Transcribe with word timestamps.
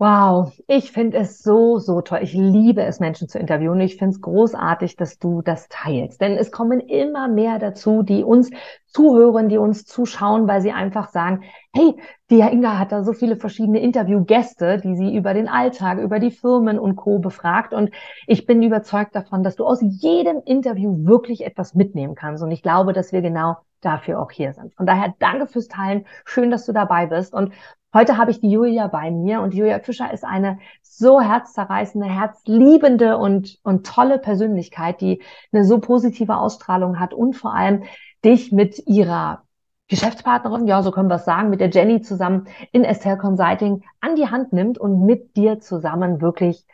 Wow, 0.00 0.52
ich 0.68 0.92
finde 0.92 1.18
es 1.18 1.42
so, 1.42 1.78
so 1.80 2.00
toll. 2.02 2.20
Ich 2.22 2.32
liebe 2.32 2.82
es, 2.84 3.00
Menschen 3.00 3.28
zu 3.28 3.36
interviewen. 3.40 3.80
Ich 3.80 3.96
finde 3.96 4.14
es 4.14 4.20
großartig, 4.20 4.94
dass 4.94 5.18
du 5.18 5.42
das 5.42 5.68
teilst. 5.68 6.20
Denn 6.20 6.36
es 6.36 6.52
kommen 6.52 6.78
immer 6.78 7.26
mehr 7.26 7.58
dazu, 7.58 8.04
die 8.04 8.22
uns 8.22 8.50
zuhören, 8.86 9.48
die 9.48 9.58
uns 9.58 9.86
zuschauen, 9.86 10.46
weil 10.46 10.60
sie 10.60 10.70
einfach 10.70 11.08
sagen, 11.10 11.42
hey, 11.74 11.96
die 12.30 12.38
Inga 12.40 12.78
hat 12.78 12.92
da 12.92 13.02
so 13.02 13.12
viele 13.12 13.36
verschiedene 13.36 13.80
Interviewgäste, 13.80 14.78
die 14.78 14.94
sie 14.94 15.16
über 15.16 15.34
den 15.34 15.48
Alltag, 15.48 15.98
über 15.98 16.20
die 16.20 16.30
Firmen 16.30 16.78
und 16.78 16.94
Co. 16.94 17.18
befragt. 17.18 17.74
Und 17.74 17.90
ich 18.28 18.46
bin 18.46 18.62
überzeugt 18.62 19.16
davon, 19.16 19.42
dass 19.42 19.56
du 19.56 19.64
aus 19.66 19.80
jedem 19.82 20.40
Interview 20.44 21.06
wirklich 21.06 21.44
etwas 21.44 21.74
mitnehmen 21.74 22.14
kannst. 22.14 22.44
Und 22.44 22.52
ich 22.52 22.62
glaube, 22.62 22.92
dass 22.92 23.10
wir 23.12 23.20
genau 23.20 23.56
dafür 23.80 24.20
auch 24.20 24.30
hier 24.30 24.52
sind. 24.52 24.74
Von 24.74 24.86
daher 24.86 25.14
danke 25.18 25.46
fürs 25.46 25.68
Teilen. 25.68 26.06
Schön, 26.24 26.50
dass 26.50 26.66
du 26.66 26.72
dabei 26.72 27.06
bist. 27.06 27.34
Und 27.34 27.52
Heute 27.94 28.18
habe 28.18 28.30
ich 28.30 28.40
die 28.40 28.50
Julia 28.50 28.86
bei 28.86 29.10
mir 29.10 29.40
und 29.40 29.54
Julia 29.54 29.78
Fischer 29.78 30.12
ist 30.12 30.22
eine 30.22 30.58
so 30.82 31.22
herzzerreißende, 31.22 32.06
herzliebende 32.06 33.16
und, 33.16 33.58
und 33.62 33.86
tolle 33.86 34.18
Persönlichkeit, 34.18 35.00
die 35.00 35.22
eine 35.52 35.64
so 35.64 35.78
positive 35.80 36.36
Ausstrahlung 36.36 37.00
hat 37.00 37.14
und 37.14 37.34
vor 37.34 37.54
allem 37.54 37.84
dich 38.22 38.52
mit 38.52 38.86
ihrer 38.86 39.42
Geschäftspartnerin, 39.88 40.66
ja, 40.66 40.82
so 40.82 40.90
können 40.90 41.08
wir 41.08 41.14
es 41.14 41.24
sagen, 41.24 41.48
mit 41.48 41.60
der 41.60 41.70
Jenny 41.70 42.02
zusammen 42.02 42.46
in 42.72 42.84
Estelle 42.84 43.16
Consulting 43.16 43.82
an 44.00 44.16
die 44.16 44.28
Hand 44.28 44.52
nimmt 44.52 44.76
und 44.76 45.06
mit 45.06 45.34
dir 45.34 45.60
zusammen 45.60 46.20
wirklich 46.20 46.66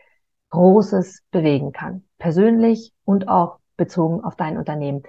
Großes 0.51 1.23
bewegen 1.31 1.71
kann. 1.71 2.03
Persönlich 2.19 2.93
und 3.05 3.29
auch 3.29 3.59
bezogen 3.77 4.25
auf 4.25 4.35
dein 4.35 4.59
Unternehmen. 4.59 5.05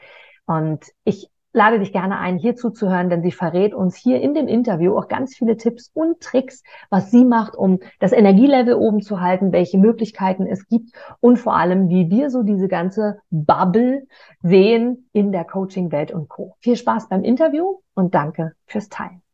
Und 0.45 0.85
ich 1.03 1.31
lade 1.55 1.79
dich 1.79 1.93
gerne 1.93 2.19
ein, 2.19 2.37
hier 2.37 2.55
zuzuhören, 2.55 3.09
denn 3.09 3.23
sie 3.23 3.31
verrät 3.31 3.73
uns 3.73 3.95
hier 3.95 4.21
in 4.21 4.33
dem 4.33 4.47
Interview 4.47 4.95
auch 4.97 5.07
ganz 5.07 5.35
viele 5.35 5.57
Tipps 5.57 5.89
und 5.93 6.19
Tricks, 6.19 6.63
was 6.89 7.11
sie 7.11 7.23
macht, 7.23 7.55
um 7.55 7.79
das 7.99 8.11
Energielevel 8.11 8.75
oben 8.75 9.01
zu 9.01 9.21
halten, 9.21 9.53
welche 9.53 9.77
Möglichkeiten 9.77 10.45
es 10.45 10.67
gibt 10.67 10.91
und 11.21 11.37
vor 11.37 11.55
allem, 11.55 11.89
wie 11.89 12.09
wir 12.09 12.29
so 12.29 12.43
diese 12.43 12.67
ganze 12.67 13.19
Bubble 13.31 14.05
sehen 14.43 15.09
in 15.13 15.31
der 15.31 15.45
Coaching-Welt 15.45 16.11
und 16.11 16.27
Co. 16.27 16.55
Viel 16.59 16.75
Spaß 16.75 17.07
beim 17.07 17.23
Interview 17.23 17.79
und 17.93 18.13
danke 18.13 18.51
fürs 18.67 18.89
Teilen. 18.89 19.24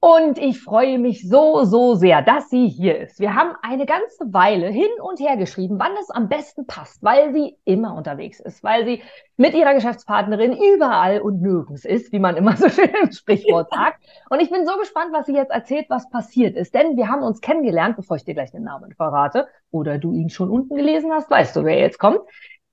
Und 0.00 0.38
ich 0.38 0.62
freue 0.62 0.96
mich 0.96 1.28
so, 1.28 1.64
so 1.64 1.96
sehr, 1.96 2.22
dass 2.22 2.48
sie 2.50 2.68
hier 2.68 3.00
ist. 3.00 3.18
Wir 3.18 3.34
haben 3.34 3.56
eine 3.62 3.84
ganze 3.84 4.32
Weile 4.32 4.68
hin 4.68 4.90
und 5.02 5.18
her 5.18 5.36
geschrieben, 5.36 5.80
wann 5.80 5.90
es 6.00 6.08
am 6.10 6.28
besten 6.28 6.68
passt, 6.68 7.02
weil 7.02 7.32
sie 7.32 7.56
immer 7.64 7.96
unterwegs 7.96 8.38
ist, 8.38 8.62
weil 8.62 8.84
sie 8.84 9.02
mit 9.36 9.54
ihrer 9.54 9.74
Geschäftspartnerin 9.74 10.52
überall 10.52 11.20
und 11.20 11.42
nirgends 11.42 11.84
ist, 11.84 12.12
wie 12.12 12.20
man 12.20 12.36
immer 12.36 12.56
so 12.56 12.68
schön 12.68 12.90
im 13.02 13.10
Sprichwort 13.10 13.70
sagt. 13.70 14.04
Und 14.30 14.40
ich 14.40 14.50
bin 14.50 14.66
so 14.66 14.76
gespannt, 14.78 15.12
was 15.12 15.26
sie 15.26 15.34
jetzt 15.34 15.50
erzählt, 15.50 15.86
was 15.88 16.08
passiert 16.10 16.54
ist. 16.56 16.74
Denn 16.74 16.96
wir 16.96 17.08
haben 17.08 17.24
uns 17.24 17.40
kennengelernt, 17.40 17.96
bevor 17.96 18.16
ich 18.16 18.24
dir 18.24 18.34
gleich 18.34 18.52
den 18.52 18.62
Namen 18.62 18.94
verrate, 18.94 19.48
oder 19.72 19.98
du 19.98 20.12
ihn 20.12 20.30
schon 20.30 20.48
unten 20.48 20.76
gelesen 20.76 21.10
hast, 21.12 21.28
weißt 21.28 21.56
du, 21.56 21.64
wer 21.64 21.76
jetzt 21.76 21.98
kommt. 21.98 22.20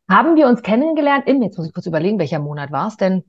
Haben 0.08 0.36
wir 0.36 0.46
uns 0.46 0.62
kennengelernt 0.62 1.28
im, 1.28 1.42
jetzt 1.42 1.58
muss 1.58 1.66
ich 1.66 1.74
kurz 1.74 1.88
überlegen, 1.88 2.20
welcher 2.20 2.38
Monat 2.38 2.72
war 2.72 2.88
es 2.88 2.98
denn? 2.98 3.24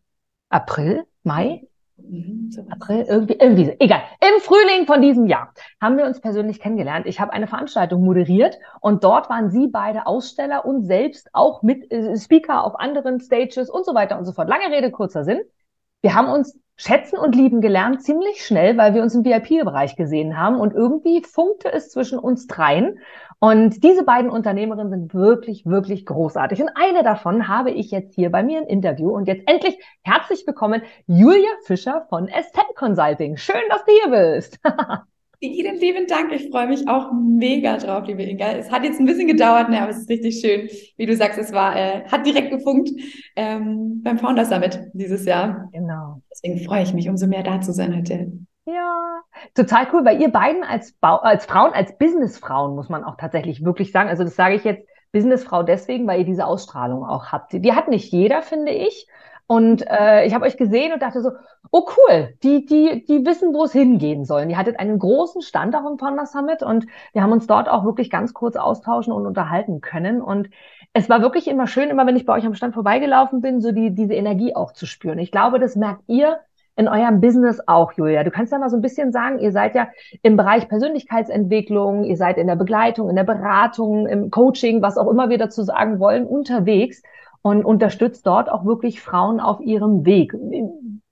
April? 0.51 1.07
Mai? 1.23 1.67
Mhm, 1.99 2.51
April, 2.71 3.07
irgendwie, 3.09 3.37
irgendwie, 3.41 3.75
egal. 3.79 4.03
Im 4.21 4.41
Frühling 4.41 4.87
von 4.87 5.01
diesem 5.01 5.27
Jahr 5.27 5.53
haben 5.81 5.97
wir 5.97 6.05
uns 6.05 6.21
persönlich 6.21 6.61
kennengelernt. 6.61 7.07
Ich 7.07 7.21
habe 7.21 7.33
eine 7.33 7.47
Veranstaltung 7.47 8.05
moderiert 8.05 8.59
und 8.81 9.03
dort 9.03 9.31
waren 9.31 9.51
Sie 9.51 9.69
beide 9.69 10.07
Aussteller 10.07 10.67
und 10.67 10.85
selbst 10.85 11.31
auch 11.33 11.63
mit 11.63 11.91
äh, 11.91 12.17
Speaker 12.17 12.65
auf 12.65 12.79
anderen 12.79 13.21
Stages 13.21 13.71
und 13.71 13.87
so 13.87 13.95
weiter 13.95 14.19
und 14.19 14.27
so 14.27 14.33
fort. 14.33 14.49
Lange 14.49 14.71
Rede, 14.71 14.91
kurzer 14.91 15.25
Sinn. 15.25 15.41
Wir 16.03 16.15
haben 16.15 16.29
uns 16.29 16.59
schätzen 16.77 17.19
und 17.19 17.35
lieben 17.35 17.63
gelernt 17.63 18.03
ziemlich 18.03 18.45
schnell, 18.45 18.77
weil 18.77 18.93
wir 18.93 19.03
uns 19.03 19.15
im 19.15 19.25
VIP-Bereich 19.25 19.97
gesehen 19.97 20.39
haben 20.39 20.61
und 20.61 20.75
irgendwie 20.75 21.23
funkte 21.23 21.73
es 21.73 21.91
zwischen 21.91 22.19
uns 22.19 22.47
dreien. 22.47 22.99
Und 23.39 23.85
diese 23.85 24.03
beiden 24.03 24.31
Unternehmerinnen 24.31 24.91
sind 24.91 25.15
wirklich, 25.15 25.67
wirklich 25.67 26.07
großartig. 26.07 26.63
Und 26.63 26.71
eine 26.75 27.03
davon 27.03 27.49
habe 27.49 27.71
ich 27.71 27.91
jetzt 27.91 28.15
hier 28.15 28.31
bei 28.31 28.43
mir 28.43 28.61
im 28.63 28.67
Interview. 28.67 29.11
Und 29.11 29.29
jetzt 29.29 29.43
endlich 29.47 29.79
herzlich 30.03 30.47
willkommen, 30.47 30.83
Julia 31.07 31.51
Fischer 31.65 32.07
von 32.09 32.29
Estelle 32.29 32.73
Consulting. 32.77 33.37
Schön, 33.37 33.61
dass 33.69 33.85
du 33.85 33.93
hier 33.93 34.11
bist. 34.11 34.59
Vielen 35.39 35.77
lieben 35.77 36.07
Dank. 36.07 36.33
Ich 36.33 36.49
freue 36.49 36.67
mich 36.67 36.89
auch 36.89 37.13
mega 37.13 37.77
drauf, 37.77 38.07
liebe 38.07 38.23
Inga. 38.23 38.53
Es 38.53 38.71
hat 38.71 38.85
jetzt 38.85 38.99
ein 38.99 39.05
bisschen 39.05 39.27
gedauert, 39.27 39.69
ne, 39.69 39.83
aber 39.83 39.91
es 39.91 39.99
ist 39.99 40.09
richtig 40.09 40.41
schön. 40.41 40.71
Wie 40.97 41.05
du 41.05 41.15
sagst, 41.15 41.39
es 41.39 41.53
war, 41.53 41.77
äh, 41.77 42.05
hat 42.07 42.25
direkt 42.25 42.51
gefunkt 42.51 42.89
ähm, 43.37 44.01
beim 44.03 44.19
Founder 44.19 44.47
Summit 44.47 44.81
dieses 44.95 45.27
Jahr. 45.27 45.69
Genau. 45.75 46.23
Deswegen 46.33 46.65
freue 46.65 46.85
ich 46.85 46.95
mich, 46.95 47.11
umso 47.11 47.27
mehr 47.27 47.43
da 47.43 47.61
zu 47.61 47.75
sein 47.75 47.95
heute. 47.95 48.33
Ja, 48.67 49.21
total 49.55 49.87
cool, 49.93 50.05
weil 50.05 50.21
ihr 50.21 50.33
beiden 50.33 50.65
als, 50.65 50.93
Bau 50.93 51.19
als 51.19 51.47
Frauen, 51.47 51.73
als 51.73 51.97
Businessfrauen, 51.99 52.75
muss 52.75 52.89
man 52.89 53.05
auch 53.05 53.17
tatsächlich 53.17 53.65
wirklich 53.65 53.93
sagen. 53.93 54.09
Also 54.09 54.25
das 54.25 54.35
sage 54.35 54.57
ich 54.57 54.65
jetzt 54.65 54.89
Businessfrau 55.13 55.63
deswegen, 55.63 56.07
weil 56.09 56.21
ihr 56.21 56.27
diese 56.27 56.47
Ausstrahlung 56.47 57.05
auch 57.05 57.27
habt. 57.31 57.53
Die 57.53 57.73
hat 57.75 57.87
nicht 57.89 58.13
jeder, 58.13 58.43
finde 58.43 58.73
ich. 58.73 59.07
Und 59.47 59.87
äh, 59.89 60.27
ich 60.27 60.35
habe 60.35 60.45
euch 60.45 60.57
gesehen 60.57 60.93
und 60.93 61.01
dachte 61.01 61.23
so, 61.23 61.31
oh 61.71 61.87
cool, 61.97 62.35
die, 62.43 62.67
die, 62.67 63.05
die 63.07 63.25
wissen, 63.25 63.55
wo 63.55 63.65
es 63.65 63.73
hingehen 63.73 64.25
soll. 64.25 64.47
Die 64.47 64.57
hattet 64.57 64.81
einen 64.81 64.99
großen 64.99 65.43
Stand 65.43 65.77
auch 65.77 65.89
im 65.89 65.99
Founder 65.99 66.27
Summit 66.27 66.65
und 66.65 66.87
wir 67.13 67.23
haben 67.23 67.31
uns 67.31 67.47
dort 67.47 67.69
auch 67.69 67.85
wirklich 67.85 68.11
ganz 68.11 68.35
kurz 68.35 68.57
austauschen 68.57 69.13
und 69.13 69.27
unterhalten 69.27 69.81
können. 69.81 70.21
Und 70.21 70.51
es 70.93 71.09
war 71.09 71.23
wirklich 71.23 71.47
immer 71.47 71.69
schön, 71.69 71.91
immer 71.91 72.07
wenn 72.07 72.17
ich 72.17 72.27
bei 72.27 72.33
euch 72.33 72.45
am 72.45 72.55
Stand 72.57 72.75
vorbeigelaufen 72.75 73.41
bin, 73.41 73.61
so 73.61 73.71
die, 73.71 73.95
diese 73.95 74.15
Energie 74.15 74.57
auch 74.57 74.73
zu 74.73 74.87
spüren. 74.87 75.21
Ich 75.21 75.31
glaube, 75.31 75.61
das 75.61 75.77
merkt 75.77 76.03
ihr 76.09 76.41
in 76.77 76.89
eurem 76.89 77.21
Business 77.21 77.61
auch, 77.67 77.93
Julia. 77.93 78.23
Du 78.23 78.31
kannst 78.31 78.53
ja 78.53 78.59
mal 78.59 78.69
so 78.69 78.77
ein 78.77 78.83
bisschen 78.83 79.11
sagen, 79.11 79.39
ihr 79.39 79.51
seid 79.51 79.75
ja 79.75 79.89
im 80.23 80.37
Bereich 80.37 80.69
Persönlichkeitsentwicklung, 80.69 82.05
ihr 82.05 82.17
seid 82.17 82.37
in 82.37 82.47
der 82.47 82.57
Begleitung, 82.57 83.09
in 83.09 83.17
der 83.17 83.25
Beratung, 83.25 84.07
im 84.07 84.31
Coaching, 84.31 84.83
was 84.83 84.99
auch 84.99 85.11
immer 85.11 85.31
wir 85.31 85.39
dazu 85.39 85.63
sagen 85.63 85.99
wollen, 85.99 86.27
unterwegs 86.27 87.03
und 87.43 87.65
unterstützt 87.65 88.27
dort 88.27 88.51
auch 88.51 88.65
wirklich 88.65 89.01
Frauen 89.01 89.41
auf 89.41 89.61
ihrem 89.61 90.05
Weg. 90.05 90.35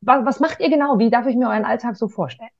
Was, 0.02 0.26
was 0.26 0.40
macht 0.40 0.60
ihr 0.60 0.68
genau? 0.68 0.98
Wie 0.98 1.10
darf 1.10 1.26
ich 1.26 1.36
mir 1.36 1.48
euren 1.48 1.64
Alltag 1.64 1.96
so 1.96 2.08
vorstellen? 2.08 2.50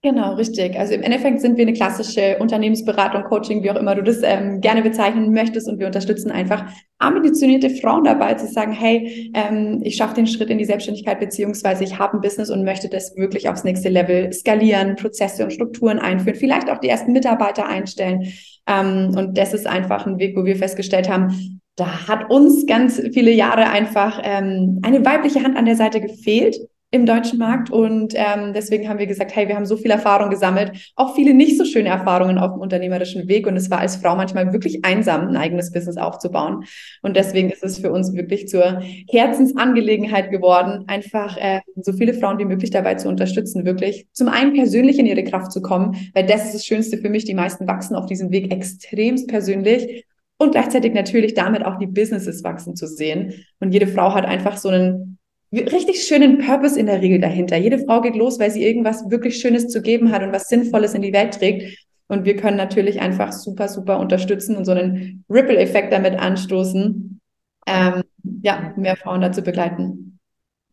Genau, 0.00 0.34
richtig. 0.34 0.78
Also 0.78 0.94
im 0.94 1.02
Endeffekt 1.02 1.40
sind 1.40 1.56
wir 1.56 1.66
eine 1.66 1.72
klassische 1.72 2.38
Unternehmensberatung, 2.38 3.24
Coaching, 3.24 3.64
wie 3.64 3.70
auch 3.72 3.76
immer 3.76 3.96
du 3.96 4.04
das 4.04 4.22
ähm, 4.22 4.60
gerne 4.60 4.82
bezeichnen 4.82 5.32
möchtest. 5.32 5.68
Und 5.68 5.80
wir 5.80 5.86
unterstützen 5.86 6.30
einfach 6.30 6.66
ambitionierte 6.98 7.68
Frauen 7.68 8.04
dabei 8.04 8.34
zu 8.34 8.46
sagen, 8.46 8.70
hey, 8.70 9.32
ähm, 9.34 9.80
ich 9.82 9.96
schaffe 9.96 10.14
den 10.14 10.28
Schritt 10.28 10.50
in 10.50 10.58
die 10.58 10.64
Selbstständigkeit, 10.66 11.18
beziehungsweise 11.18 11.82
ich 11.82 11.98
habe 11.98 12.16
ein 12.16 12.20
Business 12.20 12.48
und 12.48 12.62
möchte 12.62 12.88
das 12.88 13.16
wirklich 13.16 13.48
aufs 13.48 13.64
nächste 13.64 13.88
Level 13.88 14.32
skalieren, 14.32 14.94
Prozesse 14.94 15.42
und 15.42 15.52
Strukturen 15.52 15.98
einführen, 15.98 16.36
vielleicht 16.38 16.70
auch 16.70 16.78
die 16.78 16.88
ersten 16.88 17.10
Mitarbeiter 17.10 17.66
einstellen. 17.66 18.32
Ähm, 18.68 19.14
und 19.16 19.36
das 19.36 19.52
ist 19.52 19.66
einfach 19.66 20.06
ein 20.06 20.20
Weg, 20.20 20.36
wo 20.36 20.44
wir 20.44 20.54
festgestellt 20.54 21.08
haben, 21.08 21.60
da 21.74 22.06
hat 22.06 22.30
uns 22.30 22.66
ganz 22.66 23.02
viele 23.12 23.32
Jahre 23.32 23.68
einfach 23.68 24.20
ähm, 24.22 24.78
eine 24.82 25.04
weibliche 25.04 25.42
Hand 25.42 25.56
an 25.56 25.66
der 25.66 25.76
Seite 25.76 26.00
gefehlt 26.00 26.56
im 26.90 27.04
deutschen 27.04 27.38
Markt. 27.38 27.70
Und 27.70 28.14
ähm, 28.16 28.52
deswegen 28.54 28.88
haben 28.88 28.98
wir 28.98 29.06
gesagt, 29.06 29.36
hey, 29.36 29.46
wir 29.46 29.56
haben 29.56 29.66
so 29.66 29.76
viel 29.76 29.90
Erfahrung 29.90 30.30
gesammelt, 30.30 30.92
auch 30.96 31.14
viele 31.14 31.34
nicht 31.34 31.58
so 31.58 31.64
schöne 31.64 31.90
Erfahrungen 31.90 32.38
auf 32.38 32.52
dem 32.52 32.60
unternehmerischen 32.60 33.28
Weg. 33.28 33.46
Und 33.46 33.56
es 33.56 33.70
war 33.70 33.80
als 33.80 33.96
Frau 33.96 34.16
manchmal 34.16 34.52
wirklich 34.52 34.84
einsam, 34.84 35.28
ein 35.28 35.36
eigenes 35.36 35.70
Business 35.70 35.98
aufzubauen. 35.98 36.64
Und 37.02 37.16
deswegen 37.16 37.50
ist 37.50 37.62
es 37.62 37.78
für 37.78 37.92
uns 37.92 38.14
wirklich 38.14 38.48
zur 38.48 38.80
Herzensangelegenheit 39.10 40.30
geworden, 40.30 40.84
einfach 40.86 41.36
äh, 41.36 41.60
so 41.76 41.92
viele 41.92 42.14
Frauen 42.14 42.38
wie 42.38 42.46
möglich 42.46 42.70
dabei 42.70 42.94
zu 42.94 43.08
unterstützen, 43.08 43.66
wirklich 43.66 44.06
zum 44.12 44.28
einen 44.28 44.54
persönlich 44.54 44.98
in 44.98 45.06
ihre 45.06 45.24
Kraft 45.24 45.52
zu 45.52 45.60
kommen, 45.60 46.10
weil 46.14 46.24
das 46.24 46.46
ist 46.46 46.54
das 46.54 46.66
Schönste 46.66 46.96
für 46.96 47.10
mich. 47.10 47.24
Die 47.26 47.34
meisten 47.34 47.66
wachsen 47.66 47.96
auf 47.96 48.06
diesem 48.06 48.30
Weg 48.30 48.52
extremst 48.52 49.28
persönlich 49.28 50.06
und 50.38 50.52
gleichzeitig 50.52 50.94
natürlich 50.94 51.34
damit 51.34 51.64
auch 51.66 51.78
die 51.78 51.86
Businesses 51.86 52.42
wachsen 52.44 52.76
zu 52.76 52.86
sehen. 52.86 53.34
Und 53.60 53.72
jede 53.72 53.88
Frau 53.88 54.14
hat 54.14 54.24
einfach 54.24 54.56
so 54.56 54.68
einen 54.68 55.17
richtig 55.52 56.04
schönen 56.04 56.38
Purpose 56.38 56.78
in 56.78 56.86
der 56.86 57.00
Regel 57.00 57.20
dahinter. 57.20 57.56
Jede 57.56 57.78
Frau 57.78 58.00
geht 58.00 58.16
los, 58.16 58.38
weil 58.38 58.50
sie 58.50 58.64
irgendwas 58.64 59.10
wirklich 59.10 59.40
Schönes 59.40 59.68
zu 59.68 59.82
geben 59.82 60.12
hat 60.12 60.22
und 60.22 60.32
was 60.32 60.48
Sinnvolles 60.48 60.94
in 60.94 61.02
die 61.02 61.12
Welt 61.12 61.34
trägt. 61.34 61.86
Und 62.08 62.24
wir 62.24 62.36
können 62.36 62.56
natürlich 62.56 63.00
einfach 63.00 63.32
super, 63.32 63.68
super 63.68 63.98
unterstützen 63.98 64.56
und 64.56 64.64
so 64.64 64.72
einen 64.72 65.24
Ripple-Effekt 65.28 65.92
damit 65.92 66.18
anstoßen, 66.18 67.20
ähm, 67.66 68.02
ja, 68.42 68.72
mehr 68.76 68.96
Frauen 68.96 69.20
dazu 69.20 69.42
begleiten. 69.42 70.07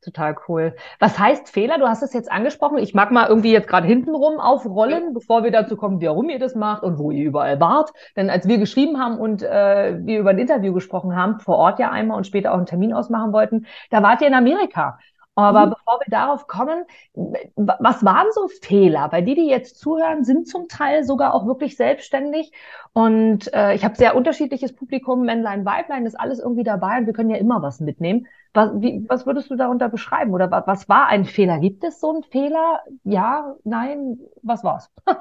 Total 0.06 0.36
cool. 0.48 0.75
Was 1.00 1.18
heißt 1.18 1.50
Fehler? 1.50 1.80
Du 1.80 1.88
hast 1.88 2.04
es 2.04 2.13
jetzt 2.13 2.31
angesprochen. 2.31 2.78
Ich 2.78 2.94
mag 2.94 3.10
mal 3.10 3.28
irgendwie 3.28 3.52
jetzt 3.52 3.68
gerade 3.68 3.88
hintenrum 3.88 4.40
aufrollen, 4.40 5.16
bevor 5.16 5.44
wir 5.44 5.50
dazu 5.50 5.75
kommen, 5.75 6.00
warum 6.00 6.30
ihr 6.30 6.38
das 6.38 6.54
macht 6.54 6.84
und 6.84 7.00
wo 7.00 7.10
ihr 7.10 7.25
überall 7.25 7.60
wart. 7.60 7.92
Denn 8.16 8.30
als 8.30 8.48
wir 8.48 8.60
geschrieben 8.60 9.00
haben 9.00 9.18
und 9.18 9.42
äh, 9.42 9.98
wir 10.06 10.19
über 10.19 10.30
ein 10.30 10.38
Interview 10.38 10.74
gesprochen 10.74 11.16
haben, 11.16 11.40
vor 11.40 11.57
Ort 11.57 11.80
ja 11.80 11.90
einmal 11.90 12.18
und 12.18 12.28
später 12.28 12.52
auch 12.52 12.57
einen 12.57 12.68
Termin 12.68 12.94
ausmachen 12.94 13.34
wollten, 13.34 13.66
da 13.90 14.04
wart 14.04 14.22
ihr 14.22 14.28
in 14.28 14.36
Amerika. 14.36 15.00
Aber 15.34 15.66
mhm. 15.66 15.69
bevor 15.72 16.00
wir 16.06 16.12
darauf 16.12 16.46
kommen, 16.46 16.86
was 17.56 18.06
waren 18.06 18.28
so 18.31 18.48
Fehler? 18.48 19.12
Weil 19.12 19.24
die, 19.24 19.34
die 19.34 19.48
jetzt 19.48 19.80
zuhören, 19.80 20.24
sind 20.24 20.48
zum 20.48 20.68
Teil 20.68 21.04
sogar 21.04 21.34
auch 21.34 21.48
wirklich 21.48 21.78
selbstständig. 21.78 22.52
Und 22.94 23.52
äh, 23.56 23.74
ich 23.74 23.84
habe 23.84 23.96
sehr 23.96 24.16
unterschiedliches 24.16 24.75
Publikum, 24.75 25.25
Männlein, 25.25 25.66
Weiblein, 25.66 26.06
ist 26.06 26.19
alles 26.19 26.40
irgendwie 26.40 26.63
dabei 26.63 27.00
und 27.00 27.07
wir 27.07 27.13
können 27.13 27.31
ja 27.31 27.38
immer 27.38 27.63
was 27.63 27.80
mitnehmen. 27.80 28.28
Was, 28.56 28.72
wie, 28.75 29.04
was 29.10 29.25
würdest 29.25 29.52
du 29.52 29.57
darunter 29.57 29.90
beschreiben? 29.90 30.31
Oder 30.31 30.50
was, 30.66 30.88
war 30.88 31.07
ein 31.07 31.25
Fehler? 31.25 31.60
Gibt 31.60 31.84
es 31.84 32.00
so 32.00 32.12
einen 32.12 32.24
Fehler? 32.24 32.80
Ja, 33.04 33.56
nein, 33.66 34.18
was 34.42 34.63
war's? 34.63 34.90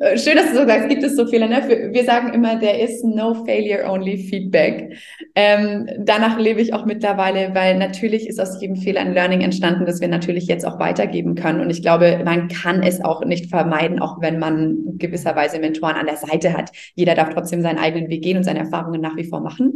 Äh, 0.00 0.18
schön, 0.18 0.36
dass 0.36 0.50
du 0.50 0.56
so 0.56 0.66
sagst, 0.66 0.88
gibt 0.88 1.02
es 1.04 1.16
so 1.16 1.26
Fehler. 1.26 1.46
Ne? 1.46 1.90
Wir 1.92 2.04
sagen 2.04 2.32
immer, 2.34 2.58
there 2.58 2.76
is 2.76 3.04
no 3.04 3.34
failure, 3.44 3.88
only 3.88 4.16
feedback. 4.16 4.96
Ähm, 5.36 5.88
danach 5.98 6.38
lebe 6.38 6.60
ich 6.60 6.74
auch 6.74 6.84
mittlerweile, 6.84 7.54
weil 7.54 7.78
natürlich 7.78 8.28
ist 8.28 8.40
aus 8.40 8.60
jedem 8.60 8.76
Fehler 8.76 9.02
ein 9.02 9.14
Learning 9.14 9.40
entstanden, 9.40 9.86
das 9.86 10.00
wir 10.00 10.08
natürlich 10.08 10.46
jetzt 10.46 10.66
auch 10.66 10.80
weitergeben 10.80 11.36
können. 11.36 11.60
Und 11.60 11.70
ich 11.70 11.82
glaube, 11.82 12.20
man 12.24 12.48
kann 12.48 12.82
es 12.82 13.02
auch 13.04 13.24
nicht 13.24 13.48
vermeiden, 13.50 14.00
auch 14.00 14.20
wenn 14.20 14.40
man 14.40 14.98
gewisserweise 14.98 15.60
Mentoren 15.60 15.94
an 15.94 16.06
der 16.06 16.16
Seite 16.16 16.56
hat. 16.56 16.72
Jeder 16.94 17.14
darf 17.14 17.30
trotzdem 17.30 17.62
seinen 17.62 17.78
eigenen 17.78 18.08
Weg 18.08 18.22
gehen 18.22 18.36
und 18.36 18.44
seine 18.44 18.60
Erfahrungen 18.60 19.00
nach 19.00 19.16
wie 19.16 19.24
vor 19.24 19.40
machen. 19.40 19.74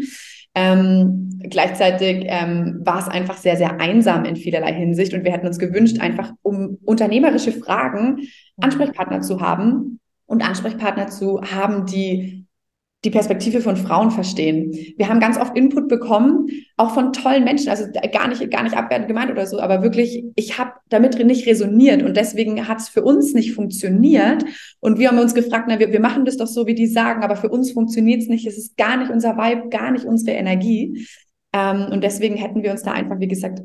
Ähm, 0.59 1.39
gleichzeitig 1.51 2.25
ähm, 2.29 2.66
war 2.85 3.01
es 3.01 3.09
einfach 3.09 3.37
sehr, 3.37 3.57
sehr 3.57 3.81
einsam 3.81 4.25
in 4.25 4.37
vielerlei 4.37 4.73
Hinsicht 4.73 5.15
und 5.15 5.25
wir 5.25 5.33
hätten 5.33 5.47
uns 5.47 5.59
gewünscht, 5.59 6.01
einfach 6.01 6.33
um 6.43 6.79
unternehmerische 6.85 7.53
Fragen 7.53 8.21
Ansprechpartner 8.61 9.21
zu 9.21 9.41
haben 9.41 10.01
und 10.27 10.47
Ansprechpartner 10.47 11.09
zu 11.09 11.41
haben, 11.43 11.87
die 11.87 12.47
die 13.05 13.11
Perspektive 13.11 13.61
von 13.61 13.77
Frauen 13.77 14.11
verstehen. 14.11 14.73
Wir 14.97 15.09
haben 15.09 15.21
ganz 15.21 15.39
oft 15.39 15.57
Input 15.57 15.87
bekommen, 15.87 16.49
auch 16.77 16.93
von 16.93 17.13
tollen 17.13 17.45
Menschen, 17.45 17.69
also 17.69 17.85
gar 18.13 18.27
nicht, 18.27 18.51
gar 18.51 18.65
nicht 18.65 18.77
abwertend 18.77 19.07
gemeint 19.07 19.31
oder 19.31 19.47
so, 19.47 19.61
aber 19.61 19.83
wirklich, 19.83 20.25
ich 20.35 20.59
habe 20.59 20.73
damit 20.89 21.25
nicht 21.25 21.47
resoniert 21.47 22.03
und 22.03 22.17
deswegen 22.17 22.67
hat 22.67 22.79
es 22.81 22.89
für 22.89 23.03
uns 23.03 23.33
nicht 23.33 23.53
funktioniert. 23.55 24.45
Und 24.81 24.99
wir 24.99 25.09
haben 25.09 25.19
uns 25.19 25.35
gefragt, 25.35 25.67
na, 25.69 25.79
wir, 25.79 25.93
wir 25.93 26.01
machen 26.01 26.25
das 26.25 26.37
doch 26.37 26.49
so, 26.49 26.67
wie 26.67 26.75
die 26.75 26.89
sagen, 26.89 27.23
aber 27.23 27.37
für 27.37 27.49
uns 27.49 27.71
funktioniert 27.71 28.23
es 28.23 28.29
nicht, 28.29 28.47
es 28.47 28.59
ist 28.59 28.77
gar 28.77 28.97
nicht 28.97 29.11
unser 29.11 29.37
Vibe, 29.37 29.69
gar 29.69 29.93
nicht 29.93 30.05
unsere 30.05 30.37
Energie. 30.37 31.07
Ähm, 31.57 31.91
und 31.91 32.05
deswegen 32.05 32.37
hätten 32.37 32.63
wir 32.63 32.71
uns 32.71 32.83
da 32.83 32.93
einfach, 32.93 33.19
wie 33.19 33.29
gesagt, 33.29 33.63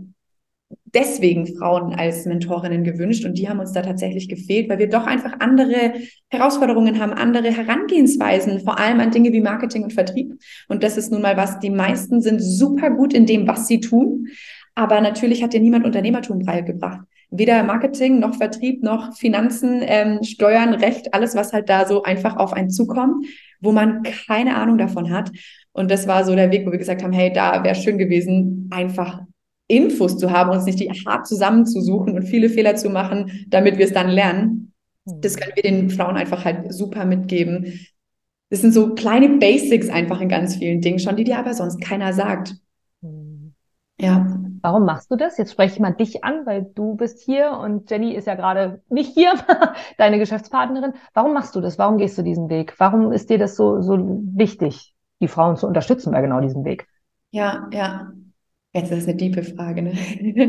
deswegen 0.85 1.45
Frauen 1.57 1.93
als 1.93 2.25
Mentorinnen 2.25 2.85
gewünscht 2.85 3.25
und 3.25 3.37
die 3.37 3.49
haben 3.49 3.59
uns 3.59 3.73
da 3.73 3.81
tatsächlich 3.81 4.29
gefehlt, 4.29 4.69
weil 4.69 4.79
wir 4.79 4.89
doch 4.89 5.05
einfach 5.05 5.39
andere 5.39 5.93
Herausforderungen 6.29 7.01
haben, 7.01 7.11
andere 7.11 7.51
Herangehensweisen, 7.51 8.61
vor 8.61 8.79
allem 8.79 9.01
an 9.01 9.11
Dinge 9.11 9.33
wie 9.33 9.41
Marketing 9.41 9.83
und 9.83 9.93
Vertrieb. 9.93 10.33
Und 10.69 10.83
das 10.83 10.95
ist 10.95 11.11
nun 11.11 11.21
mal 11.21 11.35
was, 11.35 11.59
die 11.59 11.69
meisten 11.69 12.21
sind 12.21 12.39
super 12.39 12.91
gut 12.91 13.13
in 13.13 13.25
dem, 13.25 13.45
was 13.47 13.67
sie 13.67 13.81
tun. 13.81 14.27
Aber 14.73 15.01
natürlich 15.01 15.43
hat 15.43 15.51
dir 15.51 15.59
niemand 15.59 15.85
Unternehmertum 15.85 16.39
beigebracht. 16.39 17.01
Weder 17.29 17.63
Marketing 17.63 18.19
noch 18.19 18.35
Vertrieb 18.35 18.83
noch 18.83 19.15
Finanzen, 19.17 19.81
ähm, 19.83 20.23
Steuern, 20.23 20.73
Recht, 20.73 21.13
alles, 21.13 21.35
was 21.35 21.51
halt 21.51 21.69
da 21.69 21.85
so 21.85 22.03
einfach 22.03 22.37
auf 22.37 22.53
einen 22.53 22.69
zukommt, 22.69 23.25
wo 23.61 23.71
man 23.71 24.03
keine 24.03 24.55
Ahnung 24.55 24.77
davon 24.77 25.11
hat. 25.11 25.31
Und 25.73 25.89
das 25.89 26.07
war 26.07 26.25
so 26.25 26.35
der 26.35 26.51
Weg, 26.51 26.65
wo 26.65 26.71
wir 26.71 26.77
gesagt 26.77 27.03
haben, 27.03 27.13
hey, 27.13 27.31
da 27.31 27.63
wäre 27.63 27.75
schön 27.75 27.97
gewesen, 27.97 28.69
einfach 28.71 29.21
Infos 29.67 30.17
zu 30.17 30.31
haben, 30.31 30.49
uns 30.49 30.65
nicht 30.65 30.79
die 30.79 30.89
hart 30.89 31.27
zusammenzusuchen 31.27 32.15
und 32.15 32.23
viele 32.23 32.49
Fehler 32.49 32.75
zu 32.75 32.89
machen, 32.89 33.45
damit 33.47 33.77
wir 33.77 33.85
es 33.85 33.93
dann 33.93 34.09
lernen. 34.09 34.73
Das 35.05 35.37
können 35.37 35.53
wir 35.55 35.63
den 35.63 35.89
Frauen 35.89 36.17
einfach 36.17 36.43
halt 36.45 36.73
super 36.73 37.05
mitgeben. 37.05 37.79
Das 38.49 38.61
sind 38.61 38.73
so 38.73 38.93
kleine 38.95 39.29
Basics 39.37 39.89
einfach 39.89 40.19
in 40.19 40.27
ganz 40.27 40.57
vielen 40.57 40.81
Dingen 40.81 40.99
schon, 40.99 41.15
die 41.15 41.23
dir 41.23 41.39
aber 41.39 41.53
sonst 41.53 41.81
keiner 41.81 42.11
sagt. 42.11 42.55
Ja. 43.99 44.37
Warum 44.63 44.85
machst 44.85 45.09
du 45.09 45.15
das? 45.15 45.37
Jetzt 45.37 45.53
spreche 45.53 45.75
ich 45.75 45.79
mal 45.79 45.93
dich 45.93 46.23
an, 46.23 46.45
weil 46.45 46.63
du 46.75 46.95
bist 46.95 47.19
hier 47.21 47.51
und 47.51 47.89
Jenny 47.89 48.13
ist 48.13 48.27
ja 48.27 48.35
gerade 48.35 48.81
nicht 48.89 49.13
hier, 49.13 49.33
deine 49.97 50.19
Geschäftspartnerin. 50.19 50.93
Warum 51.13 51.33
machst 51.33 51.55
du 51.55 51.61
das? 51.61 51.79
Warum 51.79 51.97
gehst 51.97 52.17
du 52.17 52.21
diesen 52.21 52.49
Weg? 52.49 52.75
Warum 52.77 53.11
ist 53.11 53.29
dir 53.29 53.39
das 53.39 53.55
so, 53.55 53.81
so 53.81 53.97
wichtig, 54.33 54.93
die 55.21 55.27
Frauen 55.27 55.55
zu 55.55 55.67
unterstützen 55.67 56.11
bei 56.11 56.21
genau 56.21 56.41
diesem 56.41 56.65
Weg? 56.65 56.87
Ja, 57.31 57.69
ja. 57.71 58.11
Jetzt 58.73 58.91
ist 58.91 59.01
das 59.01 59.07
eine 59.07 59.17
tiefe 59.17 59.43
Frage, 59.43 59.81
ne? 59.81 59.93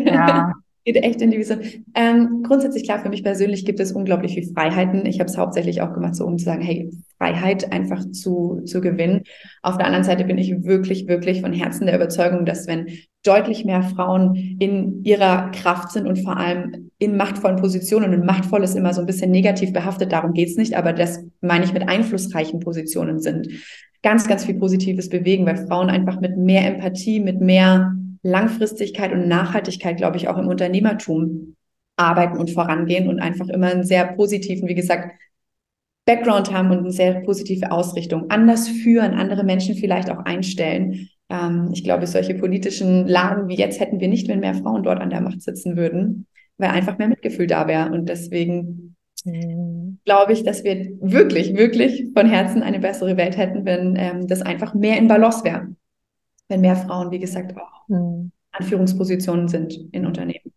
Ja. 0.06 0.52
Geht 0.84 0.96
echt 0.96 1.22
in 1.22 1.30
die 1.30 1.38
Vision. 1.38 1.60
Ähm, 1.94 2.42
grundsätzlich 2.42 2.82
klar, 2.82 2.98
für 2.98 3.08
mich 3.08 3.22
persönlich 3.22 3.64
gibt 3.64 3.78
es 3.78 3.92
unglaublich 3.92 4.34
viel 4.34 4.52
Freiheiten. 4.52 5.06
Ich 5.06 5.20
habe 5.20 5.30
es 5.30 5.38
hauptsächlich 5.38 5.80
auch 5.80 5.92
gemacht, 5.92 6.16
so 6.16 6.26
um 6.26 6.38
zu 6.38 6.44
sagen, 6.44 6.60
hey, 6.60 6.90
Freiheit 7.18 7.70
einfach 7.70 8.04
zu, 8.10 8.62
zu 8.64 8.80
gewinnen. 8.80 9.22
Auf 9.62 9.76
der 9.76 9.86
anderen 9.86 10.02
Seite 10.02 10.24
bin 10.24 10.38
ich 10.38 10.64
wirklich, 10.64 11.06
wirklich 11.06 11.40
von 11.40 11.52
Herzen 11.52 11.86
der 11.86 11.94
Überzeugung, 11.94 12.44
dass 12.44 12.66
wenn 12.66 12.88
deutlich 13.24 13.64
mehr 13.64 13.84
Frauen 13.84 14.34
in 14.58 15.04
ihrer 15.04 15.52
Kraft 15.52 15.92
sind 15.92 16.08
und 16.08 16.18
vor 16.18 16.36
allem 16.36 16.90
in 16.98 17.16
machtvollen 17.16 17.58
Positionen, 17.58 18.12
und 18.12 18.26
machtvoll 18.26 18.64
ist 18.64 18.74
immer 18.74 18.92
so 18.92 19.02
ein 19.02 19.06
bisschen 19.06 19.30
negativ 19.30 19.72
behaftet, 19.72 20.10
darum 20.10 20.32
geht's 20.32 20.56
nicht, 20.56 20.76
aber 20.76 20.92
das 20.92 21.24
meine 21.40 21.64
ich 21.64 21.72
mit 21.72 21.88
einflussreichen 21.88 22.58
Positionen 22.58 23.20
sind. 23.20 23.46
Ganz, 24.02 24.26
ganz 24.26 24.44
viel 24.44 24.56
Positives 24.56 25.08
bewegen, 25.08 25.46
weil 25.46 25.66
Frauen 25.66 25.88
einfach 25.88 26.20
mit 26.20 26.36
mehr 26.36 26.66
Empathie, 26.66 27.20
mit 27.20 27.40
mehr 27.40 27.94
Langfristigkeit 28.22 29.12
und 29.12 29.28
Nachhaltigkeit, 29.28 29.96
glaube 29.96 30.16
ich, 30.16 30.28
auch 30.28 30.38
im 30.38 30.48
Unternehmertum 30.48 31.56
arbeiten 31.96 32.38
und 32.38 32.50
vorangehen 32.50 33.08
und 33.08 33.20
einfach 33.20 33.48
immer 33.48 33.68
einen 33.68 33.84
sehr 33.84 34.06
positiven, 34.06 34.68
wie 34.68 34.74
gesagt, 34.74 35.12
Background 36.04 36.52
haben 36.52 36.70
und 36.70 36.78
eine 36.78 36.90
sehr 36.90 37.20
positive 37.20 37.70
Ausrichtung. 37.70 38.30
Anders 38.30 38.68
führen, 38.68 39.14
andere 39.14 39.44
Menschen 39.44 39.76
vielleicht 39.76 40.10
auch 40.10 40.18
einstellen. 40.18 41.08
Ähm, 41.28 41.70
ich 41.72 41.84
glaube, 41.84 42.06
solche 42.06 42.34
politischen 42.34 43.06
Lagen 43.06 43.48
wie 43.48 43.56
jetzt 43.56 43.78
hätten 43.78 44.00
wir 44.00 44.08
nicht, 44.08 44.26
wenn 44.28 44.40
mehr 44.40 44.54
Frauen 44.54 44.82
dort 44.82 45.00
an 45.00 45.10
der 45.10 45.20
Macht 45.20 45.42
sitzen 45.42 45.76
würden, 45.76 46.26
weil 46.58 46.70
einfach 46.70 46.98
mehr 46.98 47.08
Mitgefühl 47.08 47.46
da 47.46 47.68
wäre. 47.68 47.92
Und 47.92 48.08
deswegen 48.08 48.96
mhm. 49.24 49.98
glaube 50.04 50.32
ich, 50.32 50.44
dass 50.44 50.64
wir 50.64 50.90
wirklich, 51.00 51.56
wirklich 51.56 52.08
von 52.14 52.26
Herzen 52.26 52.62
eine 52.62 52.78
bessere 52.78 53.16
Welt 53.16 53.36
hätten, 53.36 53.64
wenn 53.64 53.96
ähm, 53.96 54.26
das 54.26 54.42
einfach 54.42 54.74
mehr 54.74 54.98
in 54.98 55.08
Balance 55.08 55.44
wäre 55.44 55.68
wenn 56.52 56.60
mehr 56.60 56.76
Frauen, 56.76 57.10
wie 57.10 57.18
gesagt, 57.18 57.56
auch 57.56 57.88
mhm. 57.88 58.30
an 58.52 58.64
Führungspositionen 58.64 59.48
sind 59.48 59.74
in 59.92 60.06
Unternehmen. 60.06 60.52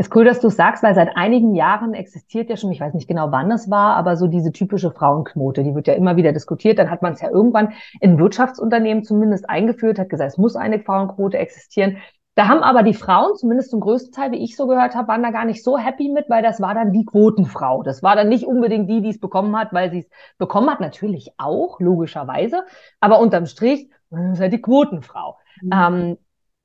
Ist 0.00 0.14
cool, 0.14 0.24
dass 0.24 0.38
du 0.38 0.48
sagst, 0.48 0.84
weil 0.84 0.94
seit 0.94 1.16
einigen 1.16 1.56
Jahren 1.56 1.92
existiert 1.92 2.48
ja 2.50 2.56
schon, 2.56 2.70
ich 2.70 2.78
weiß 2.78 2.94
nicht 2.94 3.08
genau, 3.08 3.32
wann 3.32 3.50
es 3.50 3.68
war, 3.68 3.96
aber 3.96 4.16
so 4.16 4.28
diese 4.28 4.52
typische 4.52 4.92
Frauenquote, 4.92 5.64
die 5.64 5.74
wird 5.74 5.88
ja 5.88 5.94
immer 5.94 6.14
wieder 6.14 6.32
diskutiert. 6.32 6.78
Dann 6.78 6.88
hat 6.88 7.02
man 7.02 7.14
es 7.14 7.20
ja 7.20 7.30
irgendwann 7.30 7.72
in 8.00 8.16
Wirtschaftsunternehmen 8.16 9.02
zumindest 9.02 9.50
eingeführt, 9.50 9.98
hat 9.98 10.08
gesagt, 10.08 10.30
es 10.30 10.38
muss 10.38 10.54
eine 10.54 10.78
Frauenquote 10.78 11.38
existieren. 11.38 11.96
Da 12.38 12.46
haben 12.46 12.62
aber 12.62 12.84
die 12.84 12.94
Frauen, 12.94 13.34
zumindest 13.34 13.72
zum 13.72 13.80
größten 13.80 14.12
Teil, 14.12 14.30
wie 14.30 14.44
ich 14.44 14.54
so 14.54 14.68
gehört 14.68 14.94
habe, 14.94 15.08
waren 15.08 15.24
da 15.24 15.32
gar 15.32 15.44
nicht 15.44 15.64
so 15.64 15.76
happy 15.76 16.08
mit, 16.08 16.30
weil 16.30 16.40
das 16.40 16.60
war 16.60 16.72
dann 16.72 16.92
die 16.92 17.04
Quotenfrau. 17.04 17.82
Das 17.82 18.00
war 18.04 18.14
dann 18.14 18.28
nicht 18.28 18.44
unbedingt 18.44 18.88
die, 18.88 19.02
die 19.02 19.08
es 19.08 19.18
bekommen 19.18 19.58
hat, 19.58 19.72
weil 19.72 19.90
sie 19.90 19.98
es 19.98 20.08
bekommen 20.38 20.70
hat, 20.70 20.78
natürlich 20.78 21.32
auch, 21.36 21.80
logischerweise. 21.80 22.62
Aber 23.00 23.18
unterm 23.18 23.46
Strich 23.46 23.90
das 24.10 24.34
ist 24.34 24.40
halt 24.40 24.52
die 24.52 24.62
Quotenfrau. 24.62 25.36
Mhm. 25.62 25.70
Ähm, 25.72 26.18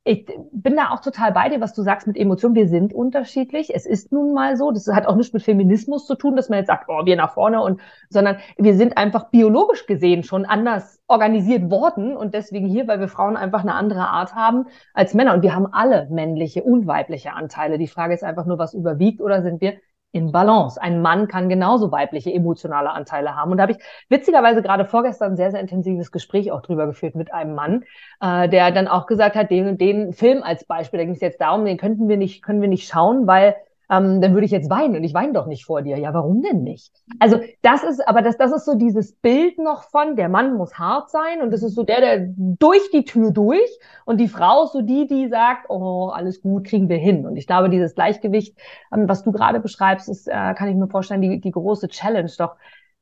ich 0.05 0.25
bin 0.51 0.75
da 0.75 0.89
auch 0.89 0.99
total 0.99 1.31
bei 1.31 1.47
dir, 1.47 1.61
was 1.61 1.73
du 1.73 1.81
sagst 1.81 2.07
mit 2.07 2.17
Emotionen. 2.17 2.55
Wir 2.55 2.67
sind 2.67 2.93
unterschiedlich. 2.93 3.73
Es 3.73 3.85
ist 3.85 4.11
nun 4.11 4.33
mal 4.33 4.57
so. 4.57 4.69
Das 4.71 4.87
hat 4.87 5.05
auch 5.05 5.15
nichts 5.15 5.31
mit 5.31 5.43
Feminismus 5.43 6.05
zu 6.05 6.15
tun, 6.15 6.35
dass 6.35 6.49
man 6.49 6.59
jetzt 6.59 6.67
sagt, 6.67 6.89
oh, 6.89 7.05
wir 7.05 7.15
nach 7.15 7.33
vorne 7.33 7.61
und, 7.61 7.79
sondern 8.09 8.37
wir 8.57 8.75
sind 8.75 8.97
einfach 8.97 9.29
biologisch 9.29 9.85
gesehen 9.85 10.23
schon 10.23 10.45
anders 10.45 10.99
organisiert 11.07 11.71
worden 11.71 12.17
und 12.17 12.33
deswegen 12.33 12.67
hier, 12.67 12.85
weil 12.87 12.99
wir 12.99 13.07
Frauen 13.07 13.37
einfach 13.37 13.61
eine 13.61 13.75
andere 13.75 14.09
Art 14.09 14.35
haben 14.35 14.65
als 14.93 15.13
Männer. 15.13 15.33
Und 15.35 15.41
wir 15.41 15.55
haben 15.55 15.67
alle 15.71 16.09
männliche 16.09 16.63
und 16.63 16.85
weibliche 16.85 17.31
Anteile. 17.31 17.77
Die 17.77 17.87
Frage 17.87 18.13
ist 18.13 18.25
einfach 18.25 18.45
nur, 18.45 18.57
was 18.57 18.73
überwiegt 18.73 19.21
oder 19.21 19.41
sind 19.41 19.61
wir 19.61 19.75
in 20.13 20.31
Balance. 20.31 20.81
Ein 20.81 21.01
Mann 21.01 21.27
kann 21.27 21.49
genauso 21.49 21.91
weibliche 21.91 22.31
emotionale 22.31 22.91
Anteile 22.91 23.35
haben. 23.35 23.51
Und 23.51 23.57
da 23.57 23.63
habe 23.63 23.73
ich 23.73 23.79
witzigerweise 24.09 24.61
gerade 24.61 24.85
vorgestern 24.85 25.33
ein 25.33 25.37
sehr, 25.37 25.51
sehr 25.51 25.59
intensives 25.59 26.11
Gespräch 26.11 26.51
auch 26.51 26.61
drüber 26.61 26.85
geführt 26.85 27.15
mit 27.15 27.33
einem 27.33 27.55
Mann, 27.55 27.83
äh, 28.21 28.47
der 28.47 28.71
dann 28.71 28.87
auch 28.87 29.07
gesagt 29.07 29.35
hat, 29.35 29.49
den, 29.49 29.77
den 29.77 30.13
Film 30.13 30.43
als 30.43 30.65
Beispiel, 30.65 30.99
da 30.99 31.05
ging 31.05 31.15
es 31.15 31.21
jetzt 31.21 31.41
darum, 31.41 31.65
den 31.65 31.77
könnten 31.77 32.07
wir 32.07 32.17
nicht, 32.17 32.43
können 32.43 32.61
wir 32.61 32.69
nicht 32.69 32.87
schauen, 32.87 33.27
weil 33.27 33.55
ähm, 33.93 34.21
dann 34.21 34.33
würde 34.33 34.45
ich 34.45 34.51
jetzt 34.51 34.69
weinen 34.69 34.95
und 34.95 35.03
ich 35.03 35.13
weine 35.13 35.33
doch 35.33 35.45
nicht 35.45 35.65
vor 35.65 35.81
dir. 35.81 35.97
Ja, 35.97 36.13
warum 36.13 36.41
denn 36.41 36.63
nicht? 36.63 36.91
Also 37.19 37.39
das 37.61 37.83
ist, 37.83 38.07
aber 38.07 38.21
das, 38.21 38.37
das 38.37 38.51
ist 38.51 38.65
so 38.65 38.75
dieses 38.75 39.13
Bild 39.13 39.59
noch 39.59 39.83
von, 39.83 40.15
der 40.15 40.29
Mann 40.29 40.55
muss 40.55 40.77
hart 40.79 41.09
sein 41.11 41.41
und 41.41 41.51
das 41.51 41.63
ist 41.63 41.75
so 41.75 41.83
der, 41.83 42.01
der 42.01 42.27
durch 42.35 42.89
die 42.91 43.05
Tür 43.05 43.31
durch 43.31 43.69
und 44.05 44.17
die 44.17 44.27
Frau 44.27 44.63
ist 44.63 44.73
so 44.73 44.81
die, 44.81 45.07
die 45.07 45.27
sagt, 45.27 45.69
oh, 45.69 46.07
alles 46.07 46.41
gut, 46.41 46.65
kriegen 46.65 46.89
wir 46.89 46.97
hin. 46.97 47.25
Und 47.25 47.37
ich 47.37 47.47
glaube, 47.47 47.69
dieses 47.69 47.95
Gleichgewicht, 47.95 48.57
ähm, 48.93 49.07
was 49.07 49.23
du 49.23 49.31
gerade 49.31 49.59
beschreibst, 49.59 50.09
ist, 50.09 50.27
äh, 50.27 50.53
kann 50.55 50.69
ich 50.69 50.75
mir 50.75 50.87
vorstellen, 50.87 51.21
die, 51.21 51.39
die 51.39 51.51
große 51.51 51.87
Challenge 51.87 52.31
doch. 52.37 52.55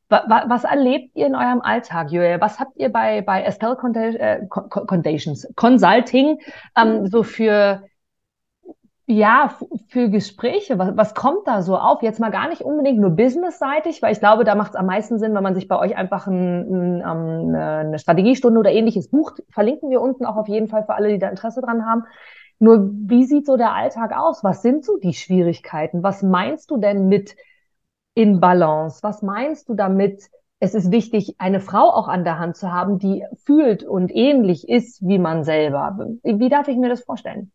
Was 0.10 0.66
erlebt 0.66 1.16
ihr 1.16 1.26
in 1.26 1.36
eurem 1.36 1.62
Alltag, 1.62 2.12
Julia? 2.12 2.42
Was 2.42 2.60
habt 2.60 2.76
ihr 2.76 2.92
bei, 2.92 3.22
bei 3.22 3.44
Estelle 3.44 3.78
äh, 3.96 4.46
Condations, 4.50 5.48
Consulting 5.56 6.38
ähm, 6.76 7.08
so 7.08 7.24
für 7.24 7.84
ja, 9.12 9.56
für 9.88 10.10
Gespräche, 10.10 10.80
was, 10.80 10.96
was 10.96 11.14
kommt 11.14 11.48
da 11.48 11.62
so 11.62 11.78
auf? 11.78 12.02
Jetzt 12.02 12.20
mal 12.20 12.32
gar 12.32 12.48
nicht 12.50 12.62
unbedingt 12.62 13.00
nur 13.00 13.12
businessseitig, 13.12 14.02
weil 14.02 14.14
ich 14.14 14.20
glaube, 14.20 14.44
da 14.44 14.56
macht 14.56 14.72
es 14.72 14.76
am 14.76 14.86
meisten 14.86 15.20
Sinn, 15.20 15.34
wenn 15.36 15.44
man 15.44 15.56
sich 15.56 15.68
bei 15.68 15.78
euch 15.78 15.96
einfach 15.96 16.28
ein, 16.28 16.74
ein, 16.74 17.02
ähm, 17.02 17.56
eine 17.56 18.00
Strategiestunde 18.00 18.60
oder 18.60 18.72
ähnliches 18.72 19.10
bucht. 19.10 19.44
Verlinken 19.50 19.90
wir 19.90 20.02
unten 20.02 20.26
auch 20.26 20.38
auf 20.38 20.48
jeden 20.48 20.68
Fall 20.70 20.84
für 20.86 20.94
alle, 20.94 21.10
die 21.10 21.20
da 21.20 21.30
Interesse 21.30 21.62
dran 21.62 21.86
haben. 21.86 22.06
Nur 22.60 22.92
wie 22.94 23.26
sieht 23.26 23.46
so 23.46 23.58
der 23.58 23.74
Alltag 23.74 24.16
aus? 24.16 24.44
Was 24.44 24.62
sind 24.62 24.86
so 24.86 24.98
die 24.98 25.14
Schwierigkeiten? 25.14 26.04
Was 26.04 26.24
meinst 26.24 26.72
du 26.72 26.78
denn 26.78 27.08
mit 27.08 27.36
in 28.14 28.40
Balance? 28.40 29.04
Was 29.04 29.22
meinst 29.22 29.68
du 29.68 29.74
damit, 29.74 30.30
es 30.60 30.74
ist 30.74 30.92
wichtig, 30.92 31.36
eine 31.38 31.60
Frau 31.60 31.90
auch 31.90 32.08
an 32.08 32.24
der 32.24 32.40
Hand 32.40 32.56
zu 32.56 32.72
haben, 32.72 33.00
die 33.00 33.26
fühlt 33.46 33.84
und 33.84 34.16
ähnlich 34.16 34.70
ist 34.70 35.06
wie 35.06 35.20
man 35.20 35.44
selber. 35.44 35.98
Wie 36.24 36.50
darf 36.50 36.68
ich 36.68 36.78
mir 36.78 36.90
das 36.90 37.02
vorstellen? 37.04 37.52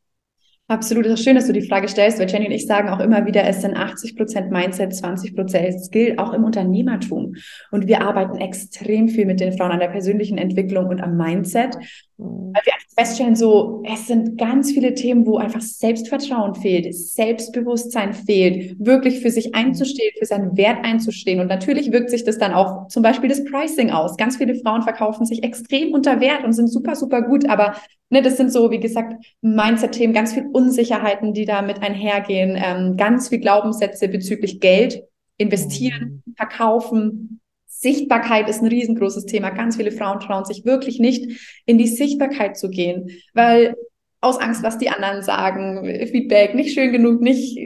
Absolut, 0.68 1.06
das 1.06 1.20
ist 1.20 1.24
schön, 1.24 1.36
dass 1.36 1.46
du 1.46 1.52
die 1.52 1.68
Frage 1.68 1.86
stellst, 1.86 2.18
weil 2.18 2.28
Jenny 2.28 2.46
und 2.46 2.52
ich 2.52 2.66
sagen 2.66 2.88
auch 2.88 2.98
immer 2.98 3.24
wieder, 3.24 3.44
es 3.44 3.62
sind 3.62 3.76
80 3.76 4.16
Prozent 4.16 4.50
Mindset, 4.50 4.92
20 4.96 5.36
Prozent 5.36 5.80
Skill, 5.80 6.14
auch 6.18 6.32
im 6.32 6.42
Unternehmertum. 6.42 7.36
Und 7.70 7.86
wir 7.86 8.00
arbeiten 8.00 8.38
extrem 8.38 9.06
viel 9.06 9.26
mit 9.26 9.38
den 9.38 9.56
Frauen 9.56 9.70
an 9.70 9.78
der 9.78 9.88
persönlichen 9.88 10.38
Entwicklung 10.38 10.88
und 10.88 11.00
am 11.00 11.16
Mindset. 11.16 11.76
Mhm. 12.18 12.52
Weil 12.52 12.62
wir 12.64 12.72
feststellen, 12.98 13.36
so, 13.36 13.84
es 13.86 14.08
sind 14.08 14.38
ganz 14.38 14.72
viele 14.72 14.94
Themen, 14.94 15.24
wo 15.24 15.36
einfach 15.36 15.60
Selbstvertrauen 15.60 16.56
fehlt, 16.56 16.92
Selbstbewusstsein 16.92 18.12
fehlt, 18.12 18.76
wirklich 18.84 19.20
für 19.20 19.30
sich 19.30 19.54
einzustehen, 19.54 20.14
für 20.18 20.26
seinen 20.26 20.56
Wert 20.56 20.84
einzustehen. 20.84 21.38
Und 21.38 21.46
natürlich 21.46 21.92
wirkt 21.92 22.10
sich 22.10 22.24
das 22.24 22.38
dann 22.38 22.52
auch 22.52 22.88
zum 22.88 23.04
Beispiel 23.04 23.28
das 23.28 23.44
Pricing 23.44 23.90
aus. 23.90 24.16
Ganz 24.16 24.36
viele 24.36 24.56
Frauen 24.56 24.82
verkaufen 24.82 25.26
sich 25.26 25.44
extrem 25.44 25.92
unter 25.92 26.20
Wert 26.20 26.42
und 26.42 26.54
sind 26.54 26.66
super, 26.66 26.96
super 26.96 27.22
gut. 27.22 27.48
Aber 27.48 27.76
ne, 28.10 28.22
das 28.22 28.36
sind 28.36 28.52
so, 28.52 28.70
wie 28.70 28.80
gesagt, 28.80 29.24
Mindset-Themen, 29.40 30.14
ganz 30.14 30.32
viel 30.32 30.46
Unsicherheiten, 30.52 31.34
die 31.34 31.44
damit 31.44 31.82
einhergehen, 31.82 32.56
ähm, 32.56 32.96
ganz 32.96 33.28
viel 33.28 33.40
Glaubenssätze 33.40 34.08
bezüglich 34.08 34.60
Geld, 34.60 35.02
investieren, 35.38 36.22
mhm. 36.24 36.34
verkaufen, 36.34 37.40
Sichtbarkeit 37.78 38.48
ist 38.48 38.62
ein 38.62 38.68
riesengroßes 38.68 39.26
Thema. 39.26 39.50
Ganz 39.50 39.76
viele 39.76 39.92
Frauen 39.92 40.20
trauen 40.20 40.46
sich 40.46 40.64
wirklich 40.64 40.98
nicht, 40.98 41.60
in 41.66 41.76
die 41.76 41.86
Sichtbarkeit 41.86 42.56
zu 42.56 42.70
gehen, 42.70 43.10
weil 43.34 43.76
aus 44.22 44.38
Angst, 44.38 44.62
was 44.62 44.78
die 44.78 44.88
anderen 44.88 45.22
sagen, 45.22 45.84
Feedback 46.10 46.54
nicht 46.54 46.72
schön 46.72 46.90
genug, 46.90 47.20
nicht 47.20 47.58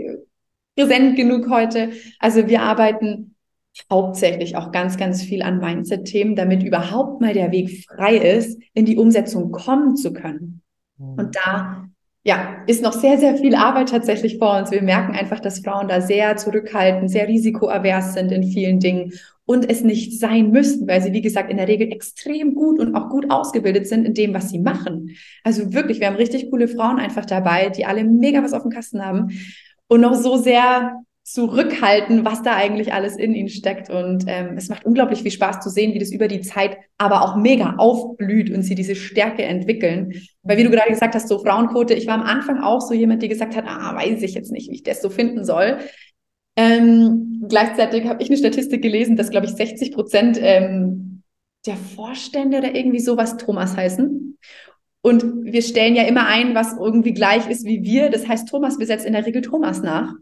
präsent 0.76 1.16
genug 1.16 1.48
heute. 1.48 1.90
Also 2.18 2.48
wir 2.48 2.62
arbeiten 2.62 3.29
hauptsächlich 3.90 4.56
auch 4.56 4.72
ganz, 4.72 4.96
ganz 4.96 5.22
viel 5.22 5.42
an 5.42 5.58
Mindset-Themen, 5.58 6.36
damit 6.36 6.62
überhaupt 6.62 7.20
mal 7.20 7.34
der 7.34 7.52
Weg 7.52 7.84
frei 7.86 8.16
ist, 8.16 8.60
in 8.74 8.84
die 8.84 8.96
Umsetzung 8.96 9.52
kommen 9.52 9.96
zu 9.96 10.12
können. 10.12 10.62
Mhm. 10.98 11.14
Und 11.14 11.36
da 11.36 11.84
ja, 12.22 12.62
ist 12.66 12.82
noch 12.82 12.92
sehr, 12.92 13.18
sehr 13.18 13.36
viel 13.36 13.54
Arbeit 13.54 13.88
tatsächlich 13.88 14.36
vor 14.38 14.58
uns. 14.58 14.70
Wir 14.70 14.82
merken 14.82 15.14
einfach, 15.14 15.40
dass 15.40 15.60
Frauen 15.60 15.88
da 15.88 16.02
sehr 16.02 16.36
zurückhaltend, 16.36 17.10
sehr 17.10 17.26
risikoavers 17.26 18.12
sind 18.12 18.30
in 18.30 18.44
vielen 18.44 18.78
Dingen 18.78 19.12
und 19.46 19.68
es 19.68 19.82
nicht 19.82 20.18
sein 20.20 20.50
müssten, 20.50 20.86
weil 20.86 21.00
sie, 21.00 21.12
wie 21.12 21.22
gesagt, 21.22 21.50
in 21.50 21.56
der 21.56 21.66
Regel 21.66 21.90
extrem 21.90 22.54
gut 22.54 22.78
und 22.78 22.94
auch 22.94 23.08
gut 23.08 23.30
ausgebildet 23.30 23.88
sind 23.88 24.04
in 24.04 24.12
dem, 24.12 24.34
was 24.34 24.50
sie 24.50 24.58
machen. 24.58 25.16
Also 25.44 25.72
wirklich, 25.72 25.98
wir 25.98 26.08
haben 26.08 26.16
richtig 26.16 26.50
coole 26.50 26.68
Frauen 26.68 26.98
einfach 26.98 27.24
dabei, 27.24 27.70
die 27.70 27.86
alle 27.86 28.04
mega 28.04 28.42
was 28.42 28.52
auf 28.52 28.62
dem 28.62 28.70
Kasten 28.70 29.04
haben 29.04 29.30
und 29.88 30.02
noch 30.02 30.14
so 30.14 30.36
sehr 30.36 31.00
zurückhalten, 31.32 32.24
was 32.24 32.42
da 32.42 32.56
eigentlich 32.56 32.92
alles 32.92 33.16
in 33.16 33.34
ihnen 33.34 33.48
steckt. 33.48 33.88
Und 33.88 34.24
ähm, 34.26 34.56
es 34.56 34.68
macht 34.68 34.84
unglaublich 34.84 35.22
viel 35.22 35.30
Spaß 35.30 35.60
zu 35.60 35.70
sehen, 35.70 35.94
wie 35.94 35.98
das 35.98 36.10
über 36.10 36.26
die 36.26 36.40
Zeit 36.40 36.78
aber 36.98 37.22
auch 37.22 37.36
mega 37.36 37.74
aufblüht 37.76 38.50
und 38.50 38.62
sie 38.62 38.74
diese 38.74 38.96
Stärke 38.96 39.42
entwickeln. 39.44 40.12
Weil 40.42 40.58
wie 40.58 40.64
du 40.64 40.70
gerade 40.70 40.90
gesagt 40.90 41.14
hast, 41.14 41.28
so 41.28 41.38
Frauenquote, 41.38 41.94
ich 41.94 42.06
war 42.06 42.14
am 42.14 42.22
Anfang 42.22 42.60
auch 42.62 42.80
so 42.80 42.94
jemand, 42.94 43.22
die 43.22 43.28
gesagt 43.28 43.56
hat, 43.56 43.64
ah, 43.66 43.94
weiß 43.94 44.22
ich 44.22 44.34
jetzt 44.34 44.50
nicht, 44.50 44.70
wie 44.70 44.74
ich 44.74 44.82
das 44.82 45.02
so 45.02 45.08
finden 45.08 45.44
soll. 45.44 45.78
Ähm, 46.56 47.44
gleichzeitig 47.48 48.06
habe 48.06 48.22
ich 48.22 48.28
eine 48.28 48.38
Statistik 48.38 48.82
gelesen, 48.82 49.16
dass, 49.16 49.30
glaube 49.30 49.46
ich, 49.46 49.52
60 49.52 49.92
Prozent 49.92 50.38
ähm, 50.40 51.22
der 51.64 51.76
Vorstände 51.76 52.58
oder 52.58 52.74
irgendwie 52.74 53.00
sowas 53.00 53.36
Thomas 53.36 53.76
heißen. 53.76 54.36
Und 55.02 55.44
wir 55.44 55.62
stellen 55.62 55.94
ja 55.94 56.02
immer 56.02 56.26
ein, 56.26 56.54
was 56.54 56.76
irgendwie 56.78 57.14
gleich 57.14 57.48
ist 57.48 57.64
wie 57.64 57.82
wir. 57.84 58.10
Das 58.10 58.26
heißt, 58.26 58.48
Thomas 58.48 58.78
besetzt 58.78 59.06
in 59.06 59.12
der 59.12 59.24
Regel 59.24 59.42
Thomas 59.42 59.80
nach 59.80 60.12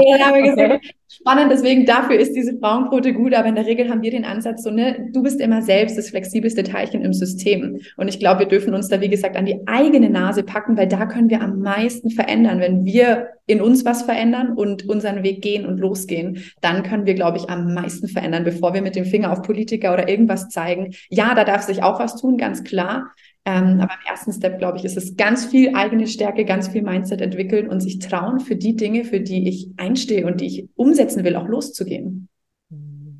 ja, 0.00 0.30
okay. 0.30 0.50
gesagt, 0.50 0.86
spannend, 1.08 1.52
deswegen 1.52 1.86
dafür 1.86 2.16
ist 2.16 2.32
diese 2.34 2.58
Frauenquote 2.58 3.12
gut, 3.12 3.34
aber 3.34 3.48
in 3.48 3.54
der 3.54 3.66
Regel 3.66 3.88
haben 3.88 4.02
wir 4.02 4.10
den 4.10 4.24
Ansatz 4.24 4.62
so, 4.62 4.70
ne, 4.70 5.10
du 5.12 5.22
bist 5.22 5.40
immer 5.40 5.62
selbst 5.62 5.96
das 5.96 6.10
flexibelste 6.10 6.62
Teilchen 6.62 7.02
im 7.02 7.12
System. 7.12 7.80
Und 7.96 8.08
ich 8.08 8.18
glaube, 8.18 8.40
wir 8.40 8.48
dürfen 8.48 8.74
uns 8.74 8.88
da, 8.88 9.00
wie 9.00 9.08
gesagt, 9.08 9.36
an 9.36 9.46
die 9.46 9.66
eigene 9.66 10.10
Nase 10.10 10.42
packen, 10.42 10.76
weil 10.76 10.88
da 10.88 11.06
können 11.06 11.30
wir 11.30 11.40
am 11.40 11.60
meisten 11.60 12.10
verändern. 12.10 12.60
Wenn 12.60 12.84
wir 12.84 13.28
in 13.46 13.60
uns 13.60 13.84
was 13.84 14.02
verändern 14.02 14.52
und 14.52 14.88
unseren 14.88 15.22
Weg 15.22 15.42
gehen 15.42 15.66
und 15.66 15.78
losgehen, 15.78 16.44
dann 16.60 16.82
können 16.82 17.06
wir, 17.06 17.14
glaube 17.14 17.38
ich, 17.38 17.50
am 17.50 17.74
meisten 17.74 18.08
verändern, 18.08 18.44
bevor 18.44 18.74
wir 18.74 18.82
mit 18.82 18.96
dem 18.96 19.04
Finger 19.04 19.32
auf 19.32 19.42
Politiker 19.42 19.92
oder 19.92 20.08
irgendwas 20.08 20.48
zeigen. 20.48 20.94
Ja, 21.10 21.34
da 21.34 21.44
darf 21.44 21.62
sich 21.62 21.82
auch 21.82 21.98
was 21.98 22.16
tun, 22.20 22.38
ganz 22.38 22.64
klar. 22.64 23.12
Ähm, 23.46 23.80
aber 23.80 23.92
im 23.92 24.10
ersten 24.10 24.32
Step, 24.32 24.58
glaube 24.58 24.78
ich, 24.78 24.86
ist 24.86 24.96
es 24.96 25.16
ganz 25.16 25.44
viel 25.44 25.74
eigene 25.74 26.06
Stärke, 26.06 26.46
ganz 26.46 26.68
viel 26.68 26.80
Mindset 26.80 27.20
entwickeln 27.20 27.68
und 27.68 27.80
sich 27.80 27.98
trauen, 27.98 28.40
für 28.40 28.56
die 28.56 28.74
Dinge, 28.74 29.04
für 29.04 29.20
die 29.20 29.46
ich 29.46 29.68
einstehe 29.76 30.26
und 30.26 30.40
die 30.40 30.46
ich 30.46 30.68
umsetzen 30.76 31.24
will, 31.24 31.36
auch 31.36 31.46
loszugehen. 31.46 32.28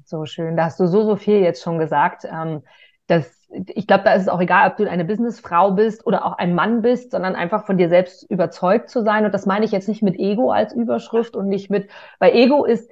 So 0.06 0.24
schön. 0.24 0.56
Da 0.56 0.64
hast 0.64 0.80
du 0.80 0.86
so, 0.86 1.04
so 1.04 1.16
viel 1.16 1.40
jetzt 1.40 1.62
schon 1.62 1.78
gesagt. 1.78 2.24
Ähm, 2.24 2.62
dass, 3.06 3.43
ich 3.68 3.86
glaube, 3.86 4.04
da 4.04 4.14
ist 4.14 4.22
es 4.22 4.28
auch 4.28 4.40
egal, 4.40 4.70
ob 4.70 4.76
du 4.76 4.88
eine 4.88 5.04
Businessfrau 5.04 5.72
bist 5.72 6.06
oder 6.06 6.24
auch 6.26 6.38
ein 6.38 6.54
Mann 6.54 6.82
bist, 6.82 7.12
sondern 7.12 7.34
einfach 7.34 7.64
von 7.66 7.78
dir 7.78 7.88
selbst 7.88 8.28
überzeugt 8.30 8.90
zu 8.90 9.02
sein. 9.02 9.24
Und 9.24 9.32
das 9.32 9.46
meine 9.46 9.64
ich 9.64 9.72
jetzt 9.72 9.88
nicht 9.88 10.02
mit 10.02 10.18
Ego 10.18 10.50
als 10.50 10.74
Überschrift 10.74 11.36
und 11.36 11.48
nicht 11.48 11.70
mit, 11.70 11.88
weil 12.18 12.34
Ego 12.34 12.64
ist 12.64 12.90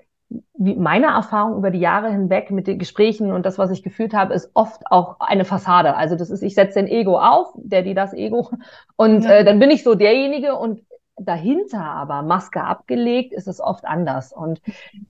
wie 0.54 0.76
meine 0.76 1.08
Erfahrung 1.08 1.58
über 1.58 1.70
die 1.70 1.80
Jahre 1.80 2.10
hinweg 2.10 2.50
mit 2.50 2.66
den 2.66 2.78
Gesprächen 2.78 3.32
und 3.32 3.44
das, 3.44 3.58
was 3.58 3.70
ich 3.70 3.82
gefühlt 3.82 4.14
habe, 4.14 4.32
ist 4.34 4.50
oft 4.54 4.82
auch 4.90 5.20
eine 5.20 5.44
Fassade. 5.44 5.94
Also 5.94 6.16
das 6.16 6.30
ist, 6.30 6.42
ich 6.42 6.54
setze 6.54 6.78
den 6.78 6.88
Ego 6.88 7.18
auf, 7.18 7.52
der, 7.56 7.82
die 7.82 7.94
das 7.94 8.14
Ego, 8.14 8.50
und 8.96 9.24
ja. 9.24 9.30
äh, 9.30 9.44
dann 9.44 9.58
bin 9.58 9.70
ich 9.70 9.82
so 9.82 9.94
derjenige 9.94 10.56
und 10.56 10.80
dahinter 11.16 11.82
aber 11.82 12.22
Maske 12.22 12.62
abgelegt, 12.62 13.32
ist 13.32 13.46
es 13.46 13.60
oft 13.60 13.84
anders. 13.84 14.32
Und 14.32 14.60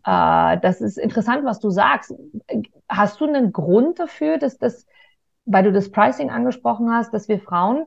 äh, 0.04 0.59
das 0.61 0.80
ist 0.80 0.99
interessant, 0.99 1.44
was 1.44 1.61
du 1.61 1.71
sagst. 1.71 2.14
Hast 2.88 3.21
du 3.21 3.26
einen 3.26 3.52
Grund 3.52 3.99
dafür, 3.99 4.38
dass 4.38 4.59
das, 4.59 4.87
weil 5.45 5.65
du 5.65 5.73
das 5.73 5.91
Pricing 5.91 6.31
angesprochen 6.31 6.91
hast, 6.91 7.13
dass 7.13 7.29
wir 7.29 7.41
Frauen 7.41 7.87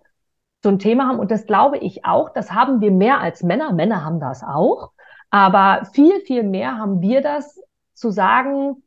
so 0.63 0.69
ein 0.69 0.79
Thema 0.79 1.07
haben 1.07 1.19
und 1.19 1.31
das 1.31 1.45
glaube 1.45 1.77
ich 1.77 2.05
auch, 2.05 2.31
das 2.31 2.51
haben 2.51 2.81
wir 2.81 2.91
mehr 2.91 3.21
als 3.21 3.43
Männer. 3.43 3.71
Männer 3.71 4.03
haben 4.03 4.19
das 4.19 4.43
auch. 4.43 4.91
Aber 5.29 5.85
viel, 5.93 6.19
viel 6.21 6.43
mehr 6.43 6.77
haben 6.77 7.01
wir 7.01 7.21
das 7.21 7.61
zu 7.93 8.09
sagen, 8.09 8.83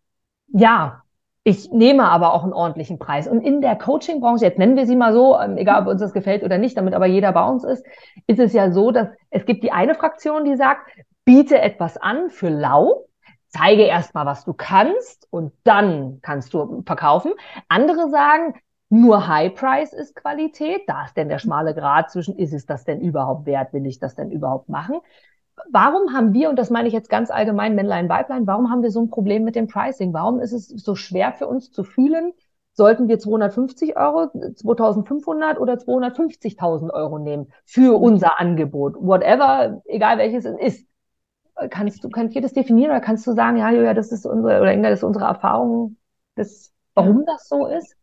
ja, 0.48 1.02
ich 1.44 1.70
nehme 1.70 2.04
aber 2.10 2.34
auch 2.34 2.42
einen 2.42 2.52
ordentlichen 2.52 2.98
Preis. 2.98 3.26
Und 3.26 3.40
in 3.40 3.60
der 3.60 3.76
Coaching-Branche, 3.76 4.44
jetzt 4.44 4.58
nennen 4.58 4.76
wir 4.76 4.86
sie 4.86 4.96
mal 4.96 5.14
so, 5.14 5.38
ähm, 5.38 5.56
egal 5.56 5.82
ob 5.82 5.88
uns 5.88 6.00
das 6.00 6.12
gefällt 6.12 6.42
oder 6.42 6.58
nicht, 6.58 6.76
damit 6.76 6.94
aber 6.94 7.06
jeder 7.06 7.32
bei 7.32 7.48
uns 7.48 7.64
ist, 7.64 7.86
ist 8.26 8.38
es 8.38 8.52
ja 8.52 8.70
so, 8.70 8.90
dass 8.90 9.08
es 9.30 9.46
gibt 9.46 9.62
die 9.62 9.72
eine 9.72 9.94
Fraktion, 9.94 10.44
die 10.44 10.56
sagt, 10.56 10.90
biete 11.24 11.60
etwas 11.60 11.96
an 11.96 12.28
für 12.28 12.50
lau, 12.50 13.07
zeige 13.48 13.82
erst 13.82 14.14
mal, 14.14 14.26
was 14.26 14.44
du 14.44 14.52
kannst 14.52 15.26
und 15.30 15.52
dann 15.64 16.20
kannst 16.22 16.54
du 16.54 16.82
verkaufen. 16.86 17.32
Andere 17.68 18.10
sagen, 18.10 18.54
nur 18.90 19.28
High 19.28 19.54
Price 19.54 19.92
ist 19.92 20.14
Qualität. 20.14 20.82
Da 20.86 21.04
ist 21.04 21.16
denn 21.16 21.28
der 21.28 21.38
schmale 21.38 21.74
Grad 21.74 22.10
zwischen, 22.10 22.36
ist 22.36 22.54
es 22.54 22.66
das 22.66 22.84
denn 22.84 23.00
überhaupt 23.00 23.46
wert? 23.46 23.72
Will 23.72 23.86
ich 23.86 23.98
das 23.98 24.14
denn 24.14 24.30
überhaupt 24.30 24.68
machen? 24.68 25.00
warum 25.70 26.12
haben 26.12 26.32
wir, 26.32 26.50
und 26.50 26.58
das 26.58 26.70
meine 26.70 26.88
ich 26.88 26.94
jetzt 26.94 27.10
ganz 27.10 27.30
allgemein, 27.30 27.74
Männlein, 27.74 28.08
Weiblein, 28.08 28.46
warum 28.46 28.70
haben 28.70 28.82
wir 28.82 28.90
so 28.90 29.00
ein 29.02 29.10
Problem 29.10 29.44
mit 29.44 29.56
dem 29.56 29.66
Pricing? 29.66 30.12
Warum 30.12 30.40
ist 30.40 30.52
es 30.52 30.68
so 30.68 30.94
schwer 30.94 31.32
für 31.32 31.46
uns 31.46 31.70
zu 31.70 31.84
fühlen, 31.84 32.32
sollten 32.72 33.08
wir 33.08 33.18
250 33.18 33.96
Euro, 33.96 34.30
2500 34.54 35.58
oder 35.58 35.74
250.000 35.74 36.92
Euro 36.92 37.18
nehmen 37.18 37.52
für 37.64 37.98
unser 38.00 38.38
Angebot? 38.40 38.94
Whatever, 38.98 39.82
egal 39.86 40.18
welches 40.18 40.44
es 40.44 40.58
ist. 40.58 40.87
Kannst 41.70 42.04
du, 42.04 42.08
kannst 42.10 42.36
du 42.36 42.40
das 42.40 42.52
definieren 42.52 42.90
oder 42.92 43.00
kannst 43.00 43.26
du 43.26 43.32
sagen, 43.34 43.58
ja, 43.58 43.70
ja, 43.70 43.94
das 43.94 44.12
ist 44.12 44.26
unsere, 44.26 44.60
oder 44.60 44.72
Inga, 44.72 44.90
das 44.90 45.00
ist 45.00 45.04
unsere 45.04 45.26
Erfahrung, 45.26 45.96
das, 46.36 46.72
warum 46.94 47.24
das 47.26 47.48
so 47.48 47.66
ist? 47.66 47.96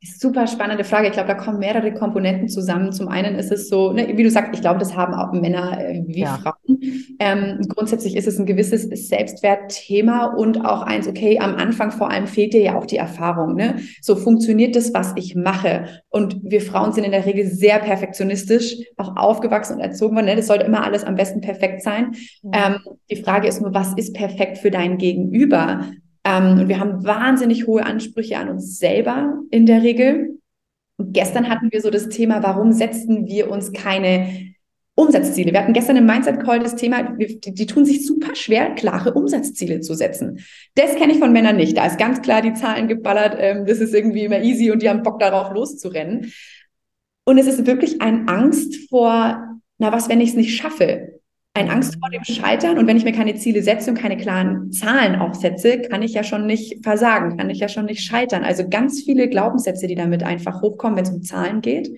Super 0.00 0.46
spannende 0.46 0.84
Frage. 0.84 1.08
Ich 1.08 1.14
glaube, 1.14 1.26
da 1.26 1.34
kommen 1.34 1.58
mehrere 1.58 1.92
Komponenten 1.92 2.48
zusammen. 2.48 2.92
Zum 2.92 3.08
einen 3.08 3.34
ist 3.34 3.50
es 3.50 3.68
so, 3.68 3.92
ne, 3.92 4.16
wie 4.16 4.22
du 4.22 4.30
sagst, 4.30 4.54
ich 4.54 4.60
glaube, 4.60 4.78
das 4.78 4.96
haben 4.96 5.12
auch 5.12 5.32
Männer 5.32 5.76
äh, 5.80 6.04
wie 6.06 6.20
ja. 6.20 6.38
Frauen. 6.38 6.78
Ähm, 7.18 7.58
grundsätzlich 7.68 8.14
ist 8.14 8.28
es 8.28 8.38
ein 8.38 8.46
gewisses 8.46 8.84
Selbstwertthema 9.08 10.26
und 10.26 10.64
auch 10.64 10.82
eins, 10.82 11.08
okay, 11.08 11.40
am 11.40 11.56
Anfang 11.56 11.90
vor 11.90 12.12
allem 12.12 12.28
fehlt 12.28 12.52
dir 12.52 12.60
ja 12.60 12.78
auch 12.78 12.86
die 12.86 12.96
Erfahrung. 12.96 13.56
Ne? 13.56 13.80
So 14.00 14.14
funktioniert 14.14 14.76
das, 14.76 14.94
was 14.94 15.14
ich 15.16 15.34
mache. 15.34 15.86
Und 16.10 16.42
wir 16.44 16.60
Frauen 16.60 16.92
sind 16.92 17.02
in 17.02 17.10
der 17.10 17.26
Regel 17.26 17.48
sehr 17.48 17.80
perfektionistisch, 17.80 18.76
auch 18.98 19.16
aufgewachsen 19.16 19.74
und 19.74 19.80
erzogen 19.80 20.14
worden. 20.14 20.26
Ne? 20.26 20.36
Das 20.36 20.46
sollte 20.46 20.64
immer 20.64 20.84
alles 20.84 21.02
am 21.02 21.16
besten 21.16 21.40
perfekt 21.40 21.82
sein. 21.82 22.12
Ja. 22.42 22.68
Ähm, 22.68 22.78
die 23.10 23.16
Frage 23.16 23.48
ist 23.48 23.60
nur, 23.60 23.74
was 23.74 23.94
ist 23.94 24.14
perfekt 24.14 24.58
für 24.58 24.70
dein 24.70 24.96
Gegenüber? 24.96 25.80
Ähm, 26.28 26.60
und 26.60 26.68
wir 26.68 26.78
haben 26.78 27.04
wahnsinnig 27.04 27.66
hohe 27.66 27.84
Ansprüche 27.84 28.36
an 28.36 28.50
uns 28.50 28.78
selber 28.78 29.40
in 29.50 29.64
der 29.64 29.82
Regel. 29.82 30.38
Und 30.98 31.12
gestern 31.12 31.48
hatten 31.48 31.72
wir 31.72 31.80
so 31.80 31.90
das 31.90 32.08
Thema, 32.08 32.42
warum 32.42 32.72
setzen 32.72 33.26
wir 33.26 33.50
uns 33.50 33.72
keine 33.72 34.54
Umsatzziele? 34.94 35.52
Wir 35.52 35.60
hatten 35.60 35.72
gestern 35.72 35.96
im 35.96 36.06
Mindset 36.06 36.40
Call 36.40 36.58
das 36.58 36.76
Thema, 36.76 37.02
die, 37.16 37.40
die 37.40 37.66
tun 37.66 37.86
sich 37.86 38.04
super 38.04 38.34
schwer, 38.34 38.74
klare 38.74 39.14
Umsatzziele 39.14 39.80
zu 39.80 39.94
setzen. 39.94 40.40
Das 40.74 40.96
kenne 40.96 41.12
ich 41.12 41.18
von 41.18 41.32
Männern 41.32 41.56
nicht. 41.56 41.76
Da 41.78 41.86
ist 41.86 41.98
ganz 41.98 42.20
klar 42.20 42.42
die 42.42 42.52
Zahlen 42.52 42.88
geballert. 42.88 43.36
Ähm, 43.38 43.64
das 43.64 43.78
ist 43.78 43.94
irgendwie 43.94 44.24
immer 44.24 44.42
easy 44.42 44.70
und 44.70 44.82
die 44.82 44.90
haben 44.90 45.02
Bock 45.02 45.20
darauf 45.20 45.52
loszurennen. 45.54 46.32
Und 47.24 47.38
es 47.38 47.46
ist 47.46 47.66
wirklich 47.66 48.02
eine 48.02 48.28
Angst 48.28 48.88
vor, 48.90 49.60
na 49.78 49.92
was, 49.92 50.08
wenn 50.08 50.20
ich 50.20 50.30
es 50.30 50.36
nicht 50.36 50.56
schaffe? 50.56 51.17
Ein 51.58 51.70
Angst 51.70 51.96
vor 52.00 52.10
dem 52.10 52.24
Scheitern. 52.24 52.78
Und 52.78 52.86
wenn 52.86 52.96
ich 52.96 53.04
mir 53.04 53.12
keine 53.12 53.34
Ziele 53.34 53.62
setze 53.62 53.90
und 53.90 53.98
keine 53.98 54.16
klaren 54.16 54.72
Zahlen 54.72 55.16
auch 55.16 55.34
setze, 55.34 55.80
kann 55.80 56.02
ich 56.02 56.14
ja 56.14 56.22
schon 56.22 56.46
nicht 56.46 56.82
versagen, 56.82 57.36
kann 57.36 57.50
ich 57.50 57.58
ja 57.58 57.68
schon 57.68 57.86
nicht 57.86 58.02
scheitern. 58.02 58.44
Also 58.44 58.68
ganz 58.68 59.02
viele 59.02 59.28
Glaubenssätze, 59.28 59.86
die 59.86 59.94
damit 59.94 60.22
einfach 60.22 60.62
hochkommen, 60.62 60.96
wenn 60.96 61.04
es 61.04 61.10
um 61.10 61.22
Zahlen 61.22 61.60
geht. 61.60 61.90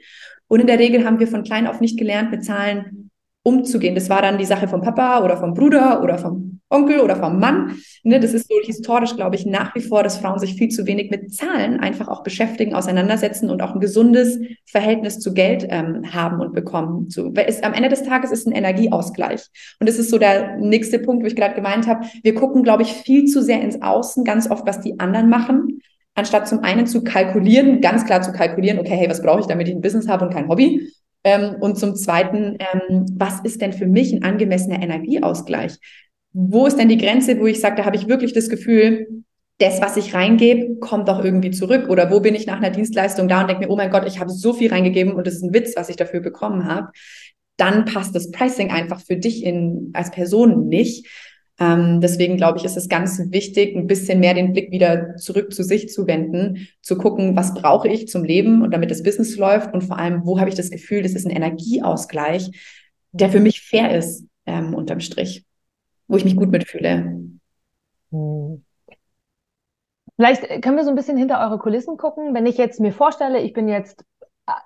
Und 0.49 0.61
in 0.61 0.67
der 0.67 0.79
Regel 0.79 1.05
haben 1.05 1.21
wir 1.21 1.29
von 1.29 1.45
klein 1.45 1.67
auf 1.67 1.81
nicht 1.81 1.99
gelernt, 1.99 2.31
mit 2.31 2.45
Zahlen 2.45 3.10
umzugehen. 3.43 3.95
Das 3.95 4.11
war 4.11 4.23
dann 4.23 4.39
die 4.39 4.45
Sache 4.45 4.69
vom 4.69 4.83
Papa 4.83 5.25
oder 5.25 5.37
vom 5.37 5.55
Bruder 5.55 6.03
oder 6.03 6.19
vom 6.19 6.61
Onkel 6.69 7.01
oder 7.01 7.17
vom 7.17 7.41
Mann. 7.41 7.79
Ne, 8.05 8.21
das 8.21 8.33
ist 8.33 8.49
so 8.49 8.55
historisch, 8.65 9.17
glaube 9.17 9.35
ich, 9.35 9.45
nach 9.45 9.75
wie 9.75 9.81
vor, 9.81 10.03
dass 10.03 10.19
Frauen 10.19 10.39
sich 10.39 10.55
viel 10.55 10.69
zu 10.69 10.87
wenig 10.87 11.11
mit 11.11 11.35
Zahlen 11.35 11.81
einfach 11.81 12.09
auch 12.09 12.23
beschäftigen, 12.23 12.75
auseinandersetzen 12.75 13.51
und 13.51 13.61
auch 13.61 13.75
ein 13.75 13.81
gesundes 13.81 14.39
Verhältnis 14.67 15.19
zu 15.19 15.35
Geld 15.35 15.67
ähm, 15.69 16.13
haben 16.13 16.41
und 16.41 16.55
bekommen. 16.55 17.11
So, 17.11 17.35
weil 17.35 17.47
es, 17.49 17.63
am 17.63 17.73
Ende 17.73 17.89
des 17.89 18.05
Tages 18.05 18.31
ist 18.31 18.47
ein 18.47 18.53
Energieausgleich. 18.53 19.47
Und 19.81 19.89
das 19.89 19.99
ist 19.99 20.11
so 20.11 20.19
der 20.19 20.59
nächste 20.59 21.01
Punkt, 21.01 21.25
wo 21.25 21.27
ich 21.27 21.37
gerade 21.37 21.55
gemeint 21.55 21.89
habe. 21.89 22.07
Wir 22.23 22.35
gucken, 22.35 22.63
glaube 22.63 22.83
ich, 22.83 22.93
viel 22.93 23.25
zu 23.25 23.43
sehr 23.43 23.61
ins 23.61 23.83
Außen, 23.83 24.25
ganz 24.25 24.51
oft, 24.51 24.67
was 24.67 24.81
die 24.81 25.01
anderen 25.01 25.29
machen, 25.29 25.81
anstatt 26.15 26.47
zum 26.47 26.61
einen 26.61 26.87
zu 26.87 27.03
kalkulieren, 27.03 27.81
ganz 27.81 28.05
klar 28.05 28.23
zu 28.23 28.33
kalkulieren, 28.33 28.79
okay, 28.79 28.97
hey, 28.97 29.11
was 29.11 29.23
brauche 29.23 29.41
ich, 29.41 29.47
damit 29.47 29.67
ich 29.67 29.75
ein 29.75 29.81
Business 29.81 30.09
habe 30.09 30.27
und 30.27 30.33
kein 30.33 30.49
Hobby? 30.49 30.93
Ähm, 31.25 31.57
und 31.61 31.79
zum 31.79 31.95
Zweiten, 31.97 32.57
ähm, 32.59 33.07
was 33.15 33.41
ist 33.41 33.61
denn 33.61 33.73
für 33.73 33.87
mich 33.87 34.13
ein 34.13 34.23
angemessener 34.23 34.83
Energieausgleich? 34.83 35.77
Wo 36.33 36.67
ist 36.67 36.79
denn 36.79 36.89
die 36.89 36.99
Grenze, 36.99 37.39
wo 37.39 37.47
ich 37.47 37.61
sage, 37.61 37.77
da 37.77 37.85
habe 37.85 37.97
ich 37.97 38.09
wirklich 38.09 38.33
das 38.33 38.49
Gefühl, 38.49 39.25
das, 39.59 39.83
was 39.83 39.97
ich 39.97 40.15
reingebe, 40.15 40.79
kommt 40.81 41.11
auch 41.11 41.23
irgendwie 41.23 41.51
zurück? 41.51 41.89
Oder 41.91 42.11
wo 42.11 42.21
bin 42.21 42.35
ich 42.35 42.47
nach 42.47 42.57
einer 42.57 42.71
Dienstleistung 42.71 43.29
da 43.29 43.43
und 43.43 43.49
denke 43.49 43.67
mir, 43.67 43.71
oh 43.71 43.77
mein 43.77 43.91
Gott, 43.91 44.07
ich 44.07 44.19
habe 44.19 44.31
so 44.31 44.53
viel 44.53 44.71
reingegeben 44.71 45.13
und 45.13 45.27
es 45.27 45.37
ist 45.37 45.43
ein 45.43 45.53
Witz, 45.53 45.75
was 45.77 45.91
ich 45.91 45.97
dafür 45.97 46.21
bekommen 46.21 46.67
habe. 46.67 46.91
Dann 47.57 47.85
passt 47.85 48.15
das 48.15 48.31
Pricing 48.31 48.71
einfach 48.71 49.01
für 49.01 49.17
dich 49.17 49.45
in, 49.45 49.91
als 49.93 50.11
Person 50.11 50.69
nicht. 50.69 51.07
Ähm, 51.61 52.01
deswegen 52.01 52.39
glaube 52.39 52.59
ich, 52.59 52.65
ist 52.65 52.79
es 52.79 52.89
ganz 52.89 53.21
wichtig, 53.31 53.77
ein 53.77 53.87
bisschen 53.87 54.19
mehr 54.19 54.33
den 54.33 54.55
Blick 54.55 54.71
wieder 54.71 55.17
zurück 55.17 55.53
zu 55.53 55.63
sich 55.63 55.91
zu 55.91 56.07
wenden, 56.07 56.69
zu 56.81 56.97
gucken, 56.97 57.37
was 57.37 57.53
brauche 57.53 57.87
ich 57.87 58.09
zum 58.09 58.25
Leben 58.25 58.63
und 58.63 58.71
damit 58.73 58.91
das 58.91 59.03
Business 59.03 59.37
läuft 59.37 59.75
und 59.75 59.83
vor 59.83 59.99
allem, 59.99 60.25
wo 60.25 60.41
habe 60.41 60.49
ich 60.49 60.55
das 60.55 60.71
Gefühl, 60.71 61.03
das 61.03 61.13
ist 61.13 61.27
ein 61.27 61.37
Energieausgleich, 61.37 62.51
der 63.13 63.29
für 63.29 63.41
mich 63.41 63.61
fair 63.61 63.95
ist, 63.95 64.25
ähm, 64.47 64.75
unterm 64.75 65.01
Strich, 65.01 65.45
wo 66.09 66.17
ich 66.17 66.25
mich 66.25 66.35
gut 66.35 66.51
mitfühle. 66.51 67.21
Hm. 68.11 68.65
Vielleicht 70.17 70.63
können 70.63 70.77
wir 70.77 70.85
so 70.85 70.91
ein 70.91 70.97
bisschen 70.97 71.17
hinter 71.17 71.41
eure 71.41 71.59
Kulissen 71.59 71.97
gucken. 71.97 72.35
Wenn 72.35 72.47
ich 72.47 72.59
jetzt 72.59 72.81
mir 72.81 72.93
vorstelle, 72.93 73.41
ich 73.41 73.53
bin 73.53 73.69
jetzt 73.69 74.05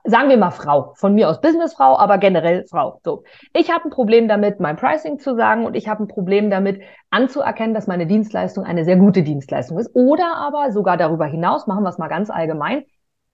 sagen 0.05 0.29
wir 0.29 0.37
mal 0.37 0.51
Frau, 0.51 0.93
von 0.95 1.15
mir 1.15 1.29
aus 1.29 1.41
Businessfrau, 1.41 1.99
aber 1.99 2.19
generell 2.19 2.67
Frau. 2.69 3.01
So, 3.05 3.25
ich 3.53 3.71
habe 3.71 3.85
ein 3.85 3.91
Problem 3.91 4.29
damit, 4.29 4.61
mein 4.61 4.77
Pricing 4.77 5.19
zu 5.19 5.35
sagen 5.37 5.65
und 5.65 5.75
ich 5.75 5.89
habe 5.89 6.05
ein 6.05 6.09
Problem 6.09 6.51
damit 6.51 6.83
anzuerkennen, 7.11 7.75
dass 7.75 7.87
meine 7.87 8.07
Dienstleistung 8.07 8.65
eine 8.65 8.85
sehr 8.85 8.97
gute 8.97 9.23
Dienstleistung 9.23 9.79
ist. 9.79 9.91
Oder 9.95 10.37
aber 10.37 10.73
sogar 10.73 10.97
darüber 10.97 11.27
hinaus, 11.27 11.67
machen 11.67 11.83
wir 11.83 11.91
es 11.91 11.99
mal 11.99 12.09
ganz 12.09 12.31
allgemein, 12.31 12.85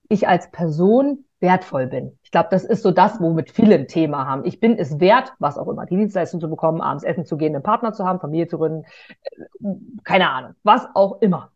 ich 0.09 0.29
als 0.29 0.51
Person 0.51 1.25
wertvoll 1.41 1.87
bin. 1.87 2.19
Ich 2.23 2.31
glaube, 2.31 2.49
das 2.51 2.65
ist 2.65 2.83
so 2.83 2.91
das, 2.91 3.21
womit 3.21 3.51
viele 3.51 3.75
ein 3.75 3.89
Thema 3.89 4.27
haben. 4.27 4.45
Ich 4.45 4.61
bin 4.61 4.79
es 4.79 5.01
wert, 5.01 5.33
was 5.39 5.57
auch 5.57 5.69
immer, 5.69 5.87
die 5.87 5.97
Dienstleistung 5.97 6.41
zu 6.41 6.51
bekommen, 6.51 6.81
abends 6.81 7.05
essen 7.05 7.25
zu 7.25 7.37
gehen, 7.37 7.55
einen 7.55 7.63
Partner 7.63 7.93
zu 7.93 8.05
haben, 8.05 8.21
Familie 8.21 8.47
zu 8.47 8.59
gründen, 8.59 8.85
äh, 9.23 9.67
keine 10.05 10.31
Ahnung, 10.31 10.53
was 10.63 10.87
auch 10.95 11.21
immer. 11.23 11.51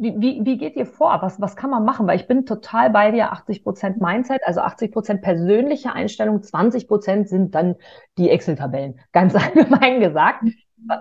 Wie, 0.00 0.14
wie, 0.16 0.44
wie 0.44 0.58
geht 0.58 0.76
ihr 0.76 0.86
vor? 0.86 1.18
Was, 1.22 1.40
was 1.40 1.56
kann 1.56 1.70
man 1.70 1.84
machen? 1.84 2.06
Weil 2.06 2.16
ich 2.16 2.28
bin 2.28 2.46
total 2.46 2.90
bei 2.90 3.10
dir, 3.10 3.32
80 3.32 3.64
Prozent 3.64 4.00
Mindset, 4.00 4.40
also 4.44 4.60
80 4.60 4.92
Prozent 4.92 5.22
persönliche 5.22 5.92
Einstellung, 5.92 6.42
20 6.42 6.86
Prozent 6.86 7.28
sind 7.28 7.54
dann 7.54 7.74
die 8.16 8.30
Excel-Tabellen, 8.30 9.00
ganz 9.12 9.34
allgemein 9.34 10.00
gesagt. 10.00 10.44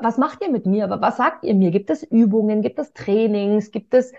Was 0.01 0.17
macht 0.17 0.41
ihr 0.41 0.49
mit 0.49 0.65
mir? 0.65 0.89
Was 0.89 1.17
sagt 1.17 1.43
ihr 1.43 1.53
mir? 1.53 1.69
Gibt 1.69 1.91
es 1.91 2.01
Übungen? 2.01 2.63
Gibt 2.63 2.79
es 2.79 2.93
Trainings? 2.93 3.71
Gibt 3.71 3.93
es 3.93 4.11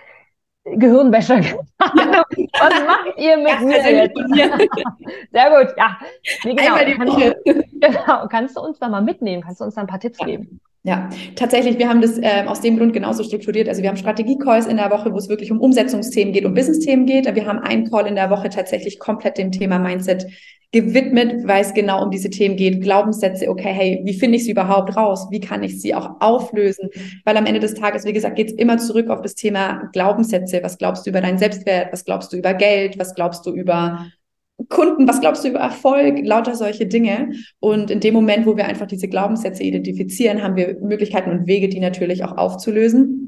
Gehirnwäsche? 0.64 1.34
Ja. 1.34 1.56
Was 2.60 2.86
macht 2.86 3.18
ihr 3.18 3.36
mit 3.36 3.60
mir 3.62 3.92
jetzt? 3.92 4.16
Sehr 5.32 5.50
gut, 5.50 5.74
ja. 5.76 5.98
Nee, 6.44 6.54
genau. 6.54 6.76
Kannst, 6.96 7.36
genau. 7.44 8.28
Kannst 8.28 8.56
du 8.56 8.60
uns 8.60 8.78
da 8.78 8.88
mal 8.88 9.02
mitnehmen? 9.02 9.42
Kannst 9.42 9.60
du 9.60 9.64
uns 9.64 9.74
da 9.74 9.80
ein 9.80 9.86
paar 9.86 10.00
Tipps 10.00 10.18
geben? 10.18 10.60
Ja, 10.88 11.10
tatsächlich, 11.36 11.78
wir 11.78 11.86
haben 11.86 12.00
das 12.00 12.16
äh, 12.16 12.44
aus 12.46 12.62
dem 12.62 12.78
Grund 12.78 12.94
genauso 12.94 13.22
strukturiert. 13.22 13.68
Also 13.68 13.82
wir 13.82 13.90
haben 13.90 13.98
Strategie-Calls 13.98 14.66
in 14.66 14.78
der 14.78 14.90
Woche, 14.90 15.12
wo 15.12 15.18
es 15.18 15.28
wirklich 15.28 15.52
um 15.52 15.60
Umsetzungsthemen 15.60 16.32
geht, 16.32 16.46
um 16.46 16.54
Business-Themen 16.54 17.04
geht. 17.04 17.26
Wir 17.34 17.44
haben 17.44 17.58
einen 17.58 17.90
Call 17.90 18.06
in 18.06 18.14
der 18.14 18.30
Woche 18.30 18.48
tatsächlich 18.48 18.98
komplett 18.98 19.36
dem 19.36 19.52
Thema 19.52 19.78
Mindset 19.78 20.26
gewidmet, 20.72 21.46
weil 21.46 21.60
es 21.60 21.74
genau 21.74 22.02
um 22.02 22.10
diese 22.10 22.30
Themen 22.30 22.56
geht. 22.56 22.80
Glaubenssätze, 22.80 23.50
okay, 23.50 23.70
hey, 23.70 24.00
wie 24.04 24.14
finde 24.14 24.38
ich 24.38 24.46
sie 24.46 24.52
überhaupt 24.52 24.96
raus? 24.96 25.26
Wie 25.30 25.40
kann 25.40 25.62
ich 25.62 25.78
sie 25.78 25.94
auch 25.94 26.22
auflösen? 26.22 26.88
Weil 27.26 27.36
am 27.36 27.44
Ende 27.44 27.60
des 27.60 27.74
Tages, 27.74 28.06
wie 28.06 28.14
gesagt, 28.14 28.36
geht 28.36 28.48
es 28.48 28.54
immer 28.54 28.78
zurück 28.78 29.10
auf 29.10 29.20
das 29.20 29.34
Thema 29.34 29.90
Glaubenssätze. 29.92 30.62
Was 30.62 30.78
glaubst 30.78 31.04
du 31.04 31.10
über 31.10 31.20
deinen 31.20 31.36
Selbstwert? 31.36 31.92
Was 31.92 32.06
glaubst 32.06 32.32
du 32.32 32.38
über 32.38 32.54
Geld? 32.54 32.98
Was 32.98 33.14
glaubst 33.14 33.44
du 33.44 33.52
über 33.52 34.06
Kunden, 34.68 35.06
was 35.06 35.20
glaubst 35.20 35.44
du 35.44 35.48
über 35.48 35.60
Erfolg, 35.60 36.18
lauter 36.24 36.56
solche 36.56 36.86
Dinge. 36.86 37.30
Und 37.60 37.90
in 37.90 38.00
dem 38.00 38.14
Moment, 38.14 38.44
wo 38.44 38.56
wir 38.56 38.66
einfach 38.66 38.86
diese 38.86 39.08
Glaubenssätze 39.08 39.62
identifizieren, 39.62 40.42
haben 40.42 40.56
wir 40.56 40.78
Möglichkeiten 40.80 41.30
und 41.30 41.46
Wege, 41.46 41.68
die 41.68 41.80
natürlich 41.80 42.24
auch 42.24 42.36
aufzulösen. 42.36 43.27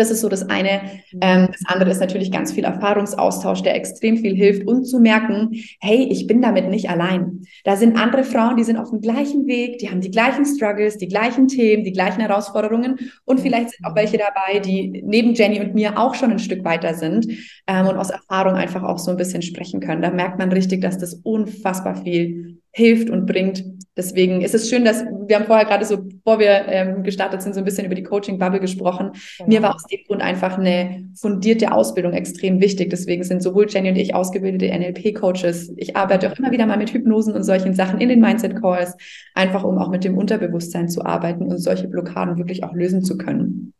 Das 0.00 0.10
ist 0.10 0.22
so 0.22 0.30
das 0.30 0.48
eine. 0.48 0.80
Ähm, 1.20 1.48
das 1.52 1.60
andere 1.66 1.90
ist 1.90 2.00
natürlich 2.00 2.32
ganz 2.32 2.52
viel 2.52 2.64
Erfahrungsaustausch, 2.64 3.60
der 3.60 3.74
extrem 3.74 4.16
viel 4.16 4.34
hilft 4.34 4.66
und 4.66 4.86
zu 4.86 4.98
merken, 4.98 5.50
hey, 5.78 6.08
ich 6.10 6.26
bin 6.26 6.40
damit 6.40 6.70
nicht 6.70 6.88
allein. 6.88 7.42
Da 7.64 7.76
sind 7.76 8.00
andere 8.00 8.24
Frauen, 8.24 8.56
die 8.56 8.64
sind 8.64 8.78
auf 8.78 8.88
dem 8.88 9.02
gleichen 9.02 9.46
Weg, 9.46 9.76
die 9.76 9.90
haben 9.90 10.00
die 10.00 10.10
gleichen 10.10 10.46
Struggles, 10.46 10.96
die 10.96 11.08
gleichen 11.08 11.48
Themen, 11.48 11.84
die 11.84 11.92
gleichen 11.92 12.22
Herausforderungen 12.22 12.98
und 13.26 13.40
vielleicht 13.40 13.72
sind 13.72 13.84
auch 13.84 13.94
welche 13.94 14.16
dabei, 14.16 14.60
die 14.60 15.02
neben 15.04 15.34
Jenny 15.34 15.60
und 15.60 15.74
mir 15.74 15.98
auch 15.98 16.14
schon 16.14 16.30
ein 16.30 16.38
Stück 16.38 16.64
weiter 16.64 16.94
sind 16.94 17.26
ähm, 17.66 17.86
und 17.86 17.98
aus 17.98 18.08
Erfahrung 18.08 18.54
einfach 18.54 18.82
auch 18.82 18.98
so 18.98 19.10
ein 19.10 19.18
bisschen 19.18 19.42
sprechen 19.42 19.80
können. 19.80 20.00
Da 20.00 20.10
merkt 20.10 20.38
man 20.38 20.50
richtig, 20.50 20.80
dass 20.80 20.96
das 20.96 21.12
unfassbar 21.12 21.94
viel 21.96 22.59
hilft 22.72 23.10
und 23.10 23.26
bringt. 23.26 23.64
Deswegen 23.96 24.40
ist 24.40 24.54
es 24.54 24.70
schön, 24.70 24.84
dass 24.84 25.04
wir 25.04 25.36
haben 25.36 25.46
vorher 25.46 25.66
gerade 25.66 25.84
so, 25.84 25.98
bevor 25.98 26.38
wir 26.38 26.66
ähm, 26.68 27.02
gestartet 27.02 27.42
sind, 27.42 27.54
so 27.54 27.60
ein 27.60 27.64
bisschen 27.64 27.84
über 27.84 27.94
die 27.94 28.04
Coaching-Bubble 28.04 28.60
gesprochen. 28.60 29.10
Genau. 29.38 29.48
Mir 29.48 29.62
war 29.62 29.74
aus 29.74 29.84
dem 29.84 29.98
Grund 30.06 30.22
einfach 30.22 30.56
eine 30.56 31.04
fundierte 31.16 31.72
Ausbildung 31.72 32.12
extrem 32.12 32.60
wichtig. 32.60 32.90
Deswegen 32.90 33.24
sind 33.24 33.42
sowohl 33.42 33.66
Jenny 33.68 33.90
und 33.90 33.96
ich 33.96 34.14
ausgebildete 34.14 34.72
NLP-Coaches. 34.72 35.74
Ich 35.76 35.96
arbeite 35.96 36.30
auch 36.30 36.38
immer 36.38 36.52
wieder 36.52 36.66
mal 36.66 36.78
mit 36.78 36.94
Hypnosen 36.94 37.34
und 37.34 37.42
solchen 37.42 37.74
Sachen 37.74 38.00
in 38.00 38.08
den 38.08 38.20
Mindset-Calls, 38.20 38.96
einfach 39.34 39.64
um 39.64 39.78
auch 39.78 39.90
mit 39.90 40.04
dem 40.04 40.16
Unterbewusstsein 40.16 40.88
zu 40.88 41.04
arbeiten 41.04 41.44
und 41.44 41.58
solche 41.58 41.88
Blockaden 41.88 42.38
wirklich 42.38 42.64
auch 42.64 42.72
lösen 42.72 43.02
zu 43.02 43.18
können. 43.18 43.74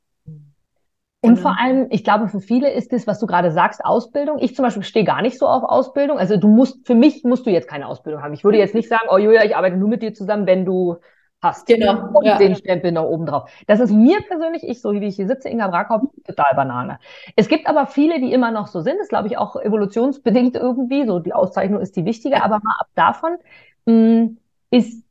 Und 1.22 1.34
genau. 1.34 1.48
vor 1.48 1.60
allem, 1.60 1.86
ich 1.90 2.02
glaube, 2.02 2.28
für 2.28 2.40
viele 2.40 2.72
ist 2.72 2.92
das, 2.92 3.06
was 3.06 3.18
du 3.18 3.26
gerade 3.26 3.50
sagst, 3.50 3.84
Ausbildung. 3.84 4.38
Ich 4.38 4.56
zum 4.56 4.64
Beispiel 4.64 4.82
stehe 4.82 5.04
gar 5.04 5.20
nicht 5.20 5.38
so 5.38 5.46
auf 5.46 5.64
Ausbildung. 5.64 6.18
Also 6.18 6.38
du 6.38 6.48
musst, 6.48 6.86
für 6.86 6.94
mich 6.94 7.24
musst 7.24 7.44
du 7.44 7.50
jetzt 7.50 7.68
keine 7.68 7.86
Ausbildung 7.86 8.22
haben. 8.22 8.32
Ich 8.32 8.42
würde 8.42 8.56
jetzt 8.56 8.74
nicht 8.74 8.88
sagen, 8.88 9.06
oh 9.10 9.18
Julia, 9.18 9.44
ich 9.44 9.54
arbeite 9.54 9.76
nur 9.76 9.88
mit 9.88 10.02
dir 10.02 10.14
zusammen, 10.14 10.46
wenn 10.46 10.64
du 10.64 10.96
hast. 11.42 11.66
Genau. 11.66 12.08
Und 12.14 12.24
ja. 12.24 12.38
den 12.38 12.54
Stempel 12.54 12.92
noch 12.92 13.04
oben 13.04 13.26
drauf. 13.26 13.50
Das 13.66 13.80
ist 13.80 13.90
mir 13.90 14.20
persönlich, 14.22 14.62
ich, 14.66 14.80
so 14.80 14.92
wie 14.92 15.06
ich 15.06 15.16
hier 15.16 15.26
sitze, 15.26 15.50
Inga 15.50 15.68
Brakop, 15.68 16.10
total 16.26 16.54
Banane. 16.54 16.98
Es 17.36 17.48
gibt 17.48 17.66
aber 17.66 17.86
viele, 17.86 18.18
die 18.20 18.32
immer 18.32 18.50
noch 18.50 18.66
so 18.66 18.80
sind. 18.80 18.98
Das 18.98 19.08
glaube 19.08 19.28
ich 19.28 19.36
auch 19.36 19.56
evolutionsbedingt 19.56 20.56
irgendwie. 20.56 21.06
So 21.06 21.18
die 21.18 21.34
Auszeichnung 21.34 21.80
ist 21.80 21.96
die 21.96 22.06
wichtige. 22.06 22.42
Aber 22.42 22.60
mal 22.62 22.76
ab 22.78 22.88
davon 22.94 23.36
mh, 23.84 23.92
hm, 23.92 24.38
ist 24.70 25.04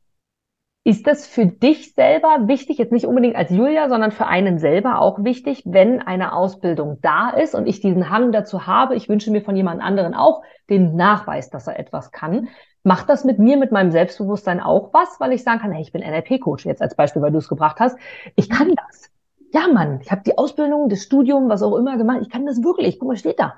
ist 0.90 1.06
das 1.06 1.24
für 1.24 1.46
dich 1.46 1.94
selber 1.94 2.48
wichtig, 2.48 2.78
jetzt 2.78 2.90
nicht 2.90 3.06
unbedingt 3.06 3.36
als 3.36 3.52
Julia, 3.52 3.88
sondern 3.88 4.10
für 4.10 4.26
einen 4.26 4.58
selber 4.58 5.00
auch 5.00 5.22
wichtig, 5.22 5.62
wenn 5.64 6.02
eine 6.02 6.32
Ausbildung 6.32 6.98
da 7.00 7.30
ist 7.30 7.54
und 7.54 7.68
ich 7.68 7.80
diesen 7.80 8.10
Hang 8.10 8.32
dazu 8.32 8.66
habe, 8.66 8.96
ich 8.96 9.08
wünsche 9.08 9.30
mir 9.30 9.40
von 9.40 9.54
jemand 9.54 9.80
anderen 9.80 10.14
auch 10.14 10.42
den 10.68 10.96
Nachweis, 10.96 11.48
dass 11.48 11.68
er 11.68 11.78
etwas 11.78 12.10
kann. 12.10 12.48
Macht 12.82 13.08
das 13.08 13.24
mit 13.24 13.38
mir, 13.38 13.56
mit 13.56 13.70
meinem 13.70 13.92
Selbstbewusstsein 13.92 14.58
auch 14.58 14.92
was, 14.92 15.20
weil 15.20 15.32
ich 15.32 15.44
sagen 15.44 15.60
kann, 15.60 15.70
hey, 15.70 15.80
ich 15.80 15.92
bin 15.92 16.02
NLP-Coach 16.02 16.66
jetzt 16.66 16.82
als 16.82 16.96
Beispiel, 16.96 17.22
weil 17.22 17.30
du 17.30 17.38
es 17.38 17.48
gebracht 17.48 17.78
hast. 17.78 17.96
Ich 18.34 18.50
kann 18.50 18.74
das. 18.74 19.12
Ja, 19.52 19.68
Mann, 19.72 20.00
ich 20.02 20.10
habe 20.10 20.22
die 20.26 20.36
Ausbildung, 20.36 20.88
das 20.88 21.04
Studium, 21.04 21.48
was 21.48 21.62
auch 21.62 21.76
immer 21.76 21.98
gemacht. 21.98 22.18
Ich 22.22 22.30
kann 22.30 22.46
das 22.46 22.64
wirklich. 22.64 22.98
Guck 22.98 23.06
mal, 23.06 23.16
steht 23.16 23.38
da. 23.38 23.54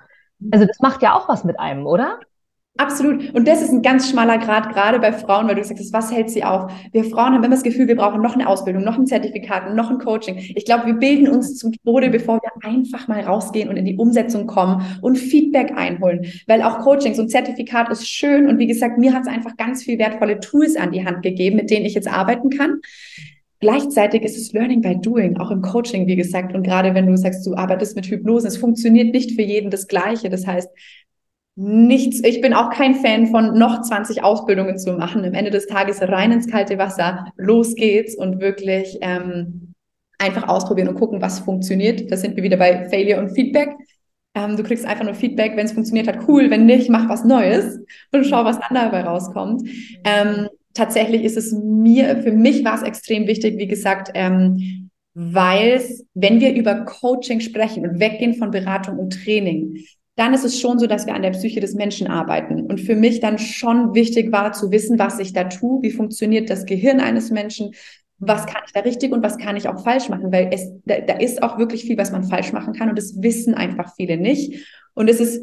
Also 0.50 0.66
das 0.66 0.80
macht 0.80 1.00
ja 1.00 1.14
auch 1.14 1.30
was 1.30 1.44
mit 1.44 1.58
einem, 1.58 1.86
oder? 1.86 2.18
Absolut. 2.78 3.34
Und 3.34 3.46
das 3.46 3.60
ist 3.60 3.70
ein 3.70 3.82
ganz 3.82 4.08
schmaler 4.08 4.38
Grad, 4.38 4.72
gerade 4.72 4.98
bei 4.98 5.12
Frauen, 5.12 5.46
weil 5.46 5.56
du 5.56 5.62
sagst, 5.62 5.92
was 5.92 6.10
hält 6.10 6.30
sie 6.30 6.42
auf? 6.42 6.72
Wir 6.90 7.04
Frauen 7.04 7.34
haben 7.34 7.44
immer 7.44 7.50
das 7.50 7.62
Gefühl, 7.62 7.86
wir 7.86 7.96
brauchen 7.96 8.22
noch 8.22 8.34
eine 8.34 8.48
Ausbildung, 8.48 8.82
noch 8.82 8.98
ein 8.98 9.06
Zertifikat, 9.06 9.74
noch 9.74 9.90
ein 9.90 9.98
Coaching. 9.98 10.38
Ich 10.38 10.64
glaube, 10.64 10.86
wir 10.86 10.94
bilden 10.94 11.28
uns 11.28 11.58
zum 11.58 11.72
Tode, 11.84 12.08
bevor 12.08 12.40
wir 12.40 12.50
einfach 12.66 13.08
mal 13.08 13.20
rausgehen 13.20 13.68
und 13.68 13.76
in 13.76 13.84
die 13.84 13.96
Umsetzung 13.98 14.46
kommen 14.46 14.82
und 15.02 15.16
Feedback 15.16 15.72
einholen. 15.76 16.24
Weil 16.46 16.62
auch 16.62 16.78
Coaching, 16.78 17.14
so 17.14 17.22
ein 17.22 17.28
Zertifikat 17.28 17.90
ist 17.90 18.08
schön. 18.08 18.48
Und 18.48 18.58
wie 18.58 18.66
gesagt, 18.66 18.96
mir 18.96 19.12
hat 19.12 19.22
es 19.22 19.28
einfach 19.28 19.58
ganz 19.58 19.82
viel 19.82 19.98
wertvolle 19.98 20.40
Tools 20.40 20.74
an 20.76 20.92
die 20.92 21.04
Hand 21.04 21.22
gegeben, 21.22 21.56
mit 21.56 21.70
denen 21.70 21.84
ich 21.84 21.92
jetzt 21.92 22.08
arbeiten 22.10 22.48
kann. 22.48 22.80
Gleichzeitig 23.60 24.22
ist 24.22 24.36
es 24.36 24.52
Learning 24.52 24.80
by 24.80 24.96
Doing, 25.00 25.36
auch 25.36 25.52
im 25.52 25.62
Coaching, 25.62 26.08
wie 26.08 26.16
gesagt. 26.16 26.52
Und 26.52 26.64
gerade 26.64 26.94
wenn 26.94 27.06
du 27.06 27.16
sagst, 27.16 27.46
du 27.46 27.54
arbeitest 27.54 27.94
mit 27.94 28.06
Hypnose, 28.06 28.48
es 28.48 28.56
funktioniert 28.56 29.12
nicht 29.12 29.36
für 29.36 29.42
jeden 29.42 29.70
das 29.70 29.86
Gleiche. 29.86 30.30
Das 30.30 30.48
heißt, 30.48 30.68
nichts, 31.54 32.20
ich 32.24 32.40
bin 32.40 32.54
auch 32.54 32.70
kein 32.70 32.94
Fan 32.94 33.26
von 33.26 33.58
noch 33.58 33.82
20 33.82 34.22
Ausbildungen 34.22 34.78
zu 34.78 34.92
machen. 34.94 35.24
Am 35.24 35.34
Ende 35.34 35.50
des 35.50 35.66
Tages 35.66 36.00
rein 36.00 36.32
ins 36.32 36.48
kalte 36.48 36.78
Wasser, 36.78 37.26
los 37.36 37.74
geht's 37.74 38.16
und 38.16 38.40
wirklich 38.40 38.98
ähm, 39.02 39.74
einfach 40.18 40.48
ausprobieren 40.48 40.88
und 40.88 40.94
gucken, 40.94 41.20
was 41.20 41.40
funktioniert. 41.40 42.10
Da 42.10 42.16
sind 42.16 42.36
wir 42.36 42.42
wieder 42.42 42.56
bei 42.56 42.88
Failure 42.88 43.20
und 43.20 43.30
Feedback. 43.30 43.70
Ähm, 44.34 44.56
du 44.56 44.62
kriegst 44.62 44.86
einfach 44.86 45.04
nur 45.04 45.14
Feedback, 45.14 45.56
wenn 45.56 45.66
es 45.66 45.72
funktioniert 45.72 46.08
hat, 46.08 46.26
cool, 46.26 46.50
wenn 46.50 46.64
nicht, 46.64 46.88
mach 46.88 47.08
was 47.08 47.24
Neues 47.24 47.78
und 48.12 48.24
schau, 48.24 48.44
was 48.44 48.58
dann 48.58 48.74
dabei 48.74 49.02
rauskommt. 49.02 49.68
Ähm, 50.04 50.48
tatsächlich 50.72 51.22
ist 51.24 51.36
es 51.36 51.52
mir, 51.52 52.22
für 52.22 52.32
mich 52.32 52.64
war 52.64 52.76
es 52.76 52.82
extrem 52.82 53.26
wichtig, 53.26 53.58
wie 53.58 53.66
gesagt, 53.66 54.10
ähm, 54.14 54.88
weil 55.14 55.82
wenn 56.14 56.40
wir 56.40 56.54
über 56.54 56.86
Coaching 56.86 57.40
sprechen 57.40 57.86
und 57.86 58.00
weggehen 58.00 58.32
von 58.34 58.50
Beratung 58.50 58.98
und 58.98 59.22
Training, 59.22 59.76
dann 60.16 60.34
ist 60.34 60.44
es 60.44 60.60
schon 60.60 60.78
so, 60.78 60.86
dass 60.86 61.06
wir 61.06 61.14
an 61.14 61.22
der 61.22 61.30
Psyche 61.30 61.60
des 61.60 61.74
Menschen 61.74 62.06
arbeiten. 62.06 62.62
Und 62.62 62.80
für 62.80 62.96
mich 62.96 63.20
dann 63.20 63.38
schon 63.38 63.94
wichtig 63.94 64.30
war 64.30 64.52
zu 64.52 64.70
wissen, 64.70 64.98
was 64.98 65.18
ich 65.18 65.32
da 65.32 65.44
tue, 65.44 65.82
wie 65.82 65.90
funktioniert 65.90 66.50
das 66.50 66.66
Gehirn 66.66 67.00
eines 67.00 67.30
Menschen, 67.30 67.74
was 68.18 68.46
kann 68.46 68.62
ich 68.66 68.72
da 68.72 68.80
richtig 68.80 69.12
und 69.12 69.22
was 69.22 69.38
kann 69.38 69.56
ich 69.56 69.68
auch 69.68 69.82
falsch 69.82 70.08
machen, 70.08 70.30
weil 70.30 70.50
es, 70.52 70.70
da, 70.84 71.00
da 71.00 71.14
ist 71.14 71.42
auch 71.42 71.58
wirklich 71.58 71.82
viel, 71.82 71.98
was 71.98 72.12
man 72.12 72.24
falsch 72.24 72.52
machen 72.52 72.72
kann 72.72 72.88
und 72.88 72.96
das 72.96 73.20
wissen 73.20 73.54
einfach 73.54 73.94
viele 73.96 74.16
nicht. 74.16 74.66
Und 74.94 75.08
es 75.08 75.18
ist 75.18 75.42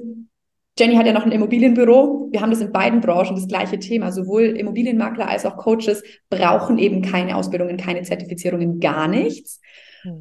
Jenny 0.77 0.95
hat 0.95 1.05
ja 1.05 1.11
noch 1.11 1.25
ein 1.25 1.33
Immobilienbüro. 1.33 2.29
Wir 2.31 2.39
haben 2.39 2.51
das 2.51 2.61
in 2.61 2.71
beiden 2.71 3.01
Branchen 3.01 3.35
das 3.35 3.49
gleiche 3.49 3.79
Thema. 3.79 4.13
Sowohl 4.13 4.43
Immobilienmakler 4.43 5.27
als 5.27 5.45
auch 5.45 5.57
Coaches 5.57 6.01
brauchen 6.29 6.77
eben 6.77 7.01
keine 7.01 7.35
Ausbildungen, 7.35 7.75
keine 7.75 8.03
Zertifizierungen, 8.03 8.79
gar 8.79 9.09
nichts. 9.09 9.59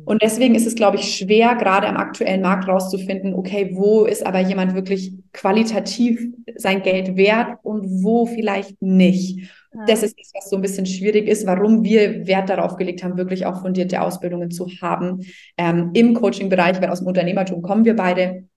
Und 0.04 0.22
deswegen 0.22 0.54
ist 0.54 0.66
es, 0.66 0.74
glaube 0.74 0.96
ich, 0.96 1.16
schwer, 1.16 1.54
gerade 1.54 1.86
am 1.86 1.96
aktuellen 1.96 2.42
Markt 2.42 2.66
rauszufinden, 2.66 3.34
okay, 3.34 3.70
wo 3.74 4.04
ist 4.04 4.26
aber 4.26 4.40
jemand 4.40 4.74
wirklich 4.74 5.12
qualitativ 5.32 6.20
sein 6.56 6.82
Geld 6.82 7.16
wert 7.16 7.58
und 7.62 8.02
wo 8.02 8.26
vielleicht 8.26 8.80
nicht. 8.82 9.50
Ja. 9.74 9.84
Das 9.86 10.02
ist 10.02 10.18
das, 10.18 10.32
was 10.34 10.50
so 10.50 10.56
ein 10.56 10.62
bisschen 10.62 10.86
schwierig 10.86 11.28
ist, 11.28 11.46
warum 11.46 11.84
wir 11.84 12.26
Wert 12.26 12.48
darauf 12.48 12.76
gelegt 12.76 13.04
haben, 13.04 13.16
wirklich 13.16 13.46
auch 13.46 13.60
fundierte 13.60 14.00
Ausbildungen 14.02 14.50
zu 14.50 14.66
haben 14.80 15.20
ähm, 15.56 15.90
im 15.94 16.14
Coaching-Bereich, 16.14 16.80
weil 16.80 16.90
aus 16.90 17.00
dem 17.00 17.08
Unternehmertum 17.08 17.62
kommen 17.62 17.84
wir 17.84 17.94
beide. 17.94 18.48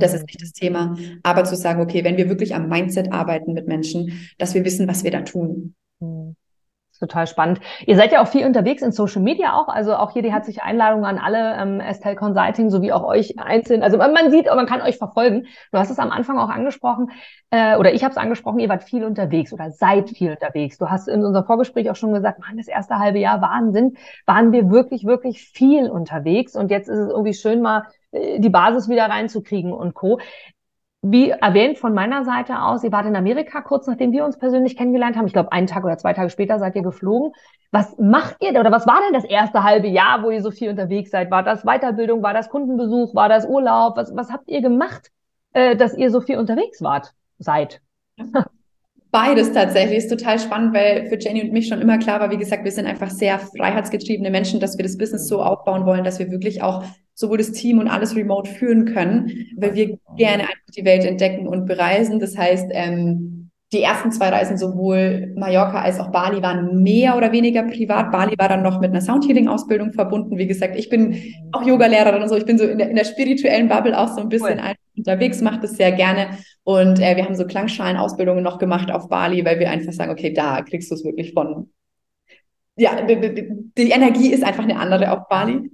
Das 0.00 0.12
ist 0.12 0.26
nicht 0.26 0.42
das 0.42 0.52
Thema. 0.52 0.96
Aber 1.22 1.44
zu 1.44 1.56
sagen, 1.56 1.80
okay, 1.80 2.04
wenn 2.04 2.16
wir 2.16 2.28
wirklich 2.28 2.54
am 2.54 2.68
Mindset 2.68 3.12
arbeiten 3.12 3.54
mit 3.54 3.66
Menschen, 3.66 4.30
dass 4.36 4.54
wir 4.54 4.64
wissen, 4.64 4.86
was 4.86 5.02
wir 5.02 5.10
da 5.10 5.22
tun. 5.22 5.74
Total 6.98 7.28
spannend. 7.28 7.60
Ihr 7.86 7.96
seid 7.96 8.10
ja 8.10 8.20
auch 8.20 8.26
viel 8.26 8.44
unterwegs 8.44 8.82
in 8.82 8.90
Social 8.90 9.22
Media 9.22 9.54
auch. 9.54 9.68
Also 9.68 9.94
auch 9.94 10.10
hier 10.12 10.22
die 10.22 10.32
herzliche 10.32 10.64
Einladung 10.64 11.04
an 11.04 11.18
alle 11.18 11.54
ähm, 11.56 11.80
Estelle 11.80 12.16
Consulting 12.16 12.70
sowie 12.70 12.90
auch 12.90 13.04
euch 13.04 13.38
einzeln. 13.38 13.84
Also 13.84 13.98
man, 13.98 14.12
man 14.12 14.32
sieht, 14.32 14.46
man 14.46 14.66
kann 14.66 14.82
euch 14.82 14.98
verfolgen. 14.98 15.46
Du 15.70 15.78
hast 15.78 15.90
es 15.90 15.98
am 16.00 16.10
Anfang 16.10 16.38
auch 16.38 16.48
angesprochen 16.48 17.12
äh, 17.50 17.76
oder 17.76 17.94
ich 17.94 18.02
habe 18.02 18.10
es 18.10 18.16
angesprochen. 18.16 18.58
Ihr 18.58 18.68
wart 18.68 18.82
viel 18.82 19.04
unterwegs 19.04 19.52
oder 19.52 19.70
seid 19.70 20.10
viel 20.10 20.32
unterwegs. 20.32 20.78
Du 20.78 20.90
hast 20.90 21.06
in 21.06 21.24
unserem 21.24 21.46
Vorgespräch 21.46 21.88
auch 21.88 21.96
schon 21.96 22.12
gesagt, 22.12 22.40
man, 22.40 22.56
das 22.56 22.66
erste 22.66 22.98
halbe 22.98 23.18
Jahr 23.18 23.40
Wahnsinn, 23.40 23.96
waren 24.26 24.50
wir 24.50 24.70
wirklich 24.70 25.04
wirklich 25.04 25.42
viel 25.42 25.88
unterwegs 25.88 26.56
und 26.56 26.70
jetzt 26.70 26.88
ist 26.88 26.98
es 26.98 27.10
irgendwie 27.10 27.34
schön 27.34 27.62
mal 27.62 27.84
äh, 28.10 28.40
die 28.40 28.50
Basis 28.50 28.88
wieder 28.88 29.06
reinzukriegen 29.06 29.72
und 29.72 29.94
Co 29.94 30.18
wie 31.02 31.30
erwähnt 31.30 31.78
von 31.78 31.94
meiner 31.94 32.24
Seite 32.24 32.60
aus, 32.60 32.82
ihr 32.82 32.90
wart 32.90 33.06
in 33.06 33.14
Amerika 33.14 33.60
kurz 33.60 33.86
nachdem 33.86 34.10
wir 34.10 34.24
uns 34.24 34.36
persönlich 34.36 34.76
kennengelernt 34.76 35.16
haben. 35.16 35.26
Ich 35.26 35.32
glaube, 35.32 35.52
einen 35.52 35.68
Tag 35.68 35.84
oder 35.84 35.96
zwei 35.96 36.12
Tage 36.12 36.30
später 36.30 36.58
seid 36.58 36.74
ihr 36.74 36.82
geflogen. 36.82 37.32
Was 37.70 37.96
macht 37.98 38.36
ihr 38.40 38.58
oder 38.58 38.72
was 38.72 38.86
war 38.86 39.00
denn 39.04 39.12
das 39.12 39.24
erste 39.24 39.62
halbe 39.62 39.86
Jahr, 39.86 40.22
wo 40.24 40.30
ihr 40.30 40.42
so 40.42 40.50
viel 40.50 40.70
unterwegs 40.70 41.10
seid? 41.10 41.30
War 41.30 41.42
das 41.42 41.62
Weiterbildung? 41.62 42.22
War 42.22 42.34
das 42.34 42.48
Kundenbesuch? 42.48 43.14
War 43.14 43.28
das 43.28 43.46
Urlaub? 43.46 43.96
Was, 43.96 44.14
was 44.16 44.30
habt 44.30 44.48
ihr 44.48 44.60
gemacht, 44.60 45.10
äh, 45.52 45.76
dass 45.76 45.96
ihr 45.96 46.10
so 46.10 46.20
viel 46.20 46.38
unterwegs 46.38 46.82
wart, 46.82 47.14
seid? 47.38 47.80
Beides 49.10 49.52
tatsächlich 49.52 49.98
ist 49.98 50.08
total 50.10 50.38
spannend, 50.38 50.74
weil 50.74 51.06
für 51.06 51.18
Jenny 51.18 51.42
und 51.42 51.52
mich 51.52 51.68
schon 51.68 51.80
immer 51.80 51.96
klar 51.96 52.20
war, 52.20 52.30
wie 52.30 52.36
gesagt, 52.36 52.64
wir 52.64 52.72
sind 52.72 52.86
einfach 52.86 53.08
sehr 53.08 53.38
freiheitsgetriebene 53.38 54.30
Menschen, 54.30 54.60
dass 54.60 54.76
wir 54.76 54.82
das 54.82 54.98
Business 54.98 55.28
so 55.28 55.42
aufbauen 55.42 55.86
wollen, 55.86 56.04
dass 56.04 56.18
wir 56.18 56.30
wirklich 56.30 56.62
auch 56.62 56.84
sowohl 57.18 57.38
das 57.38 57.50
Team 57.50 57.80
und 57.80 57.88
alles 57.88 58.14
remote 58.14 58.48
führen 58.48 58.84
können, 58.84 59.48
weil 59.56 59.74
wir 59.74 59.98
gerne 60.16 60.44
einfach 60.44 60.70
die 60.76 60.84
Welt 60.84 61.04
entdecken 61.04 61.48
und 61.48 61.66
bereisen. 61.66 62.20
Das 62.20 62.38
heißt, 62.38 62.68
ähm, 62.70 63.50
die 63.72 63.82
ersten 63.82 64.12
zwei 64.12 64.28
Reisen, 64.28 64.56
sowohl 64.56 65.34
Mallorca 65.36 65.82
als 65.82 65.98
auch 65.98 66.12
Bali, 66.12 66.40
waren 66.42 66.80
mehr 66.80 67.16
oder 67.16 67.32
weniger 67.32 67.64
privat. 67.64 68.12
Bali 68.12 68.38
war 68.38 68.48
dann 68.48 68.62
noch 68.62 68.80
mit 68.80 68.90
einer 68.90 69.00
Soundhealing-Ausbildung 69.00 69.92
verbunden. 69.92 70.38
Wie 70.38 70.46
gesagt, 70.46 70.76
ich 70.76 70.88
bin 70.88 71.20
auch 71.50 71.66
Yoga-Lehrerin 71.66 72.22
und 72.22 72.28
so. 72.28 72.36
Ich 72.36 72.46
bin 72.46 72.56
so 72.56 72.64
in 72.64 72.78
der, 72.78 72.88
in 72.88 72.96
der 72.96 73.04
spirituellen 73.04 73.68
Bubble 73.68 73.98
auch 73.98 74.08
so 74.08 74.20
ein 74.20 74.28
bisschen 74.28 74.60
cool. 74.60 74.74
unterwegs, 74.96 75.42
mache 75.42 75.60
das 75.60 75.72
sehr 75.72 75.90
gerne. 75.90 76.38
Und 76.62 77.00
äh, 77.00 77.16
wir 77.16 77.24
haben 77.24 77.34
so 77.34 77.46
Klangschalen-Ausbildungen 77.46 78.44
noch 78.44 78.58
gemacht 78.60 78.92
auf 78.92 79.08
Bali, 79.08 79.44
weil 79.44 79.58
wir 79.58 79.70
einfach 79.70 79.92
sagen, 79.92 80.12
okay, 80.12 80.32
da 80.32 80.62
kriegst 80.62 80.92
du 80.92 80.94
es 80.94 81.04
wirklich 81.04 81.32
von. 81.32 81.70
Ja, 82.76 83.02
die, 83.02 83.20
die, 83.20 83.48
die 83.76 83.90
Energie 83.90 84.32
ist 84.32 84.44
einfach 84.44 84.62
eine 84.62 84.78
andere 84.78 85.10
auf 85.10 85.28
Bali. 85.28 85.68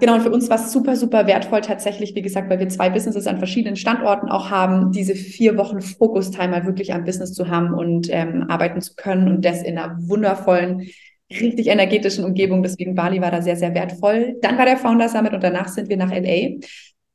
Genau, 0.00 0.14
und 0.14 0.22
für 0.22 0.30
uns 0.30 0.48
war 0.50 0.56
es 0.56 0.72
super, 0.72 0.96
super 0.96 1.26
wertvoll 1.26 1.60
tatsächlich, 1.60 2.14
wie 2.14 2.22
gesagt, 2.22 2.50
weil 2.50 2.58
wir 2.58 2.68
zwei 2.68 2.90
Businesses 2.90 3.26
an 3.26 3.38
verschiedenen 3.38 3.76
Standorten 3.76 4.28
auch 4.28 4.50
haben, 4.50 4.92
diese 4.92 5.14
vier 5.14 5.56
Wochen 5.56 5.80
Fokus-Time 5.80 6.48
mal 6.48 6.66
wirklich 6.66 6.92
am 6.92 7.04
Business 7.04 7.32
zu 7.32 7.48
haben 7.48 7.74
und 7.74 8.08
ähm, 8.10 8.46
arbeiten 8.48 8.80
zu 8.80 8.94
können 8.96 9.28
und 9.28 9.44
das 9.44 9.62
in 9.62 9.78
einer 9.78 9.96
wundervollen, 10.08 10.88
richtig 11.30 11.68
energetischen 11.68 12.24
Umgebung. 12.24 12.62
Deswegen 12.62 12.94
Bali 12.94 13.20
war 13.20 13.30
da 13.30 13.42
sehr, 13.42 13.56
sehr 13.56 13.74
wertvoll. 13.74 14.36
Dann 14.42 14.58
war 14.58 14.66
der 14.66 14.76
Founder 14.76 15.08
Summit 15.08 15.32
und 15.32 15.42
danach 15.42 15.68
sind 15.68 15.88
wir 15.88 15.96
nach 15.96 16.10
LA. 16.10 16.58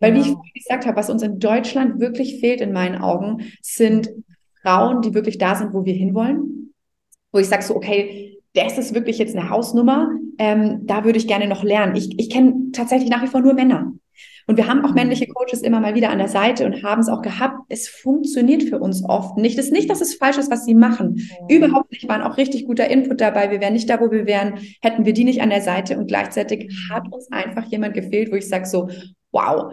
Weil, 0.02 0.14
wie 0.14 0.20
ich 0.20 0.28
vorhin 0.28 0.54
gesagt 0.54 0.86
habe, 0.86 0.98
was 0.98 1.10
uns 1.10 1.22
in 1.24 1.40
Deutschland 1.40 2.00
wirklich 2.00 2.40
fehlt 2.40 2.62
in 2.62 2.72
meinen 2.72 3.02
Augen, 3.02 3.52
sind 3.62 4.10
Frauen, 4.62 5.02
die 5.02 5.14
wirklich 5.14 5.38
da 5.38 5.56
sind, 5.56 5.74
wo 5.74 5.86
wir 5.86 5.94
hinwollen. 5.94 6.74
Wo 7.32 7.40
ich 7.40 7.48
sage 7.48 7.64
so, 7.64 7.76
okay, 7.76 8.39
das 8.54 8.78
ist 8.78 8.94
wirklich 8.94 9.18
jetzt 9.18 9.36
eine 9.36 9.50
Hausnummer, 9.50 10.10
ähm, 10.38 10.82
da 10.86 11.04
würde 11.04 11.18
ich 11.18 11.28
gerne 11.28 11.48
noch 11.48 11.64
lernen. 11.64 11.96
Ich, 11.96 12.20
ich 12.20 12.30
kenne 12.30 12.72
tatsächlich 12.74 13.10
nach 13.10 13.22
wie 13.22 13.28
vor 13.28 13.42
nur 13.42 13.54
Männer. 13.54 13.94
Und 14.48 14.58
wir 14.58 14.66
haben 14.66 14.84
auch 14.84 14.90
mhm. 14.90 14.96
männliche 14.96 15.28
Coaches 15.28 15.62
immer 15.62 15.80
mal 15.80 15.94
wieder 15.94 16.10
an 16.10 16.18
der 16.18 16.28
Seite 16.28 16.66
und 16.66 16.82
haben 16.82 17.02
es 17.02 17.08
auch 17.08 17.22
gehabt. 17.22 17.60
Es 17.70 17.88
funktioniert 17.88 18.64
für 18.64 18.80
uns 18.80 19.04
oft 19.08 19.38
nicht. 19.38 19.60
Es 19.60 19.66
ist 19.66 19.72
nicht, 19.72 19.92
dass 19.92 20.02
es 20.02 20.16
falsch 20.16 20.40
ist, 20.40 20.50
was 20.50 20.66
sie 20.66 20.74
machen. 20.74 21.22
Mhm. 21.48 21.56
Überhaupt 21.56 21.92
nicht. 21.92 22.10
Waren 22.10 22.24
auch 22.24 22.38
richtig 22.38 22.66
guter 22.66 22.88
Input 22.90 23.22
dabei. 23.22 23.52
Wir 23.52 23.62
wären 23.62 23.74
nicht 23.74 23.88
da, 23.88 24.02
wo 24.02 24.10
wir 24.10 24.26
wären, 24.26 24.60
hätten 24.82 25.06
wir 25.06 25.14
die 25.14 25.24
nicht 25.24 25.44
an 25.44 25.52
der 25.52 25.62
Seite. 25.62 26.00
Und 26.00 26.08
gleichzeitig 26.08 26.76
hat 26.90 27.12
uns 27.12 27.32
einfach 27.32 27.66
jemand 27.66 27.94
gefehlt, 27.94 28.32
wo 28.32 28.36
ich 28.36 28.50
sage 28.50 28.66
so, 28.66 28.90
wow, 29.32 29.72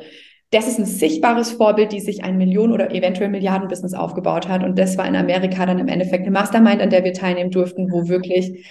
das 0.50 0.68
ist 0.68 0.78
ein 0.78 0.86
sichtbares 0.86 1.52
Vorbild, 1.52 1.92
die 1.92 2.00
sich 2.00 2.22
ein 2.22 2.38
Millionen- 2.38 2.72
oder 2.72 2.94
eventuell 2.94 3.30
Milliarden-Business 3.30 3.94
aufgebaut 3.94 4.48
hat. 4.48 4.62
Und 4.62 4.78
das 4.78 4.96
war 4.96 5.06
in 5.06 5.16
Amerika 5.16 5.66
dann 5.66 5.78
im 5.78 5.88
Endeffekt 5.88 6.22
eine 6.22 6.30
Mastermind, 6.30 6.80
an 6.80 6.90
der 6.90 7.04
wir 7.04 7.12
teilnehmen 7.12 7.50
durften, 7.50 7.90
wo 7.90 8.08
wirklich 8.08 8.64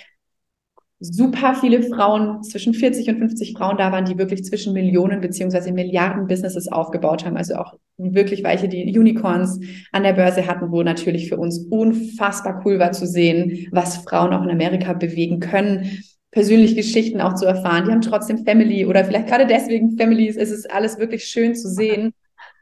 super 1.00 1.56
viele 1.56 1.84
Frauen, 1.84 2.42
zwischen 2.44 2.74
40 2.74 3.10
und 3.10 3.18
50 3.18 3.54
Frauen 3.58 3.78
da 3.78 3.92
waren, 3.92 4.06
die 4.06 4.18
wirklich 4.18 4.46
zwischen 4.46 4.72
Millionen 4.74 5.20
beziehungsweise 5.20 5.74
Milliarden 5.74 6.28
Businesses 6.28 6.72
aufgebaut 6.72 7.26
haben. 7.26 7.36
Also 7.36 7.56
auch 7.56 7.74
wirklich 7.98 8.44
welche, 8.44 8.70
die 8.70 8.98
Unicorns 8.98 9.60
an 9.92 10.04
der 10.04 10.14
Börse 10.14 10.48
hatten, 10.48 10.72
wo 10.72 10.84
natürlich 10.84 11.28
für 11.28 11.38
uns 11.38 11.60
unfassbar 11.70 12.62
cool 12.66 12.80
war 12.80 12.94
zu 12.94 13.06
sehen, 13.06 13.68
was 13.72 13.98
Frauen 13.98 14.34
auch 14.34 14.44
in 14.44 14.50
Amerika 14.50 14.94
bewegen 14.94 15.42
können 15.42 16.02
persönliche 16.36 16.76
Geschichten 16.76 17.22
auch 17.22 17.34
zu 17.36 17.46
erfahren. 17.46 17.86
Die 17.86 17.92
haben 17.92 18.02
trotzdem 18.02 18.44
Family 18.46 18.86
oder 18.86 19.06
vielleicht 19.06 19.28
gerade 19.28 19.48
deswegen 19.48 19.98
Families. 19.98 20.36
Es 20.36 20.52
ist 20.52 20.70
alles 20.70 21.00
wirklich 21.00 21.24
schön 21.24 21.56
zu 21.56 21.70
sehen, 21.70 22.14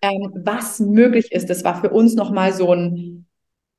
ähm, 0.03 0.31
was 0.45 0.79
möglich 0.79 1.31
ist. 1.31 1.49
Das 1.49 1.63
war 1.63 1.81
für 1.81 1.89
uns 1.89 2.13
nochmal 2.13 2.53
so 2.53 2.71
ein 2.71 3.25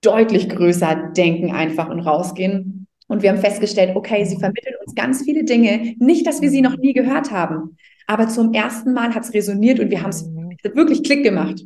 deutlich 0.03 0.49
größer 0.49 1.13
Denken 1.17 1.53
einfach 1.53 1.89
und 1.89 2.01
rausgehen. 2.01 2.89
Und 3.07 3.23
wir 3.23 3.31
haben 3.31 3.39
festgestellt, 3.39 3.95
okay, 3.95 4.25
sie 4.25 4.37
vermitteln 4.37 4.75
uns 4.85 4.97
ganz 4.97 5.23
viele 5.23 5.45
Dinge, 5.45 5.95
nicht, 5.99 6.27
dass 6.27 6.43
wir 6.43 6.51
sie 6.51 6.61
noch 6.61 6.77
nie 6.77 6.93
gehört 6.93 7.31
haben, 7.31 7.77
aber 8.09 8.29
zum 8.29 8.53
ersten 8.53 8.95
Mal 8.95 9.15
hat 9.15 9.25
es 9.25 9.33
resoniert 9.33 9.79
und 9.79 9.91
wir 9.91 10.03
haben 10.03 10.11
es 10.11 10.29
wirklich 10.75 11.05
Klick 11.05 11.23
gemacht. 11.23 11.63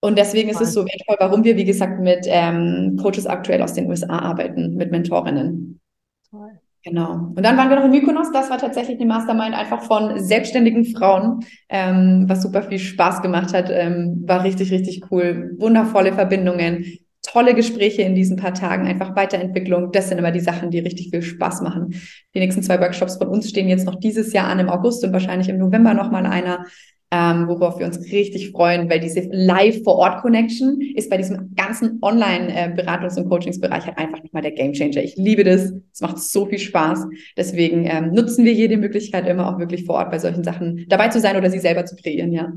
Und 0.00 0.18
deswegen 0.18 0.50
ist 0.50 0.60
es 0.60 0.74
so 0.74 0.84
wertvoll, 0.84 1.16
warum 1.18 1.44
wir, 1.44 1.56
wie 1.56 1.64
gesagt, 1.64 1.98
mit 2.00 2.26
ähm, 2.28 2.98
Coaches 3.00 3.26
aktuell 3.26 3.62
aus 3.62 3.72
den 3.72 3.88
USA 3.88 4.18
arbeiten, 4.18 4.74
mit 4.74 4.90
Mentorinnen. 4.90 5.80
Toll. 6.30 6.60
Genau. 6.84 7.32
Und 7.34 7.42
dann 7.42 7.56
waren 7.56 7.68
wir 7.68 7.76
noch 7.76 7.84
in 7.84 7.90
Mykonos. 7.90 8.30
Das 8.32 8.50
war 8.50 8.58
tatsächlich 8.58 8.98
eine 8.98 9.06
Mastermind 9.06 9.54
einfach 9.54 9.82
von 9.82 10.18
selbstständigen 10.20 10.84
Frauen, 10.84 11.44
ähm, 11.68 12.24
was 12.28 12.42
super 12.42 12.62
viel 12.62 12.78
Spaß 12.78 13.20
gemacht 13.20 13.52
hat. 13.52 13.68
Ähm, 13.70 14.22
war 14.26 14.44
richtig, 14.44 14.70
richtig 14.70 15.10
cool. 15.10 15.56
Wundervolle 15.58 16.12
Verbindungen, 16.12 16.84
tolle 17.22 17.54
Gespräche 17.54 18.02
in 18.02 18.14
diesen 18.14 18.36
paar 18.36 18.54
Tagen, 18.54 18.86
einfach 18.86 19.16
Weiterentwicklung. 19.16 19.92
Das 19.92 20.08
sind 20.08 20.18
immer 20.18 20.30
die 20.30 20.40
Sachen, 20.40 20.70
die 20.70 20.78
richtig 20.78 21.10
viel 21.10 21.22
Spaß 21.22 21.62
machen. 21.62 21.94
Die 22.34 22.38
nächsten 22.38 22.62
zwei 22.62 22.80
Workshops 22.80 23.16
von 23.16 23.28
uns 23.28 23.50
stehen 23.50 23.68
jetzt 23.68 23.86
noch 23.86 23.96
dieses 23.96 24.32
Jahr 24.32 24.46
an 24.46 24.60
im 24.60 24.70
August 24.70 25.04
und 25.04 25.12
wahrscheinlich 25.12 25.48
im 25.48 25.58
November 25.58 25.94
nochmal 25.94 26.26
einer 26.26 26.64
ähm, 27.10 27.48
worauf 27.48 27.78
wir 27.78 27.86
uns 27.86 27.98
richtig 28.12 28.50
freuen, 28.50 28.90
weil 28.90 29.00
diese 29.00 29.20
Live-vor-Ort-Connection 29.30 30.80
ist 30.94 31.08
bei 31.08 31.16
diesem 31.16 31.54
ganzen 31.54 32.00
Online-Beratungs- 32.00 33.18
und 33.18 33.28
Coachingsbereich 33.30 33.86
halt 33.86 33.96
einfach 33.96 34.22
nochmal 34.22 34.42
der 34.42 34.52
Gamechanger. 34.52 35.02
Ich 35.02 35.16
liebe 35.16 35.42
das. 35.42 35.72
Es 35.92 36.00
macht 36.00 36.18
so 36.18 36.46
viel 36.46 36.58
Spaß. 36.58 37.06
Deswegen 37.36 37.86
ähm, 37.86 38.12
nutzen 38.12 38.44
wir 38.44 38.52
jede 38.52 38.76
Möglichkeit 38.76 39.26
immer 39.26 39.48
auch 39.48 39.58
wirklich 39.58 39.84
vor 39.86 39.96
Ort 39.96 40.10
bei 40.10 40.18
solchen 40.18 40.44
Sachen 40.44 40.84
dabei 40.88 41.08
zu 41.08 41.20
sein 41.20 41.36
oder 41.36 41.50
sie 41.50 41.60
selber 41.60 41.86
zu 41.86 41.96
kreieren, 41.96 42.32
ja. 42.32 42.52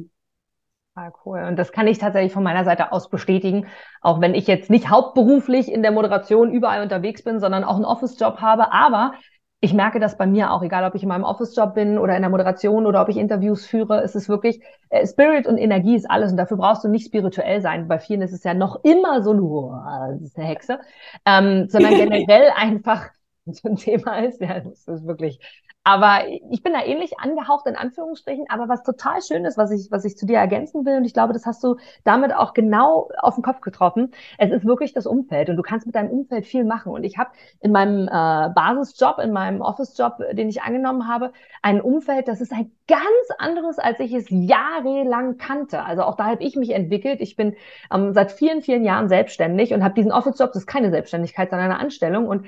Ah, 0.93 1.11
cool. 1.25 1.45
Und 1.47 1.55
das 1.57 1.71
kann 1.71 1.87
ich 1.87 1.99
tatsächlich 1.99 2.33
von 2.33 2.43
meiner 2.43 2.65
Seite 2.65 2.91
aus 2.91 3.09
bestätigen. 3.09 3.67
Auch 4.01 4.19
wenn 4.19 4.35
ich 4.35 4.45
jetzt 4.47 4.69
nicht 4.69 4.89
hauptberuflich 4.89 5.71
in 5.71 5.83
der 5.83 5.93
Moderation 5.93 6.51
überall 6.51 6.83
unterwegs 6.83 7.23
bin, 7.23 7.39
sondern 7.39 7.63
auch 7.63 7.75
einen 7.75 7.85
Office-Job 7.85 8.41
habe. 8.41 8.73
Aber 8.73 9.13
ich 9.63 9.73
merke 9.73 9.99
das 9.99 10.17
bei 10.17 10.25
mir 10.25 10.51
auch, 10.51 10.63
egal 10.63 10.83
ob 10.85 10.95
ich 10.95 11.03
in 11.03 11.09
meinem 11.09 11.23
Office-Job 11.23 11.75
bin 11.75 11.99
oder 11.99 12.15
in 12.15 12.23
der 12.23 12.31
Moderation 12.31 12.87
oder 12.87 13.01
ob 13.01 13.09
ich 13.09 13.17
Interviews 13.17 13.65
führe, 13.65 14.01
es 14.01 14.15
ist 14.15 14.27
wirklich, 14.27 14.59
äh, 14.89 15.05
Spirit 15.05 15.45
und 15.45 15.57
Energie 15.57 15.95
ist 15.95 16.09
alles 16.09 16.31
und 16.31 16.37
dafür 16.37 16.57
brauchst 16.57 16.83
du 16.83 16.87
nicht 16.87 17.05
spirituell 17.05 17.61
sein. 17.61 17.87
Bei 17.87 17.99
vielen 17.99 18.23
ist 18.23 18.33
es 18.33 18.43
ja 18.43 18.55
noch 18.55 18.83
immer 18.83 19.21
so, 19.21 19.31
oh, 19.33 19.75
das 20.13 20.21
ist 20.21 20.37
eine 20.37 20.47
Hexe, 20.47 20.79
ähm, 21.27 21.69
sondern 21.69 21.93
generell 21.95 22.51
einfach 22.55 23.09
so 23.45 23.69
ein 23.69 23.75
Thema 23.75 24.23
ist, 24.25 24.41
ja, 24.41 24.59
das 24.59 24.87
ist 24.87 25.05
wirklich 25.05 25.39
aber 25.83 26.27
ich 26.27 26.61
bin 26.61 26.73
da 26.73 26.83
ähnlich 26.83 27.19
angehaucht 27.19 27.65
in 27.65 27.75
Anführungsstrichen, 27.75 28.45
aber 28.49 28.69
was 28.69 28.83
total 28.83 29.21
schön 29.21 29.45
ist, 29.45 29.57
was 29.57 29.71
ich, 29.71 29.89
was 29.89 30.05
ich 30.05 30.15
zu 30.15 30.27
dir 30.27 30.37
ergänzen 30.37 30.85
will, 30.85 30.97
und 30.97 31.05
ich 31.05 31.13
glaube, 31.13 31.33
das 31.33 31.47
hast 31.47 31.63
du 31.63 31.77
damit 32.03 32.35
auch 32.35 32.53
genau 32.53 33.09
auf 33.17 33.35
den 33.35 33.43
Kopf 33.43 33.61
getroffen. 33.61 34.11
Es 34.37 34.51
ist 34.51 34.63
wirklich 34.63 34.93
das 34.93 35.07
Umfeld 35.07 35.49
und 35.49 35.57
du 35.57 35.63
kannst 35.63 35.87
mit 35.87 35.95
deinem 35.95 36.11
Umfeld 36.11 36.45
viel 36.45 36.65
machen. 36.65 36.91
Und 36.91 37.03
ich 37.03 37.17
habe 37.17 37.31
in 37.61 37.71
meinem 37.71 38.07
äh, 38.07 38.49
Basisjob, 38.53 39.17
in 39.19 39.31
meinem 39.31 39.61
Office-Job, 39.61 40.19
den 40.33 40.49
ich 40.49 40.61
angenommen 40.61 41.07
habe, 41.07 41.33
ein 41.63 41.81
Umfeld, 41.81 42.27
das 42.27 42.41
ist 42.41 42.53
ein 42.53 42.71
ganz 42.87 43.39
anderes, 43.39 43.79
als 43.79 43.99
ich 43.99 44.13
es 44.13 44.27
jahrelang 44.29 45.37
kannte. 45.37 45.83
Also 45.83 46.03
auch 46.03 46.15
da 46.15 46.25
habe 46.25 46.43
ich 46.43 46.55
mich 46.55 46.71
entwickelt. 46.71 47.21
Ich 47.21 47.35
bin 47.35 47.55
ähm, 47.91 48.13
seit 48.13 48.31
vielen, 48.31 48.61
vielen 48.61 48.83
Jahren 48.83 49.09
selbstständig 49.09 49.73
und 49.73 49.83
habe 49.83 49.95
diesen 49.95 50.11
Office-Job, 50.11 50.51
das 50.53 50.63
ist 50.63 50.67
keine 50.67 50.91
Selbstständigkeit, 50.91 51.49
sondern 51.49 51.71
eine 51.71 51.79
Anstellung. 51.79 52.27
Und 52.27 52.45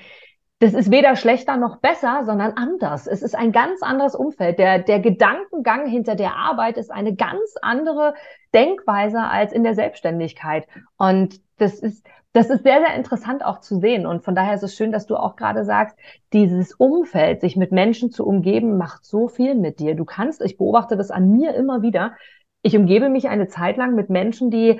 das 0.63 0.73
ist 0.73 0.91
weder 0.91 1.17
schlechter 1.17 1.57
noch 1.57 1.79
besser, 1.79 2.21
sondern 2.23 2.53
anders. 2.53 3.05
Es 3.05 3.21
ist 3.21 3.35
ein 3.35 3.51
ganz 3.51 3.83
anderes 3.83 4.15
Umfeld. 4.15 4.59
Der, 4.59 4.79
der 4.79 5.01
Gedankengang 5.01 5.85
hinter 5.87 6.15
der 6.15 6.37
Arbeit 6.37 6.77
ist 6.77 6.89
eine 6.89 7.15
ganz 7.17 7.55
andere 7.61 8.13
Denkweise 8.53 9.19
als 9.19 9.51
in 9.51 9.65
der 9.65 9.75
Selbstständigkeit. 9.75 10.65
Und 10.95 11.41
das 11.57 11.79
ist, 11.79 12.07
das 12.31 12.49
ist 12.49 12.63
sehr, 12.63 12.79
sehr 12.79 12.95
interessant 12.95 13.43
auch 13.43 13.59
zu 13.59 13.81
sehen. 13.81 14.05
Und 14.05 14.23
von 14.23 14.35
daher 14.35 14.53
ist 14.53 14.63
es 14.63 14.73
schön, 14.73 14.93
dass 14.93 15.05
du 15.05 15.17
auch 15.17 15.35
gerade 15.35 15.65
sagst, 15.65 15.97
dieses 16.31 16.71
Umfeld, 16.71 17.41
sich 17.41 17.57
mit 17.57 17.73
Menschen 17.73 18.09
zu 18.09 18.25
umgeben, 18.25 18.77
macht 18.77 19.03
so 19.03 19.27
viel 19.27 19.55
mit 19.55 19.81
dir. 19.81 19.95
Du 19.95 20.05
kannst, 20.05 20.41
ich 20.41 20.57
beobachte 20.57 20.95
das 20.95 21.11
an 21.11 21.29
mir 21.29 21.53
immer 21.55 21.81
wieder. 21.81 22.13
Ich 22.61 22.77
umgebe 22.77 23.09
mich 23.09 23.27
eine 23.27 23.49
Zeit 23.49 23.75
lang 23.75 23.95
mit 23.95 24.09
Menschen, 24.09 24.49
die 24.49 24.79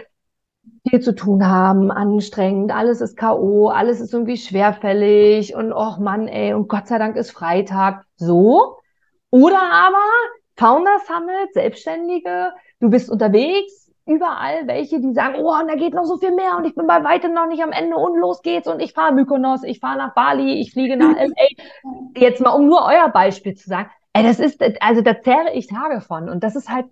viel 0.87 0.99
zu 0.99 1.15
tun 1.15 1.47
haben, 1.47 1.91
anstrengend, 1.91 2.71
alles 2.71 3.01
ist 3.01 3.17
K.O., 3.17 3.69
alles 3.69 3.99
ist 3.99 4.13
irgendwie 4.13 4.37
schwerfällig 4.37 5.55
und 5.55 5.71
oh 5.73 5.95
Mann, 5.99 6.27
ey, 6.27 6.53
und 6.53 6.67
Gott 6.67 6.87
sei 6.87 6.97
Dank 6.97 7.15
ist 7.15 7.31
Freitag. 7.31 8.05
So. 8.15 8.77
Oder 9.29 9.61
aber 9.61 10.03
Founder 10.55 10.99
Summit, 11.07 11.53
Selbstständige, 11.53 12.51
du 12.79 12.89
bist 12.89 13.09
unterwegs, 13.09 13.91
überall 14.05 14.67
welche, 14.67 14.99
die 14.99 15.13
sagen, 15.13 15.35
oh, 15.39 15.53
und 15.59 15.67
da 15.67 15.75
geht 15.75 15.93
noch 15.93 16.05
so 16.05 16.17
viel 16.17 16.33
mehr 16.33 16.57
und 16.57 16.65
ich 16.65 16.75
bin 16.75 16.87
bei 16.87 17.03
weitem 17.03 17.33
noch 17.33 17.47
nicht 17.47 17.63
am 17.63 17.71
Ende 17.71 17.95
und 17.95 18.19
los 18.19 18.41
geht's 18.41 18.67
und 18.67 18.81
ich 18.81 18.93
fahre 18.93 19.13
Mykonos, 19.13 19.63
ich 19.63 19.79
fahre 19.79 19.97
nach 19.97 20.13
Bali, 20.13 20.59
ich 20.59 20.73
fliege 20.73 20.97
nach 20.97 21.15
LA. 21.15 21.33
Jetzt 22.17 22.41
mal, 22.41 22.51
um 22.51 22.67
nur 22.67 22.83
euer 22.85 23.09
Beispiel 23.09 23.55
zu 23.55 23.69
sagen, 23.69 23.89
ey, 24.13 24.23
das 24.23 24.39
ist, 24.39 24.61
also 24.81 25.01
da 25.01 25.21
zehre 25.21 25.53
ich 25.53 25.67
Tage 25.67 26.01
von 26.01 26.29
und 26.29 26.43
das 26.43 26.55
ist 26.55 26.69
halt, 26.69 26.87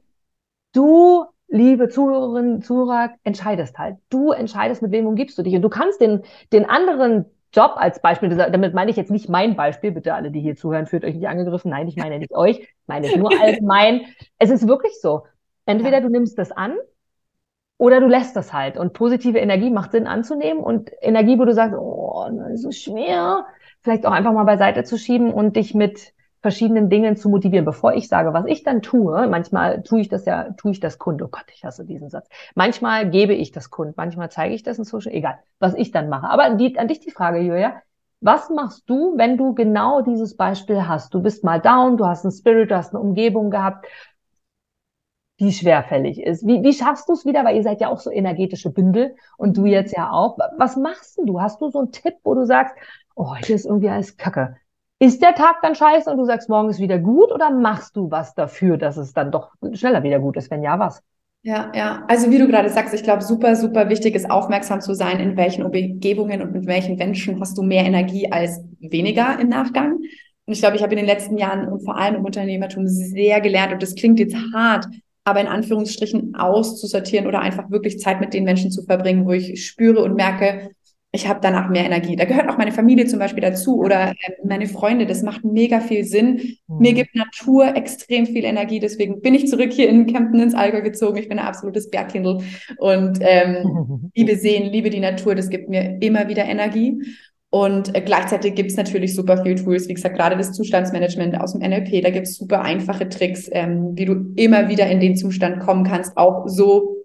du 0.74 1.26
liebe 1.52 1.90
Zuhörerinnen, 1.90 2.62
Zuhörer, 2.62 3.12
entscheidest 3.24 3.78
halt. 3.78 3.98
Du 4.10 4.32
entscheidest, 4.32 4.82
mit 4.82 4.92
wem 4.92 5.06
umgibst 5.06 5.38
du 5.38 5.44
dich. 5.44 5.54
Und 5.54 5.62
du 5.62 5.70
kannst 5.70 6.02
den, 6.02 6.24
den 6.54 6.66
anderen 6.66 7.26
Job 7.54 7.74
als 7.76 8.02
Beispiel, 8.02 8.30
damit 8.30 8.74
meine 8.74 8.90
ich 8.90 8.98
jetzt 8.98 9.12
nicht 9.12 9.28
mein 9.28 9.58
Beispiel, 9.58 9.92
bitte 9.92 10.14
alle, 10.14 10.32
die 10.32 10.40
hier 10.40 10.56
zuhören, 10.56 10.88
führt 10.88 11.04
euch 11.04 11.16
nicht 11.16 11.28
angegriffen. 11.28 11.70
Nein, 11.70 11.90
ich 11.90 11.98
meine 11.98 12.18
nicht 12.18 12.34
euch, 12.34 12.60
ich 12.60 12.88
meine 12.88 13.08
es 13.08 13.16
nur 13.18 13.32
allgemein. 13.42 14.02
Es 14.40 14.50
ist 14.50 14.68
wirklich 14.68 15.00
so. 15.02 15.26
Entweder 15.66 16.00
du 16.00 16.10
nimmst 16.10 16.38
das 16.38 16.52
an 16.54 16.76
oder 17.78 18.00
du 18.00 18.08
lässt 18.08 18.36
das 18.38 18.54
halt. 18.54 18.78
Und 18.78 18.94
positive 18.94 19.38
Energie 19.38 19.70
macht 19.70 19.92
Sinn 19.92 20.08
anzunehmen 20.08 20.64
und 20.64 20.92
Energie, 21.02 21.38
wo 21.38 21.44
du 21.44 21.54
sagst, 21.54 21.78
oh, 21.78 22.26
das 22.32 22.54
ist 22.54 22.62
so 22.62 22.72
schwer, 22.72 23.46
vielleicht 23.82 24.06
auch 24.06 24.12
einfach 24.12 24.32
mal 24.32 24.46
beiseite 24.46 24.86
zu 24.86 24.98
schieben 24.98 25.34
und 25.34 25.58
dich 25.58 25.74
mit 25.74 26.14
verschiedenen 26.42 26.90
Dingen 26.90 27.16
zu 27.16 27.30
motivieren, 27.30 27.66
bevor 27.66 27.94
ich 27.94 28.08
sage, 28.08 28.34
was 28.34 28.46
ich 28.48 28.64
dann 28.64 28.82
tue. 28.82 29.28
Manchmal 29.28 29.84
tue 29.84 30.02
ich 30.02 30.10
das 30.10 30.26
ja, 30.26 30.52
tue 30.54 30.72
ich 30.72 30.80
das 30.80 30.98
Kund. 30.98 31.22
Oh 31.22 31.28
Gott, 31.28 31.46
ich 31.54 31.64
hasse 31.64 31.86
diesen 31.86 32.10
Satz. 32.10 32.28
Manchmal 32.56 33.10
gebe 33.10 33.34
ich 33.34 33.52
das 33.52 33.70
Kund, 33.70 33.96
manchmal 33.98 34.32
zeige 34.32 34.54
ich 34.56 34.64
das 34.64 34.78
in 34.78 34.84
Social, 34.84 35.14
egal, 35.14 35.40
was 35.60 35.76
ich 35.76 35.92
dann 35.92 36.10
mache. 36.10 36.30
Aber 36.30 36.44
an, 36.44 36.58
die, 36.58 36.78
an 36.78 36.88
dich 36.88 37.00
die 37.00 37.12
Frage, 37.12 37.40
Julia. 37.40 37.82
Was 38.24 38.52
machst 38.52 38.88
du, 38.88 39.18
wenn 39.18 39.36
du 39.36 39.56
genau 39.56 40.02
dieses 40.02 40.38
Beispiel 40.38 40.88
hast? 40.88 41.12
Du 41.12 41.24
bist 41.24 41.44
mal 41.44 41.60
down, 41.60 41.98
du 41.98 42.06
hast 42.06 42.24
einen 42.24 42.32
Spirit, 42.32 42.70
du 42.70 42.78
hast 42.78 42.94
eine 42.94 43.00
Umgebung 43.00 43.50
gehabt, 43.50 43.88
die 45.40 45.52
schwerfällig 45.52 46.22
ist. 46.22 46.46
Wie, 46.46 46.62
wie 46.62 46.74
schaffst 46.74 47.10
du 47.10 47.14
es 47.14 47.26
wieder? 47.26 47.44
Weil 47.44 47.56
ihr 47.56 47.64
seid 47.64 47.82
ja 47.82 47.90
auch 47.90 48.00
so 48.00 48.12
energetische 48.12 48.70
Bündel 48.70 49.16
und 49.38 49.58
du 49.58 49.66
jetzt 49.66 49.98
ja 49.98 50.12
auch. 50.12 50.38
Was 50.58 50.78
machst 50.78 51.18
du? 51.18 51.42
Hast 51.42 51.60
du 51.62 51.70
so 51.72 51.80
einen 51.80 51.92
Tipp, 51.92 52.14
wo 52.24 52.36
du 52.36 52.46
sagst, 52.46 52.76
oh, 53.16 53.36
hier 53.36 53.56
ist 53.56 53.66
irgendwie 53.66 53.90
alles 53.90 54.18
Kacke. 54.18 54.58
Ist 55.02 55.24
der 55.24 55.34
Tag 55.34 55.64
dann 55.64 55.74
scheiße 55.74 56.12
und 56.12 56.18
du 56.18 56.26
sagst, 56.26 56.48
morgen 56.48 56.70
ist 56.70 56.80
wieder 56.80 57.00
gut 57.00 57.32
oder 57.32 57.50
machst 57.50 57.96
du 57.96 58.12
was 58.12 58.36
dafür, 58.36 58.78
dass 58.78 58.98
es 58.98 59.14
dann 59.14 59.32
doch 59.32 59.50
schneller 59.74 60.04
wieder 60.04 60.20
gut 60.20 60.38
ist? 60.38 60.52
Wenn 60.52 60.62
ja, 60.62 60.78
was? 60.78 61.02
Ja, 61.42 61.72
ja. 61.74 62.04
Also 62.08 62.30
wie 62.30 62.38
du 62.38 62.48
gerade 62.48 62.70
sagst, 62.70 62.94
ich 62.94 63.02
glaube, 63.02 63.24
super, 63.24 63.56
super 63.56 63.90
wichtig 63.90 64.14
ist, 64.14 64.30
aufmerksam 64.30 64.80
zu 64.80 64.94
sein, 64.94 65.20
in 65.20 65.38
welchen 65.38 65.64
Umgebungen 65.64 66.44
und 66.44 66.54
mit 66.54 66.68
welchen 66.68 66.98
Menschen 66.98 67.40
hast 67.40 67.58
du 67.58 67.64
mehr 67.64 67.84
Energie 67.84 68.32
als 68.32 68.64
weniger 68.80 69.40
im 69.40 69.50
Nachgang. 69.50 69.94
Und 70.46 70.54
ich 70.54 70.60
glaube, 70.60 70.76
ich 70.76 70.84
habe 70.84 70.94
in 70.94 70.98
den 70.98 71.08
letzten 71.08 71.36
Jahren 71.36 71.68
und 71.68 71.84
vor 71.84 71.98
allem 71.98 72.18
im 72.18 72.26
Unternehmertum 72.26 72.88
sehr 72.88 73.42
gelernt, 73.42 73.74
und 73.74 73.82
das 73.82 73.96
klingt 73.96 74.20
jetzt 74.20 74.36
hart, 74.54 74.86
aber 75.24 75.42
in 75.42 75.48
Anführungsstrichen 75.48 76.36
auszusortieren 76.36 77.26
oder 77.26 77.40
einfach 77.40 77.72
wirklich 77.72 77.98
Zeit 77.98 78.20
mit 78.20 78.36
den 78.36 78.44
Menschen 78.44 78.70
zu 78.70 78.84
verbringen, 78.84 79.26
wo 79.26 79.32
ich 79.32 79.66
spüre 79.66 80.04
und 80.04 80.14
merke, 80.14 80.70
ich 81.14 81.28
habe 81.28 81.40
danach 81.42 81.70
mehr 81.70 81.86
Energie. 81.86 82.16
Da 82.16 82.24
gehört 82.24 82.48
auch 82.50 82.58
meine 82.58 82.72
Familie 82.72 83.06
zum 83.06 83.20
Beispiel 83.20 83.42
dazu 83.42 83.78
oder 83.78 84.12
äh, 84.12 84.32
meine 84.46 84.68
Freunde. 84.68 85.06
Das 85.06 85.24
macht 85.24 85.44
mega 85.44 85.82
viel 85.82 86.06
Sinn. 86.06 86.58
Mhm. 86.68 86.78
Mir 86.80 86.94
gibt 86.94 87.16
Natur 87.16 87.76
extrem 87.76 88.26
viel 88.26 88.46
Energie. 88.46 88.80
Deswegen 88.80 89.20
bin 89.22 89.36
ich 89.36 89.48
zurück 89.48 89.74
hier 89.74 89.90
in 89.90 90.06
Kempten 90.06 90.40
ins 90.40 90.56
Allgäu 90.56 90.82
gezogen. 90.82 91.18
Ich 91.18 91.28
bin 91.28 91.38
ein 91.38 91.46
absolutes 91.46 91.90
Bergkindl 91.90 92.40
und 92.78 93.20
ähm, 93.22 94.12
liebe 94.16 94.38
sehen, 94.38 94.72
liebe 94.72 94.90
die 94.90 95.02
Natur. 95.02 95.36
Das 95.36 95.50
gibt 95.50 95.68
mir 95.68 95.98
immer 96.02 96.30
wieder 96.30 96.46
Energie. 96.46 97.02
Und 97.50 97.94
äh, 97.94 98.00
gleichzeitig 98.00 98.56
gibt 98.56 98.72
es 98.72 98.78
natürlich 98.78 99.14
super 99.14 99.44
viele 99.44 99.56
Tools, 99.56 99.90
wie 99.90 99.94
gesagt, 99.94 100.16
gerade 100.16 100.38
das 100.38 100.54
Zustandsmanagement 100.54 101.42
aus 101.42 101.52
dem 101.52 101.62
NLP. 101.62 102.02
Da 102.02 102.10
gibt 102.10 102.28
es 102.28 102.38
super 102.38 102.62
einfache 102.62 103.10
Tricks, 103.10 103.50
ähm, 103.52 103.92
wie 103.96 104.06
du 104.06 104.32
immer 104.38 104.70
wieder 104.70 104.88
in 104.88 105.02
den 105.02 105.18
Zustand 105.18 105.60
kommen 105.60 105.84
kannst, 105.84 106.16
auch 106.16 106.48
so 106.48 107.01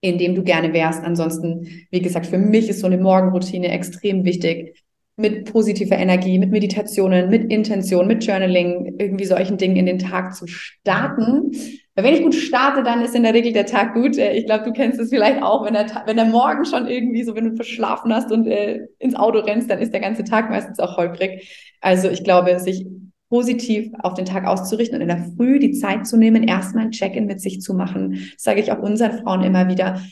in 0.00 0.18
dem 0.18 0.34
du 0.34 0.42
gerne 0.42 0.72
wärst. 0.72 1.04
Ansonsten, 1.04 1.86
wie 1.90 2.00
gesagt, 2.00 2.26
für 2.26 2.38
mich 2.38 2.68
ist 2.68 2.80
so 2.80 2.86
eine 2.86 2.98
Morgenroutine 2.98 3.68
extrem 3.70 4.24
wichtig. 4.24 4.82
Mit 5.16 5.52
positiver 5.52 5.98
Energie, 5.98 6.38
mit 6.38 6.50
Meditationen, 6.50 7.28
mit 7.28 7.52
Intention, 7.52 8.06
mit 8.06 8.24
Journaling, 8.24 8.96
irgendwie 8.98 9.26
solchen 9.26 9.58
Dingen 9.58 9.76
in 9.76 9.84
den 9.84 9.98
Tag 9.98 10.34
zu 10.34 10.46
starten. 10.46 11.52
Weil 11.94 12.04
wenn 12.04 12.14
ich 12.14 12.22
gut 12.22 12.34
starte, 12.34 12.82
dann 12.82 13.02
ist 13.02 13.14
in 13.14 13.24
der 13.24 13.34
Regel 13.34 13.52
der 13.52 13.66
Tag 13.66 13.92
gut. 13.92 14.16
Äh, 14.16 14.32
ich 14.32 14.46
glaube, 14.46 14.64
du 14.64 14.72
kennst 14.72 14.98
es 14.98 15.10
vielleicht 15.10 15.42
auch, 15.42 15.66
wenn 15.66 15.74
der, 15.74 15.86
wenn 16.06 16.16
der 16.16 16.24
Morgen 16.24 16.64
schon 16.64 16.86
irgendwie 16.86 17.22
so, 17.24 17.34
wenn 17.34 17.50
du 17.50 17.56
verschlafen 17.56 18.14
hast 18.14 18.32
und 18.32 18.46
äh, 18.46 18.86
ins 18.98 19.14
Auto 19.14 19.40
rennst, 19.40 19.68
dann 19.68 19.80
ist 19.80 19.92
der 19.92 20.00
ganze 20.00 20.24
Tag 20.24 20.48
meistens 20.48 20.78
auch 20.78 20.96
holprig. 20.96 21.74
Also 21.82 22.08
ich 22.08 22.24
glaube, 22.24 22.58
sich 22.58 22.86
positiv 23.30 23.92
auf 24.00 24.14
den 24.14 24.26
Tag 24.26 24.44
auszurichten 24.44 24.96
und 24.96 25.02
in 25.02 25.08
der 25.08 25.24
Früh 25.36 25.60
die 25.60 25.72
Zeit 25.72 26.06
zu 26.06 26.16
nehmen, 26.16 26.42
erstmal 26.42 26.86
ein 26.86 26.90
Check-in 26.90 27.26
mit 27.26 27.40
sich 27.40 27.60
zu 27.60 27.74
machen. 27.74 28.30
Das 28.34 28.42
sage 28.42 28.60
ich 28.60 28.72
auch 28.72 28.80
unseren 28.80 29.22
Frauen 29.22 29.44
immer 29.44 29.68
wieder. 29.68 30.02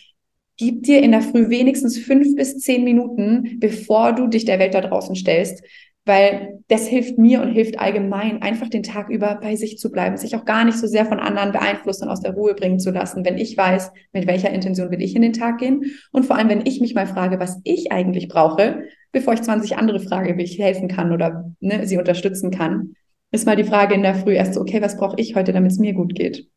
Gib 0.57 0.85
dir 0.85 1.03
in 1.03 1.11
der 1.11 1.21
Früh 1.21 1.51
wenigstens 1.51 1.99
fünf 1.99 2.37
bis 2.37 2.59
zehn 2.59 2.85
Minuten, 2.85 3.59
bevor 3.59 4.13
du 4.13 4.29
dich 4.29 4.45
der 4.45 4.59
Welt 4.61 4.75
da 4.75 4.81
draußen 4.81 5.17
stellst, 5.17 5.63
weil 6.05 6.61
das 6.69 6.87
hilft 6.87 7.19
mir 7.19 7.43
und 7.43 7.53
hilft 7.53 7.79
allgemein, 7.79 8.41
einfach 8.41 8.69
den 8.69 8.83
Tag 8.83 9.11
über 9.11 9.39
bei 9.43 9.57
sich 9.57 9.79
zu 9.79 9.91
bleiben, 9.91 10.17
sich 10.17 10.37
auch 10.37 10.45
gar 10.45 10.65
nicht 10.65 10.79
so 10.79 10.87
sehr 10.87 11.05
von 11.05 11.19
anderen 11.21 11.53
beeinflussen 11.53 12.05
und 12.05 12.11
aus 12.11 12.23
der 12.23 12.33
Ruhe 12.33 12.55
bringen 12.55 12.79
zu 12.79 12.91
lassen, 12.91 13.25
wenn 13.25 13.37
ich 13.37 13.57
weiß, 13.57 13.91
mit 14.13 14.27
welcher 14.27 14.51
Intention 14.51 14.91
will 14.91 15.03
ich 15.03 15.15
in 15.15 15.23
den 15.23 15.33
Tag 15.33 15.59
gehen 15.59 15.93
und 16.13 16.25
vor 16.25 16.37
allem, 16.37 16.49
wenn 16.49 16.67
ich 16.67 16.81
mich 16.81 16.95
mal 16.95 17.07
frage, 17.07 17.39
was 17.41 17.61
ich 17.65 17.93
eigentlich 17.93 18.29
brauche, 18.29 18.85
bevor 19.13 19.35
ich 19.35 19.43
20 19.43 19.77
andere 19.77 20.01
frage, 20.01 20.37
wie 20.39 20.45
ich 20.45 20.59
helfen 20.59 20.89
kann 20.89 21.13
oder 21.13 21.53
ne, 21.61 21.87
sie 21.87 21.99
unterstützen 21.99 22.51
kann 22.51 22.95
ist 23.31 23.47
mal 23.47 23.57
die 23.57 23.65
Frage 23.65 23.95
in 23.95 24.03
der 24.03 24.15
Früh 24.15 24.35
erst 24.35 24.55
so, 24.55 24.61
okay, 24.61 24.83
was 24.83 24.97
brauche 24.97 25.17
ich 25.19 25.35
heute, 25.35 25.53
damit 25.53 25.73
es 25.73 25.79
mir 25.79 25.93
gut 25.93 26.15
geht? 26.15 26.49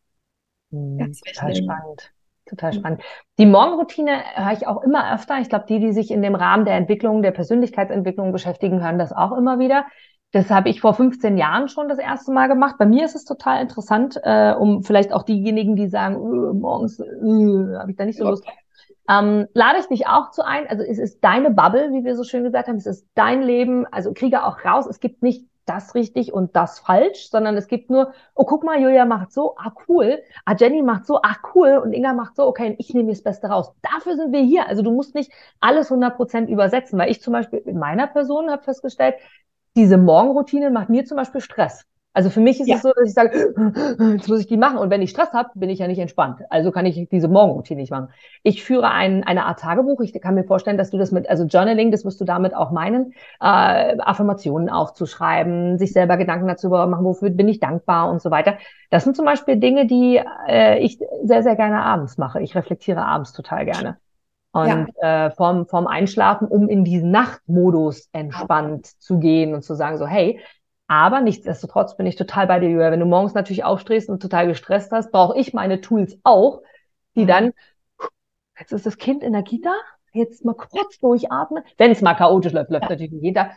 Mhm, 0.72 1.14
total 1.26 1.56
spannend. 1.56 2.12
Total 2.46 2.74
spannend. 2.74 3.02
Die 3.40 3.46
Morgenroutine 3.46 4.12
höre 4.36 4.52
ich 4.52 4.68
auch 4.68 4.84
immer 4.84 5.14
öfter. 5.14 5.40
Ich 5.40 5.50
glaube, 5.50 5.66
die, 5.70 5.80
die 5.80 5.94
sich 5.94 6.12
in 6.12 6.22
dem 6.22 6.36
Rahmen 6.36 6.66
der 6.66 6.76
Entwicklung, 6.76 7.22
der 7.22 7.32
Persönlichkeitsentwicklung 7.32 8.32
beschäftigen, 8.32 8.84
hören 8.84 9.00
das 9.00 9.14
auch 9.14 9.38
immer 9.38 9.60
wieder. 9.60 9.86
Das 10.34 10.50
habe 10.50 10.70
ich 10.70 10.80
vor 10.82 10.94
15 10.94 11.38
Jahren 11.38 11.68
schon 11.68 11.90
das 11.90 11.98
erste 11.98 12.32
Mal 12.32 12.48
gemacht. 12.48 12.76
Bei 12.80 12.86
mir 12.86 13.04
ist 13.06 13.16
es 13.16 13.26
total 13.26 13.62
interessant, 13.62 14.20
äh, 14.24 14.54
um 14.54 14.84
vielleicht 14.84 15.12
auch 15.12 15.24
diejenigen, 15.24 15.76
die 15.76 15.88
sagen, 15.88 16.16
öh, 16.16 16.54
morgens 16.54 17.00
öh, 17.00 17.78
habe 17.78 17.92
ich 17.92 17.98
da 17.98 18.06
nicht 18.06 18.18
so 18.18 18.26
Lust. 18.26 18.46
Ähm, 19.10 19.48
lade 19.54 19.80
ich 19.80 19.88
dich 19.88 20.08
auch 20.08 20.32
zu 20.32 20.46
ein. 20.46 20.68
Also 20.68 20.84
es 20.84 21.00
ist 21.00 21.22
deine 21.22 21.52
Bubble, 21.52 21.92
wie 21.92 22.06
wir 22.06 22.16
so 22.16 22.24
schön 22.24 22.44
gesagt 22.44 22.70
haben. 22.70 22.78
Es 22.78 22.86
ist 22.86 23.08
dein 23.14 23.42
Leben. 23.42 23.86
Also 23.88 24.14
kriege 24.14 24.46
auch 24.46 24.64
raus. 24.64 24.88
Es 24.88 25.02
gibt 25.02 25.22
nicht 25.22 25.46
das 25.72 25.96
richtig 25.96 26.34
und 26.34 26.56
das 26.56 26.80
falsch, 26.80 27.30
sondern 27.30 27.56
es 27.58 27.68
gibt 27.68 27.90
nur, 27.90 28.14
oh, 28.36 28.46
guck 28.46 28.64
mal, 28.64 28.80
Julia 28.82 29.06
macht 29.06 29.32
so, 29.32 29.56
ah, 29.58 29.74
cool. 29.88 30.22
Ah, 30.46 30.56
Jenny 30.58 30.82
macht 30.82 31.06
so, 31.06 31.22
ah, 31.22 31.38
cool. 31.56 31.82
Und 31.84 31.94
Inga 31.94 32.14
macht 32.14 32.36
so, 32.36 32.46
okay, 32.46 32.72
und 32.72 32.76
ich 32.80 32.94
nehme 32.94 33.10
das 33.12 33.24
Beste 33.24 33.48
raus. 33.48 33.72
Dafür 33.82 34.16
sind 34.16 34.32
wir 34.34 34.42
hier. 34.42 34.68
Also 34.68 34.82
du 34.82 34.92
musst 34.92 35.16
nicht 35.16 35.32
alles 35.60 35.92
100 35.92 36.16
Prozent 36.16 36.50
übersetzen, 36.50 37.00
weil 37.00 37.12
ich 37.12 37.22
zum 37.22 37.34
Beispiel 37.34 37.60
in 37.60 37.80
meiner 37.80 38.08
Person 38.08 38.50
habe 38.52 38.64
festgestellt, 38.64 39.16
diese 39.76 39.98
Morgenroutine 39.98 40.70
macht 40.70 40.90
mir 40.90 41.06
zum 41.06 41.18
Beispiel 41.18 41.42
Stress. 41.42 41.86
Also 42.14 42.30
für 42.30 42.42
mich 42.42 42.60
ist 42.60 42.68
ja. 42.68 42.76
es 42.76 42.82
so, 42.82 42.92
dass 42.94 43.08
ich 43.08 43.14
sage, 43.14 43.54
jetzt 44.18 44.28
muss 44.28 44.42
ich 44.42 44.48
die 44.48 44.58
machen. 44.58 44.78
Und 44.78 44.90
wenn 44.90 45.02
ich 45.02 45.12
Stress 45.12 45.32
habe, 45.32 45.50
bin 45.56 45.70
ich 45.70 45.80
ja 45.80 45.88
nicht 45.88 46.00
entspannt. 46.00 46.42
Also 46.50 46.72
kann 46.72 46.86
ich 46.86 47.08
diese 47.10 47.30
Morgenroutine 47.30 47.80
nicht 47.80 47.92
machen. 47.92 48.10
Ich 48.44 48.64
führe 48.64 48.90
ein, 48.90 49.24
eine 49.24 49.46
Art 49.46 49.60
Tagebuch. 49.60 50.02
Ich 50.02 50.20
kann 50.20 50.36
mir 50.36 50.44
vorstellen, 50.44 50.78
dass 50.78 50.90
du 50.90 50.98
das 50.98 51.12
mit, 51.12 51.30
also 51.30 51.46
Journaling, 51.46 51.92
das 51.92 52.04
wirst 52.04 52.20
du 52.20 52.26
damit 52.26 52.54
auch 52.54 52.72
meinen, 52.72 53.14
äh, 53.40 53.98
Affirmationen 54.00 54.70
aufzuschreiben, 54.70 55.78
sich 55.78 55.94
selber 55.94 56.18
Gedanken 56.18 56.48
dazu 56.48 56.70
machen, 56.70 57.06
wofür 57.06 57.30
bin 57.30 57.48
ich 57.48 57.60
dankbar 57.60 58.12
und 58.12 58.22
so 58.22 58.30
weiter. 58.30 58.58
Das 58.90 59.06
sind 59.06 59.16
zum 59.16 59.26
Beispiel 59.26 59.58
Dinge, 59.58 59.86
die 59.86 60.22
äh, 60.48 60.80
ich 60.80 61.00
sehr, 61.24 61.44
sehr 61.44 61.56
gerne 61.56 61.82
abends 61.84 62.18
mache. 62.18 62.42
Ich 62.42 62.56
reflektiere 62.56 63.06
abends 63.06 63.32
total 63.32 63.66
gerne. 63.66 63.98
Und 64.54 64.92
ja. 65.02 65.28
äh, 65.28 65.32
vorm, 65.32 65.66
vorm 65.66 65.88
Einschlafen, 65.88 66.46
um 66.50 66.68
in 66.68 66.84
diesen 66.84 67.10
Nachtmodus 67.10 68.10
entspannt 68.12 68.86
zu 69.02 69.18
gehen 69.18 69.54
und 69.54 69.64
zu 69.64 69.76
sagen, 69.76 69.98
so, 69.98 70.06
hey, 70.06 70.42
aber 70.92 71.22
nichtsdestotrotz 71.22 71.96
bin 71.96 72.06
ich 72.06 72.18
total 72.18 72.48
bei 72.48 72.60
dir, 72.60 72.70
Julia. 72.70 72.92
Wenn 72.92 73.00
du 73.00 73.06
morgens 73.06 73.34
natürlich 73.34 73.64
aufstehst 73.64 74.10
und 74.10 74.22
total 74.22 74.48
gestresst 74.48 74.92
hast, 74.92 75.10
brauche 75.10 75.40
ich 75.40 75.54
meine 75.54 75.80
Tools 75.80 76.20
auch, 76.24 76.64
die 77.16 77.26
dann, 77.26 77.54
jetzt 78.60 78.74
ist 78.74 78.86
das 78.86 78.98
Kind 78.98 79.24
in 79.24 79.32
der 79.32 79.44
Kita, 79.44 79.74
jetzt 80.12 80.44
mal 80.44 80.54
kurz 80.54 80.98
durchatmen. 80.98 81.64
Wenn 81.78 81.92
es 81.92 82.02
mal 82.02 82.16
chaotisch 82.16 82.52
läuft, 82.52 82.72
läuft 82.72 82.84
ja. 82.84 82.90
natürlich 82.90 83.14
jeder 83.14 83.52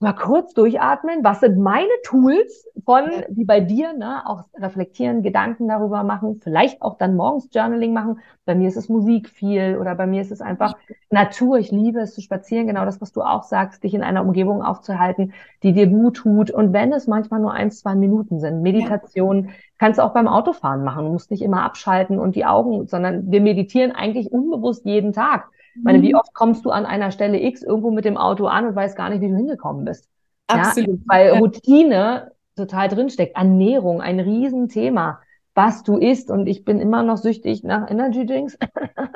mal 0.00 0.12
kurz 0.12 0.54
durchatmen. 0.54 1.24
Was 1.24 1.40
sind 1.40 1.58
meine 1.58 1.88
Tools 2.04 2.68
von, 2.84 3.04
wie 3.30 3.44
bei 3.44 3.60
dir, 3.60 3.92
ne, 3.94 4.22
auch 4.26 4.44
reflektieren, 4.54 5.22
Gedanken 5.22 5.66
darüber 5.66 6.04
machen, 6.04 6.40
vielleicht 6.42 6.82
auch 6.82 6.98
dann 6.98 7.16
morgens 7.16 7.48
Journaling 7.52 7.92
machen. 7.92 8.20
Bei 8.44 8.54
mir 8.54 8.68
ist 8.68 8.76
es 8.76 8.88
Musik 8.88 9.28
viel 9.28 9.76
oder 9.80 9.96
bei 9.96 10.06
mir 10.06 10.20
ist 10.20 10.30
es 10.30 10.40
einfach 10.40 10.74
Natur. 11.10 11.58
Ich 11.58 11.72
liebe 11.72 12.00
es 12.00 12.14
zu 12.14 12.20
spazieren. 12.20 12.68
Genau 12.68 12.84
das, 12.84 13.00
was 13.00 13.12
du 13.12 13.22
auch 13.22 13.42
sagst, 13.42 13.82
dich 13.82 13.92
in 13.92 14.02
einer 14.02 14.22
Umgebung 14.22 14.62
aufzuhalten, 14.62 15.32
die 15.64 15.72
dir 15.72 15.88
gut 15.88 16.18
tut. 16.18 16.52
Und 16.52 16.72
wenn 16.72 16.92
es 16.92 17.08
manchmal 17.08 17.40
nur 17.40 17.52
ein, 17.52 17.72
zwei 17.72 17.96
Minuten 17.96 18.38
sind, 18.38 18.62
Meditation, 18.62 19.46
ja. 19.46 19.50
kannst 19.78 19.98
du 19.98 20.04
auch 20.04 20.14
beim 20.14 20.28
Autofahren 20.28 20.84
machen. 20.84 21.06
Du 21.06 21.12
musst 21.12 21.32
nicht 21.32 21.42
immer 21.42 21.64
abschalten 21.64 22.20
und 22.20 22.36
die 22.36 22.46
Augen, 22.46 22.86
sondern 22.86 23.32
wir 23.32 23.40
meditieren 23.40 23.90
eigentlich 23.90 24.30
unbewusst 24.30 24.84
jeden 24.86 25.12
Tag. 25.12 25.50
Ich 25.76 25.82
meine, 25.82 26.02
wie 26.02 26.12
mhm. 26.12 26.18
oft 26.18 26.34
kommst 26.34 26.64
du 26.64 26.70
an 26.70 26.86
einer 26.86 27.10
Stelle 27.10 27.40
X 27.40 27.62
irgendwo 27.62 27.90
mit 27.90 28.04
dem 28.04 28.16
Auto 28.16 28.46
an 28.46 28.66
und 28.66 28.74
weißt 28.74 28.96
gar 28.96 29.10
nicht, 29.10 29.20
wie 29.20 29.28
du 29.28 29.36
hingekommen 29.36 29.84
bist? 29.84 30.08
Absolut. 30.48 30.98
Ja, 30.98 31.04
weil 31.06 31.30
Routine 31.38 32.32
total 32.56 32.88
drinsteckt. 32.88 33.36
Ernährung, 33.36 34.00
ein 34.00 34.20
Riesenthema. 34.20 35.20
Was 35.54 35.82
du 35.82 35.96
isst 35.96 36.30
und 36.30 36.46
ich 36.46 36.64
bin 36.64 36.80
immer 36.80 37.02
noch 37.02 37.16
süchtig 37.16 37.64
nach 37.64 37.90
Energy 37.90 38.24
Drinks. 38.24 38.56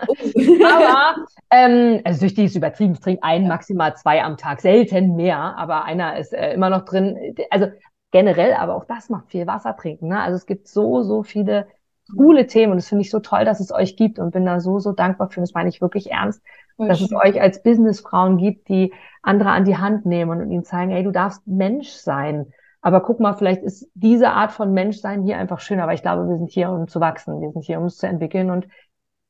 Oh. 0.08 0.14
aber 0.66 1.14
ähm, 1.50 2.00
also 2.02 2.18
süchtig 2.18 2.46
ist 2.46 2.56
übertrieben. 2.56 2.94
Ich 2.94 3.00
trinke 3.00 3.22
einen, 3.22 3.46
maximal 3.46 3.94
zwei 3.94 4.24
am 4.24 4.36
Tag, 4.36 4.60
selten 4.60 5.14
mehr, 5.14 5.56
aber 5.56 5.84
einer 5.84 6.16
ist 6.18 6.32
äh, 6.32 6.52
immer 6.52 6.68
noch 6.68 6.84
drin. 6.84 7.36
Also 7.50 7.68
generell, 8.10 8.54
aber 8.54 8.74
auch 8.74 8.84
das 8.86 9.08
macht 9.08 9.30
viel 9.30 9.46
Wasser 9.46 9.76
trinken. 9.76 10.08
Ne? 10.08 10.20
Also 10.20 10.34
es 10.36 10.46
gibt 10.46 10.66
so, 10.66 11.02
so 11.02 11.22
viele 11.22 11.68
coole 12.16 12.46
Themen 12.46 12.72
und 12.72 12.78
das 12.78 12.88
finde 12.88 13.02
ich 13.02 13.10
so 13.10 13.20
toll, 13.20 13.44
dass 13.44 13.60
es 13.60 13.72
euch 13.72 13.96
gibt 13.96 14.18
und 14.18 14.32
bin 14.32 14.44
da 14.46 14.60
so, 14.60 14.78
so 14.78 14.92
dankbar 14.92 15.28
für. 15.30 15.40
Das 15.40 15.54
meine 15.54 15.68
ich 15.68 15.80
wirklich 15.80 16.10
ernst, 16.10 16.42
Voll 16.76 16.88
dass 16.88 16.98
schön. 16.98 17.06
es 17.06 17.12
euch 17.12 17.40
als 17.40 17.62
Businessfrauen 17.62 18.38
gibt, 18.38 18.68
die 18.68 18.92
andere 19.22 19.50
an 19.50 19.64
die 19.64 19.76
Hand 19.78 20.06
nehmen 20.06 20.40
und 20.40 20.50
ihnen 20.50 20.64
zeigen, 20.64 20.90
hey, 20.92 21.02
du 21.04 21.10
darfst 21.12 21.46
Mensch 21.46 21.88
sein. 21.88 22.52
Aber 22.80 23.00
guck 23.02 23.20
mal, 23.20 23.34
vielleicht 23.34 23.62
ist 23.62 23.88
diese 23.94 24.30
Art 24.30 24.52
von 24.52 24.72
Menschsein 24.72 25.22
hier 25.22 25.38
einfach 25.38 25.60
schön, 25.60 25.80
aber 25.80 25.94
ich 25.94 26.02
glaube, 26.02 26.28
wir 26.28 26.36
sind 26.36 26.50
hier, 26.50 26.70
um 26.70 26.88
zu 26.88 27.00
wachsen. 27.00 27.40
Wir 27.40 27.52
sind 27.52 27.64
hier, 27.64 27.78
um 27.78 27.86
es 27.86 27.96
zu 27.98 28.06
entwickeln 28.08 28.50
und 28.50 28.66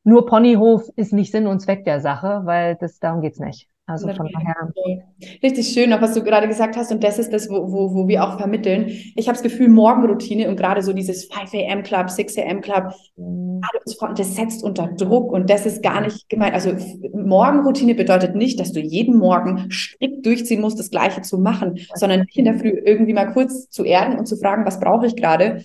nur 0.05 0.27
Ponyhof 0.27 0.88
ist 0.97 1.12
nicht 1.12 1.31
Sinn 1.31 1.47
und 1.47 1.61
Zweck 1.61 1.85
der 1.85 2.01
Sache, 2.01 2.42
weil 2.45 2.77
das, 2.77 2.99
darum 2.99 3.21
geht's 3.21 3.38
nicht. 3.38 3.68
Also 3.87 4.09
von 4.09 4.29
daher. 4.33 4.73
Richtig 5.42 5.68
schön, 5.68 5.92
auch 5.92 6.01
was 6.01 6.14
du 6.14 6.23
gerade 6.23 6.47
gesagt 6.47 6.77
hast, 6.77 6.92
und 6.92 7.03
das 7.03 7.18
ist 7.18 7.33
das, 7.33 7.51
wo, 7.51 7.73
wo, 7.73 7.95
wo 7.95 8.09
wir 8.09 8.25
auch 8.25 8.38
vermitteln. 8.38 8.87
Ich 9.16 9.27
habe 9.27 9.37
das 9.37 9.42
Gefühl, 9.42 9.68
Morgenroutine 9.68 10.49
und 10.49 10.57
gerade 10.57 10.83
so 10.83 10.92
dieses 10.92 11.25
5 11.25 11.53
a.m. 11.55 11.83
Club, 11.83 12.09
6 12.09 12.38
a.m. 12.38 12.61
Club, 12.61 12.95
mhm. 13.16 13.61
das 14.16 14.37
setzt 14.37 14.62
unter 14.62 14.87
Druck 14.87 15.33
und 15.33 15.51
das 15.51 15.66
ist 15.66 15.83
gar 15.83 16.01
nicht 16.01 16.29
gemeint. 16.29 16.55
Also 16.55 16.77
Morgenroutine 17.12 17.97
bedeutet 17.97 18.37
nicht, 18.37 18.61
dass 18.61 18.73
du 18.73 18.81
jeden 18.81 19.18
Morgen 19.18 19.68
strikt 19.71 20.25
durchziehen 20.25 20.61
musst, 20.61 20.79
das 20.79 20.90
Gleiche 20.90 21.23
zu 21.23 21.38
machen, 21.38 21.81
sondern 21.95 22.25
dich 22.25 22.38
in 22.38 22.45
der 22.45 22.55
Früh 22.55 22.71
irgendwie 22.85 23.14
mal 23.14 23.33
kurz 23.33 23.68
zu 23.68 23.85
erden 23.85 24.16
und 24.16 24.27
zu 24.27 24.37
fragen, 24.37 24.64
was 24.64 24.79
brauche 24.79 25.07
ich 25.07 25.16
gerade 25.16 25.64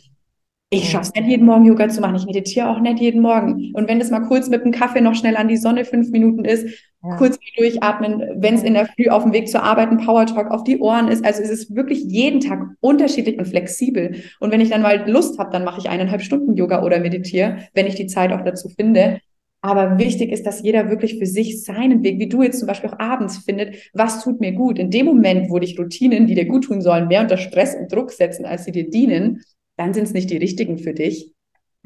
ich 0.69 0.89
schaffe 0.89 1.03
es 1.03 1.13
nicht 1.13 1.29
jeden 1.29 1.45
Morgen 1.45 1.63
Yoga 1.63 1.87
zu 1.87 2.01
machen. 2.01 2.17
Ich 2.17 2.25
meditiere 2.25 2.69
auch 2.69 2.81
nicht 2.81 2.99
jeden 2.99 3.21
Morgen. 3.21 3.71
Und 3.73 3.87
wenn 3.87 3.99
das 3.99 4.11
mal 4.11 4.27
kurz 4.27 4.49
mit 4.49 4.65
dem 4.65 4.73
Kaffee 4.73 4.99
noch 4.99 5.15
schnell 5.15 5.37
an 5.37 5.47
die 5.47 5.55
Sonne 5.55 5.85
fünf 5.85 6.09
Minuten 6.09 6.43
ist, 6.43 6.67
ja. 7.03 7.15
kurz 7.15 7.37
durchatmen, 7.55 8.23
wenn 8.37 8.55
es 8.55 8.63
in 8.63 8.73
der 8.73 8.87
Früh 8.87 9.09
auf 9.09 9.23
dem 9.23 9.33
Weg 9.33 9.49
zur 9.49 9.63
Arbeit 9.63 9.89
ein 9.89 9.97
Power 9.97 10.25
Talk 10.25 10.51
auf 10.51 10.63
die 10.63 10.79
Ohren 10.79 11.07
ist. 11.07 11.23
Also 11.23 11.41
es 11.41 11.49
ist 11.49 11.75
wirklich 11.75 12.03
jeden 12.03 12.39
Tag 12.39 12.61
unterschiedlich 12.79 13.37
und 13.37 13.47
flexibel. 13.47 14.15
Und 14.39 14.51
wenn 14.51 14.61
ich 14.61 14.69
dann 14.69 14.81
mal 14.81 15.09
Lust 15.09 15.39
habe, 15.39 15.51
dann 15.51 15.63
mache 15.63 15.79
ich 15.79 15.89
eineinhalb 15.89 16.21
Stunden 16.21 16.55
Yoga 16.55 16.83
oder 16.83 16.99
meditiere, 16.99 17.57
wenn 17.73 17.87
ich 17.87 17.95
die 17.95 18.07
Zeit 18.07 18.31
auch 18.31 18.43
dazu 18.43 18.69
finde. 18.69 19.19
Aber 19.61 19.97
wichtig 19.97 20.31
ist, 20.31 20.45
dass 20.45 20.61
jeder 20.61 20.89
wirklich 20.89 21.17
für 21.17 21.25
sich 21.25 21.63
seinen 21.63 22.03
Weg, 22.03 22.19
wie 22.19 22.29
du 22.29 22.43
jetzt 22.43 22.59
zum 22.59 22.67
Beispiel 22.67 22.89
auch 22.89 22.99
abends 22.99 23.39
findet, 23.39 23.75
was 23.93 24.23
tut 24.23 24.39
mir 24.39 24.53
gut. 24.53 24.77
In 24.77 24.91
dem 24.91 25.07
Moment, 25.07 25.49
wo 25.49 25.59
dich 25.59 25.77
Routinen, 25.77 26.27
die 26.27 26.35
dir 26.35 26.45
gut 26.45 26.65
tun 26.65 26.81
sollen, 26.81 27.07
mehr 27.07 27.21
unter 27.21 27.37
Stress 27.37 27.75
und 27.75 27.91
Druck 27.91 28.11
setzen, 28.11 28.45
als 28.45 28.65
sie 28.65 28.71
dir 28.71 28.89
dienen, 28.89 29.43
dann 29.75 29.93
sind 29.93 30.03
es 30.03 30.13
nicht 30.13 30.29
die 30.29 30.37
richtigen 30.37 30.77
für 30.77 30.93
dich. 30.93 31.33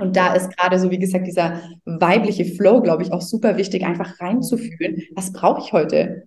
Und 0.01 0.17
da 0.17 0.33
ist 0.33 0.57
gerade 0.57 0.79
so, 0.79 0.89
wie 0.89 0.97
gesagt, 0.97 1.27
dieser 1.27 1.61
weibliche 1.85 2.43
Flow, 2.43 2.81
glaube 2.81 3.03
ich, 3.03 3.13
auch 3.13 3.21
super 3.21 3.57
wichtig, 3.57 3.85
einfach 3.85 4.19
reinzufühlen, 4.19 5.03
was 5.15 5.31
brauche 5.31 5.61
ich 5.61 5.73
heute? 5.73 6.23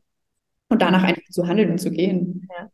Und 0.68 0.80
danach 0.80 1.02
einfach 1.02 1.22
zu 1.30 1.46
handeln 1.46 1.72
und 1.72 1.78
zu 1.78 1.90
gehen. 1.90 2.48
Ja. 2.56 2.68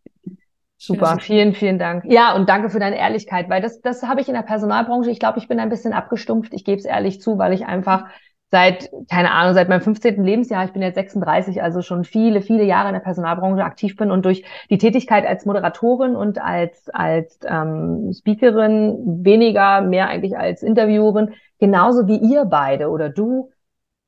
Super, 0.76 1.18
vielen, 1.20 1.54
vielen 1.54 1.78
Dank. 1.78 2.04
Ja, 2.06 2.34
und 2.34 2.48
danke 2.48 2.70
für 2.70 2.78
deine 2.78 2.98
Ehrlichkeit, 2.98 3.50
weil 3.50 3.60
das, 3.60 3.80
das 3.80 4.02
habe 4.02 4.20
ich 4.20 4.28
in 4.28 4.34
der 4.34 4.42
Personalbranche. 4.42 5.10
Ich 5.10 5.18
glaube, 5.18 5.38
ich 5.38 5.48
bin 5.48 5.58
ein 5.58 5.68
bisschen 5.68 5.92
abgestumpft. 5.92 6.54
Ich 6.54 6.64
gebe 6.64 6.78
es 6.78 6.86
ehrlich 6.86 7.20
zu, 7.20 7.36
weil 7.36 7.52
ich 7.52 7.66
einfach 7.66 8.06
seit, 8.50 8.90
keine 9.08 9.30
Ahnung, 9.30 9.54
seit 9.54 9.68
meinem 9.68 9.80
15. 9.80 10.24
Lebensjahr, 10.24 10.64
ich 10.64 10.72
bin 10.72 10.82
jetzt 10.82 10.96
36, 10.96 11.62
also 11.62 11.82
schon 11.82 12.04
viele, 12.04 12.42
viele 12.42 12.64
Jahre 12.64 12.88
in 12.88 12.94
der 12.94 13.00
Personalbranche 13.00 13.64
aktiv 13.64 13.96
bin 13.96 14.10
und 14.10 14.24
durch 14.24 14.44
die 14.70 14.78
Tätigkeit 14.78 15.24
als 15.24 15.46
Moderatorin 15.46 16.16
und 16.16 16.40
als, 16.40 16.88
als 16.90 17.38
ähm, 17.46 18.12
Speakerin 18.12 19.24
weniger, 19.24 19.82
mehr 19.82 20.08
eigentlich 20.08 20.36
als 20.36 20.62
Interviewerin, 20.62 21.34
genauso 21.60 22.08
wie 22.08 22.18
ihr 22.18 22.44
beide 22.44 22.90
oder 22.90 23.08
du 23.08 23.50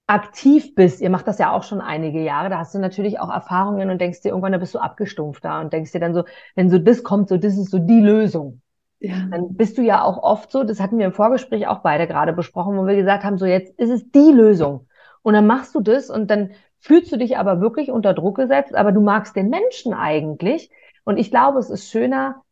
aktiv 0.09 0.75
bist, 0.75 1.01
ihr 1.01 1.11
macht 1.11 1.29
das 1.29 1.39
ja 1.39 1.53
auch 1.53 1.63
schon 1.63 1.81
einige 1.81 2.21
Jahre, 2.21 2.51
da 2.51 2.59
hast 2.59 2.75
du 2.75 2.79
natürlich 2.81 3.21
auch 3.21 3.31
Erfahrungen 3.31 3.91
und 3.91 4.01
denkst 4.01 4.23
dir 4.23 4.31
irgendwann, 4.31 4.53
da 4.53 4.59
bist 4.59 4.75
du 4.75 4.81
abgestumpfter 4.81 5.61
und 5.61 5.73
denkst 5.73 5.93
dir 5.93 6.01
dann 6.01 6.15
so, 6.15 6.25
wenn 6.57 6.69
so 6.69 6.79
das 6.79 7.05
kommt, 7.05 7.29
so 7.29 7.37
das 7.37 7.57
ist 7.57 7.71
so 7.71 7.79
die 7.79 8.01
Lösung. 8.01 8.61
Ja. 9.03 9.27
Dann 9.31 9.55
bist 9.55 9.79
du 9.79 9.83
ja 9.83 10.03
auch 10.03 10.23
oft 10.23 10.53
so, 10.53 10.63
das 10.63 10.81
hatten 10.81 10.99
wir 10.99 11.07
im 11.07 11.13
Vorgespräch 11.13 11.67
auch 11.67 11.81
beide 11.81 12.07
gerade 12.07 12.33
besprochen, 12.33 12.79
wo 12.79 12.87
wir 12.87 12.95
gesagt 12.95 13.25
haben, 13.25 13.37
so 13.37 13.47
jetzt 13.47 13.77
ist 13.79 13.91
es 13.91 14.11
die 14.13 14.31
Lösung. 14.31 14.87
Und 15.23 15.35
dann 15.35 15.47
machst 15.47 15.75
du 15.75 15.81
das 15.81 16.09
und 16.09 16.31
dann 16.31 16.53
fühlst 16.79 17.11
du 17.13 17.17
dich 17.17 17.37
aber 17.37 17.61
wirklich 17.61 17.91
unter 17.91 18.15
Druck 18.15 18.37
gesetzt, 18.37 18.75
aber 18.75 18.93
du 18.93 19.01
magst 19.01 19.35
den 19.37 19.49
Menschen 19.49 19.93
eigentlich. 19.93 20.71
Und 21.05 21.17
ich 21.17 21.31
glaube, 21.31 21.59
es 21.59 21.69
ist 21.69 21.91
schöner, 21.91 22.43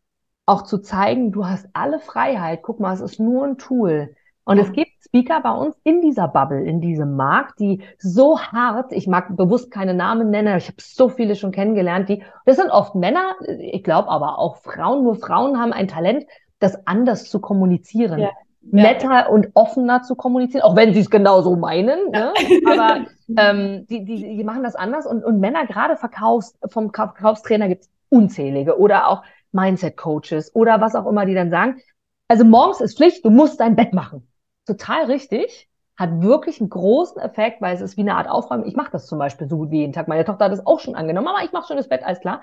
auch 0.44 0.62
zu 0.62 0.78
zeigen, 0.78 1.30
du 1.30 1.46
hast 1.46 1.68
alle 1.72 2.00
Freiheit. 2.00 2.62
Guck 2.62 2.80
mal, 2.80 2.94
es 2.94 3.00
ist 3.00 3.20
nur 3.20 3.44
ein 3.44 3.58
Tool. 3.58 4.16
Und 4.50 4.56
ja. 4.56 4.64
es 4.64 4.72
gibt 4.72 4.90
Speaker 5.04 5.40
bei 5.42 5.52
uns 5.52 5.76
in 5.84 6.00
dieser 6.00 6.26
Bubble, 6.26 6.64
in 6.64 6.80
diesem 6.80 7.14
Markt, 7.14 7.60
die 7.60 7.84
so 7.98 8.40
hart, 8.40 8.90
ich 8.90 9.06
mag 9.06 9.36
bewusst 9.36 9.70
keine 9.70 9.94
Namen 9.94 10.30
nennen, 10.30 10.58
ich 10.58 10.66
habe 10.66 10.78
so 10.80 11.08
viele 11.08 11.36
schon 11.36 11.52
kennengelernt, 11.52 12.08
die, 12.08 12.24
das 12.46 12.56
sind 12.56 12.68
oft 12.68 12.96
Männer, 12.96 13.36
ich 13.60 13.84
glaube 13.84 14.08
aber 14.08 14.40
auch 14.40 14.56
Frauen, 14.56 15.04
nur 15.04 15.14
Frauen 15.14 15.56
haben 15.56 15.72
ein 15.72 15.86
Talent, 15.86 16.26
das 16.58 16.84
anders 16.84 17.30
zu 17.30 17.38
kommunizieren. 17.38 18.18
Ja. 18.18 18.30
Netter 18.62 19.30
und 19.30 19.50
offener 19.54 20.02
zu 20.02 20.16
kommunizieren, 20.16 20.64
auch 20.64 20.74
wenn 20.74 20.94
sie 20.94 21.00
es 21.00 21.10
genauso 21.10 21.54
meinen. 21.54 22.10
Ne? 22.10 22.32
Aber 22.66 23.06
ähm, 23.36 23.86
die, 23.88 24.04
die, 24.04 24.36
die 24.36 24.44
machen 24.44 24.64
das 24.64 24.74
anders 24.74 25.06
und, 25.06 25.22
und 25.22 25.38
Männer, 25.38 25.64
gerade 25.64 25.96
Verkaufs, 25.96 26.58
vom 26.66 26.92
Verkaufstrainer 26.92 27.68
gibt 27.68 27.82
es 27.82 27.90
unzählige 28.08 28.80
oder 28.80 29.06
auch 29.06 29.22
Mindset-Coaches 29.52 30.56
oder 30.56 30.80
was 30.80 30.96
auch 30.96 31.06
immer, 31.06 31.24
die 31.24 31.34
dann 31.34 31.50
sagen, 31.50 31.80
also 32.26 32.44
morgens 32.44 32.80
ist 32.80 32.96
Pflicht, 32.96 33.24
du 33.24 33.30
musst 33.30 33.60
dein 33.60 33.76
Bett 33.76 33.92
machen 33.92 34.26
total 34.66 35.04
richtig, 35.06 35.68
hat 35.96 36.22
wirklich 36.22 36.60
einen 36.60 36.70
großen 36.70 37.20
Effekt, 37.20 37.60
weil 37.60 37.74
es 37.74 37.82
ist 37.82 37.98
wie 37.98 38.00
eine 38.00 38.16
Art 38.16 38.28
Aufräumen. 38.28 38.64
Ich 38.64 38.74
mache 38.74 38.90
das 38.90 39.06
zum 39.06 39.18
Beispiel 39.18 39.48
so 39.48 39.58
gut 39.58 39.70
wie 39.70 39.80
jeden 39.80 39.92
Tag. 39.92 40.08
Meine 40.08 40.24
Tochter 40.24 40.46
hat 40.46 40.52
das 40.52 40.66
auch 40.66 40.80
schon 40.80 40.94
angenommen. 40.94 41.26
Mama, 41.26 41.44
ich 41.44 41.52
mache 41.52 41.66
schon 41.68 41.76
das 41.76 41.90
Bett, 41.90 42.02
alles 42.02 42.20
klar. 42.20 42.40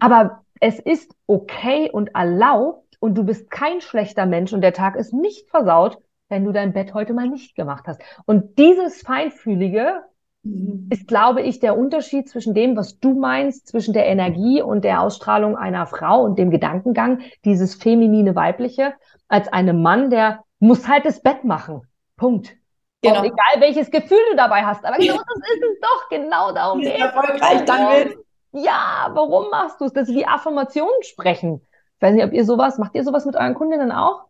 Aber 0.00 0.42
es 0.60 0.80
ist 0.80 1.14
okay 1.28 1.88
und 1.90 2.14
erlaubt 2.16 2.96
und 2.98 3.16
du 3.16 3.22
bist 3.22 3.48
kein 3.48 3.80
schlechter 3.80 4.26
Mensch 4.26 4.52
und 4.52 4.60
der 4.60 4.72
Tag 4.72 4.96
ist 4.96 5.12
nicht 5.12 5.48
versaut, 5.50 5.98
wenn 6.28 6.44
du 6.44 6.50
dein 6.50 6.72
Bett 6.72 6.94
heute 6.94 7.12
mal 7.12 7.28
nicht 7.28 7.54
gemacht 7.54 7.84
hast. 7.86 8.02
Und 8.26 8.58
dieses 8.58 9.02
Feinfühlige 9.02 10.02
mhm. 10.42 10.88
ist, 10.90 11.06
glaube 11.06 11.42
ich, 11.42 11.60
der 11.60 11.78
Unterschied 11.78 12.28
zwischen 12.28 12.54
dem, 12.54 12.76
was 12.76 12.98
du 12.98 13.14
meinst, 13.14 13.68
zwischen 13.68 13.94
der 13.94 14.06
Energie 14.06 14.62
und 14.62 14.82
der 14.84 15.00
Ausstrahlung 15.00 15.56
einer 15.56 15.86
Frau 15.86 16.24
und 16.24 16.40
dem 16.40 16.50
Gedankengang, 16.50 17.20
dieses 17.44 17.76
feminine 17.76 18.34
weibliche, 18.34 18.94
als 19.28 19.46
einem 19.52 19.80
Mann, 19.80 20.10
der 20.10 20.40
muss 20.64 20.88
halt 20.88 21.04
das 21.04 21.20
Bett 21.20 21.44
machen. 21.44 21.82
Punkt. 22.16 22.56
Genau. 23.02 23.20
Und 23.20 23.26
egal 23.26 23.60
welches 23.60 23.90
Gefühl 23.90 24.18
du 24.30 24.36
dabei 24.36 24.64
hast. 24.64 24.84
Aber 24.84 24.96
genau 24.96 25.16
das 25.16 25.50
ist 25.50 25.62
es 25.62 25.80
doch. 25.80 26.08
Genau 26.08 26.52
darum 26.52 26.80
geht 26.80 26.94
es. 26.94 27.00
erfolgreich 27.00 27.64
dann 27.66 27.88
willst. 27.88 28.18
Ja, 28.52 29.10
warum 29.12 29.50
machst 29.50 29.80
du 29.80 29.84
es? 29.84 29.92
Das 29.92 30.08
ist 30.08 30.14
wie 30.14 30.26
Affirmationen 30.26 31.02
sprechen. 31.02 31.60
Ich 31.96 32.02
weiß 32.02 32.14
nicht, 32.14 32.24
ob 32.24 32.32
ihr 32.32 32.44
sowas, 32.44 32.78
macht 32.78 32.94
ihr 32.94 33.04
sowas 33.04 33.26
mit 33.26 33.36
euren 33.36 33.54
Kundinnen 33.54 33.92
auch? 33.92 34.24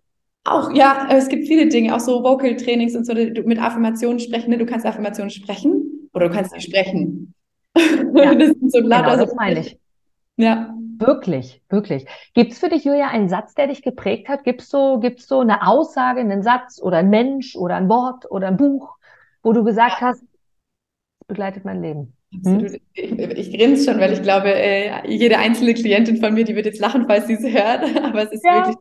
Auch, 0.44 0.72
ja, 0.72 1.06
es 1.10 1.28
gibt 1.28 1.46
viele 1.46 1.68
Dinge, 1.68 1.94
auch 1.94 2.00
so 2.00 2.22
Vocal-Trainings 2.22 2.96
und 2.96 3.06
so, 3.06 3.14
mit 3.14 3.58
Affirmationen 3.58 4.18
sprechen. 4.18 4.50
Ne? 4.50 4.58
Du 4.58 4.66
kannst 4.66 4.84
Affirmationen 4.84 5.30
sprechen 5.30 6.10
oder 6.12 6.28
du 6.28 6.34
kannst 6.34 6.52
sie 6.52 6.60
sprechen. 6.60 7.34
Ja, 7.76 8.34
das 8.34 8.50
ist 8.50 8.72
so 8.72 8.80
lauter. 8.80 9.10
Genau, 9.10 9.24
das 9.24 9.34
meine 9.34 9.60
ich. 9.60 9.78
Ja. 10.36 10.74
Wirklich, 10.98 11.60
wirklich. 11.68 12.06
Gibt 12.34 12.52
es 12.52 12.58
für 12.58 12.68
dich, 12.68 12.84
Julia, 12.84 13.08
einen 13.08 13.28
Satz, 13.28 13.54
der 13.54 13.66
dich 13.66 13.82
geprägt 13.82 14.28
hat? 14.28 14.44
Gibt 14.44 14.62
es 14.62 14.68
so, 14.68 15.00
gibt's 15.00 15.26
so 15.26 15.40
eine 15.40 15.66
Aussage, 15.66 16.20
einen 16.20 16.42
Satz 16.42 16.80
oder 16.80 16.98
ein 16.98 17.10
Mensch 17.10 17.56
oder 17.56 17.76
ein 17.76 17.88
Wort 17.88 18.30
oder 18.30 18.48
ein 18.48 18.56
Buch, 18.56 18.96
wo 19.42 19.52
du 19.52 19.64
gesagt 19.64 20.00
hast, 20.00 20.22
begleitet 21.26 21.64
mein 21.64 21.82
Leben? 21.82 22.16
Hm? 22.44 22.78
Ich, 22.94 23.18
ich 23.18 23.56
grinse 23.56 23.90
schon, 23.90 24.00
weil 24.00 24.12
ich 24.12 24.22
glaube, 24.22 24.52
äh, 24.52 25.08
jede 25.08 25.38
einzelne 25.38 25.74
Klientin 25.74 26.16
von 26.18 26.34
mir, 26.34 26.44
die 26.44 26.56
wird 26.56 26.66
jetzt 26.66 26.80
lachen, 26.80 27.06
falls 27.06 27.26
sie 27.26 27.34
es 27.34 27.44
hört. 27.44 27.84
Aber 28.04 28.22
es 28.22 28.32
ist 28.32 28.44
ja. 28.44 28.66
wirklich 28.66 28.76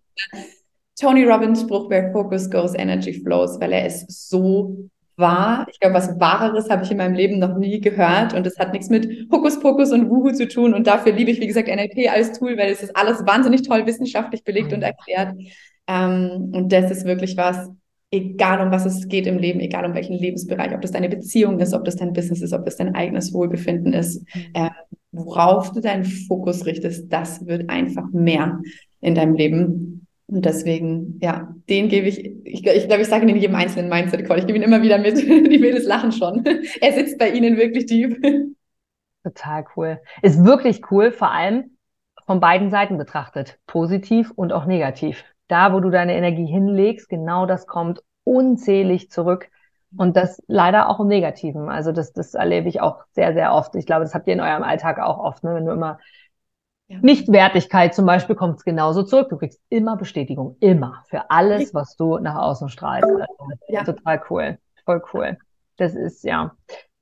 Tony 0.99 1.23
Robbins 1.23 1.61
Spruch, 1.61 1.89
where 1.89 2.11
focus 2.11 2.49
goes, 2.49 2.75
energy 2.75 3.13
flows, 3.13 3.59
weil 3.59 3.73
er 3.73 3.87
ist 3.87 4.29
so 4.29 4.89
wahr. 5.17 5.67
Ich 5.69 5.79
glaube, 5.79 5.95
was 5.95 6.19
Wahreres 6.19 6.69
habe 6.69 6.83
ich 6.83 6.91
in 6.91 6.97
meinem 6.97 7.13
Leben 7.13 7.39
noch 7.39 7.57
nie 7.57 7.79
gehört 7.81 8.33
und 8.33 8.45
es 8.47 8.57
hat 8.57 8.73
nichts 8.73 8.89
mit 8.89 9.27
Hokuspokus 9.31 9.91
und 9.91 10.09
Wuhu 10.09 10.31
zu 10.31 10.47
tun 10.47 10.73
und 10.73 10.87
dafür 10.87 11.13
liebe 11.13 11.31
ich, 11.31 11.39
wie 11.39 11.47
gesagt, 11.47 11.67
NLP 11.67 12.09
als 12.11 12.37
Tool, 12.37 12.57
weil 12.57 12.71
es 12.71 12.83
ist 12.83 12.95
alles 12.95 13.25
wahnsinnig 13.25 13.63
toll 13.63 13.85
wissenschaftlich 13.85 14.43
belegt 14.43 14.69
mhm. 14.69 14.77
und 14.77 14.81
erklärt. 14.83 15.35
Ähm, 15.87 16.51
und 16.53 16.71
das 16.71 16.91
ist 16.91 17.05
wirklich 17.05 17.37
was, 17.37 17.69
egal 18.11 18.65
um 18.65 18.71
was 18.71 18.85
es 18.85 19.07
geht 19.07 19.27
im 19.27 19.39
Leben, 19.39 19.59
egal 19.59 19.85
um 19.85 19.95
welchen 19.95 20.13
Lebensbereich, 20.13 20.73
ob 20.73 20.81
das 20.81 20.91
deine 20.91 21.09
Beziehung 21.09 21.59
ist, 21.59 21.73
ob 21.73 21.83
das 21.83 21.95
dein 21.95 22.13
Business 22.13 22.41
ist, 22.41 22.53
ob 22.53 22.65
das 22.65 22.77
dein 22.77 22.95
eigenes 22.95 23.33
Wohlbefinden 23.33 23.93
ist, 23.93 24.23
äh, 24.53 24.69
worauf 25.11 25.71
du 25.71 25.79
deinen 25.79 26.05
Fokus 26.05 26.65
richtest, 26.65 27.11
das 27.11 27.45
wird 27.45 27.69
einfach 27.69 28.05
mehr 28.11 28.59
in 29.01 29.15
deinem 29.15 29.35
Leben. 29.35 30.02
Und 30.33 30.45
deswegen, 30.45 31.19
ja, 31.21 31.53
den 31.69 31.89
gebe 31.89 32.07
ich, 32.07 32.25
ich, 32.43 32.65
ich 32.65 32.87
glaube, 32.87 33.03
ich 33.03 33.07
sage 33.07 33.23
ihn 33.23 33.29
in 33.29 33.37
jedem 33.37 33.55
einzelnen 33.55 33.87
Mindset-Call. 33.87 34.39
Ich 34.39 34.47
gebe 34.47 34.57
ihn 34.57 34.63
immer 34.63 34.81
wieder 34.81 34.97
mit. 34.97 35.15
Die 35.21 35.59
Mädels 35.59 35.85
lachen 35.85 36.11
schon. 36.11 36.43
Er 36.81 36.91
sitzt 36.91 37.19
bei 37.19 37.29
ihnen 37.29 37.55
wirklich 37.55 37.85
tief. 37.85 38.19
Total 39.23 39.63
cool. 39.75 40.01
Ist 40.23 40.43
wirklich 40.43 40.89
cool, 40.89 41.11
vor 41.11 41.31
allem 41.31 41.77
von 42.25 42.39
beiden 42.39 42.71
Seiten 42.71 42.97
betrachtet. 42.97 43.59
Positiv 43.67 44.31
und 44.31 44.53
auch 44.53 44.65
negativ. 44.65 45.23
Da, 45.49 45.71
wo 45.71 45.79
du 45.79 45.91
deine 45.91 46.15
Energie 46.15 46.47
hinlegst, 46.47 47.09
genau 47.09 47.45
das 47.45 47.67
kommt 47.67 48.01
unzählig 48.23 49.11
zurück. 49.11 49.49
Und 49.95 50.17
das 50.17 50.41
leider 50.47 50.89
auch 50.89 50.99
im 50.99 51.09
Negativen. 51.09 51.69
Also 51.69 51.91
das, 51.91 52.11
das 52.11 52.33
erlebe 52.33 52.69
ich 52.69 52.81
auch 52.81 53.03
sehr, 53.11 53.33
sehr 53.33 53.53
oft. 53.53 53.75
Ich 53.75 53.85
glaube, 53.85 54.01
das 54.01 54.15
habt 54.15 54.25
ihr 54.25 54.33
in 54.33 54.41
eurem 54.41 54.63
Alltag 54.63 54.97
auch 54.99 55.19
oft, 55.19 55.43
ne? 55.43 55.53
wenn 55.53 55.65
du 55.65 55.71
immer 55.71 55.99
ja. 56.87 56.97
Nichtwertigkeit 57.01 57.93
zum 57.93 58.05
Beispiel 58.05 58.35
kommt 58.35 58.57
es 58.57 58.63
genauso 58.63 59.03
zurück. 59.03 59.29
Du 59.29 59.37
kriegst 59.37 59.61
immer 59.69 59.97
Bestätigung, 59.97 60.57
immer 60.59 61.03
für 61.07 61.29
alles, 61.29 61.73
was 61.73 61.95
du 61.95 62.17
nach 62.17 62.35
außen 62.35 62.69
strahlst. 62.69 63.05
Also, 63.09 63.25
ja. 63.67 63.83
Total 63.83 64.21
cool, 64.29 64.57
voll 64.85 65.01
cool. 65.13 65.37
Das 65.77 65.95
ist 65.95 66.23
ja. 66.23 66.51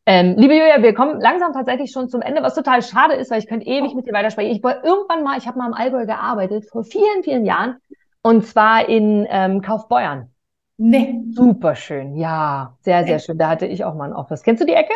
Ähm, 0.05 0.35
liebe 0.37 0.55
Julia, 0.55 0.81
wir 0.81 0.93
kommen 0.93 1.21
langsam 1.21 1.53
tatsächlich 1.53 1.91
schon 1.91 2.09
zum 2.09 2.21
Ende, 2.21 2.41
was 2.41 2.55
total 2.55 2.81
schade 2.81 3.13
ist, 3.13 3.29
weil 3.29 3.39
ich 3.39 3.47
könnte 3.47 3.67
ewig 3.67 3.91
oh. 3.91 3.95
mit 3.95 4.07
dir 4.07 4.13
weitersprechen. 4.13 4.51
Ich 4.51 4.63
wollte 4.63 4.85
irgendwann 4.85 5.23
mal, 5.23 5.37
ich 5.37 5.47
habe 5.47 5.59
mal 5.59 5.67
im 5.67 5.73
Allgäu 5.73 6.05
gearbeitet, 6.05 6.65
vor 6.69 6.83
vielen, 6.83 7.23
vielen 7.23 7.45
Jahren, 7.45 7.77
und 8.23 8.45
zwar 8.45 8.89
in 8.89 9.27
ähm, 9.29 9.61
Kaufbeuern. 9.61 10.31
Nee. 10.77 11.21
Super 11.31 11.75
schön, 11.75 12.15
ja, 12.15 12.75
sehr, 12.81 13.03
sehr 13.03 13.19
schön. 13.19 13.37
Da 13.37 13.49
hatte 13.49 13.67
ich 13.67 13.85
auch 13.85 13.93
mal 13.93 14.09
ein 14.09 14.15
Office. 14.15 14.41
Kennst 14.41 14.63
du 14.63 14.65
die 14.65 14.73
Ecke? 14.73 14.93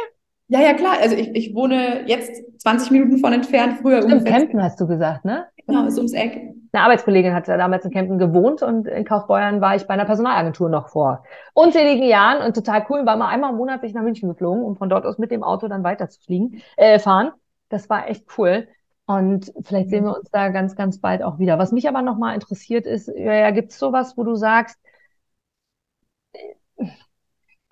Ja, 0.48 0.62
ja, 0.62 0.74
klar. 0.74 0.98
Also 1.02 1.16
ich, 1.16 1.36
ich 1.36 1.56
wohne 1.56 2.08
jetzt 2.08 2.44
20 2.62 2.92
Minuten 2.92 3.18
von 3.18 3.34
entfernt, 3.34 3.80
früher 3.82 4.04
Stimmt, 4.04 4.26
Kempten 4.26 4.62
hast 4.62 4.80
du 4.80 4.88
gesagt, 4.88 5.26
ne? 5.26 5.48
Genau, 5.66 5.86
ist 5.86 5.98
ums 5.98 6.14
Eck. 6.14 6.54
Eine 6.72 6.84
Arbeitskollegin 6.84 7.34
hat 7.34 7.48
damals 7.48 7.86
in 7.86 7.92
Kempten 7.92 8.18
gewohnt 8.18 8.62
und 8.62 8.88
in 8.88 9.06
Kaufbeuern 9.06 9.62
war 9.62 9.76
ich 9.76 9.88
bei 9.88 9.94
einer 9.94 10.06
Personalagentur 10.06 10.70
noch 10.70 10.90
vor 10.90 11.24
unzähligen 11.54 12.04
Jahren 12.06 12.46
und 12.46 12.54
total 12.54 12.86
cool. 12.90 13.06
War 13.06 13.16
mal 13.16 13.30
einmal 13.30 13.52
im 13.52 13.58
Monat 13.58 13.82
bin 13.82 13.90
ich 13.90 13.96
nach 13.96 14.04
München 14.04 14.30
geflogen, 14.30 14.64
um 14.64 14.76
von 14.76 14.90
dort 14.90 15.06
aus 15.06 15.18
mit 15.18 15.32
dem 15.32 15.42
Auto 15.42 15.68
dann 15.68 15.84
weiter 15.84 16.10
zu 16.10 16.22
fliegen, 16.22 16.62
äh, 16.76 17.00
fahren. 17.00 17.32
Das 17.70 17.90
war 17.90 18.10
echt 18.10 18.26
cool. 18.38 18.68
Und 19.08 19.54
vielleicht 19.64 19.90
sehen 19.90 20.04
wir 20.04 20.16
uns 20.18 20.30
da 20.32 20.50
ganz, 20.50 20.76
ganz 20.76 21.00
bald 21.00 21.24
auch 21.24 21.40
wieder. 21.40 21.58
Was 21.60 21.72
mich 21.72 21.88
aber 21.88 22.02
nochmal 22.02 22.34
interessiert 22.36 22.86
ist, 22.86 23.08
ja, 23.08 23.52
gibt 23.52 23.72
es 23.72 23.80
sowas, 23.80 24.18
wo 24.18 24.24
du 24.24 24.36
sagst, 24.36 24.80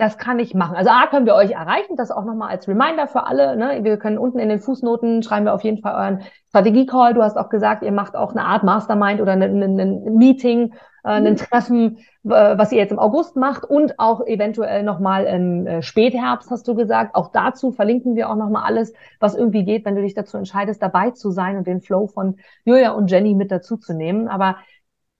das 0.03 0.17
kann 0.17 0.37
ich 0.37 0.53
machen. 0.53 0.75
Also 0.75 0.89
A, 0.89 1.07
können 1.07 1.25
wir 1.25 1.33
euch 1.33 1.51
erreichen, 1.51 1.95
das 1.95 2.11
auch 2.11 2.25
nochmal 2.25 2.49
als 2.49 2.67
Reminder 2.67 3.07
für 3.07 3.25
alle. 3.25 3.55
Ne? 3.55 3.85
Wir 3.85 3.95
können 3.95 4.17
unten 4.17 4.37
in 4.37 4.49
den 4.49 4.59
Fußnoten 4.59 5.23
schreiben 5.23 5.45
wir 5.45 5.53
auf 5.53 5.63
jeden 5.63 5.81
Fall 5.81 5.95
euren 5.95 6.23
Strategie-Call. 6.49 7.13
Du 7.13 7.23
hast 7.23 7.37
auch 7.37 7.47
gesagt, 7.47 7.83
ihr 7.83 7.93
macht 7.93 8.13
auch 8.17 8.31
eine 8.31 8.43
Art 8.43 8.65
Mastermind 8.65 9.21
oder 9.21 9.31
ein, 9.31 10.17
Meeting, 10.17 10.73
äh, 11.05 11.09
ein 11.09 11.23
mhm. 11.23 11.35
Treffen, 11.37 11.99
äh, 12.25 12.57
was 12.57 12.73
ihr 12.73 12.79
jetzt 12.79 12.91
im 12.91 12.99
August 12.99 13.37
macht 13.37 13.63
und 13.63 13.97
auch 13.97 14.27
eventuell 14.27 14.83
nochmal 14.83 15.23
im 15.23 15.67
äh, 15.67 15.81
Spätherbst, 15.81 16.51
hast 16.51 16.67
du 16.67 16.75
gesagt. 16.75 17.15
Auch 17.15 17.31
dazu 17.31 17.71
verlinken 17.71 18.17
wir 18.17 18.29
auch 18.29 18.35
nochmal 18.35 18.63
alles, 18.65 18.91
was 19.21 19.35
irgendwie 19.35 19.63
geht, 19.63 19.85
wenn 19.85 19.95
du 19.95 20.01
dich 20.01 20.15
dazu 20.15 20.35
entscheidest, 20.35 20.81
dabei 20.81 21.11
zu 21.11 21.31
sein 21.31 21.55
und 21.55 21.65
den 21.65 21.79
Flow 21.79 22.07
von 22.07 22.35
Julia 22.65 22.91
und 22.91 23.09
Jenny 23.09 23.35
mit 23.35 23.51
dazu 23.51 23.77
zu 23.77 23.93
nehmen. 23.93 24.27
Aber 24.27 24.57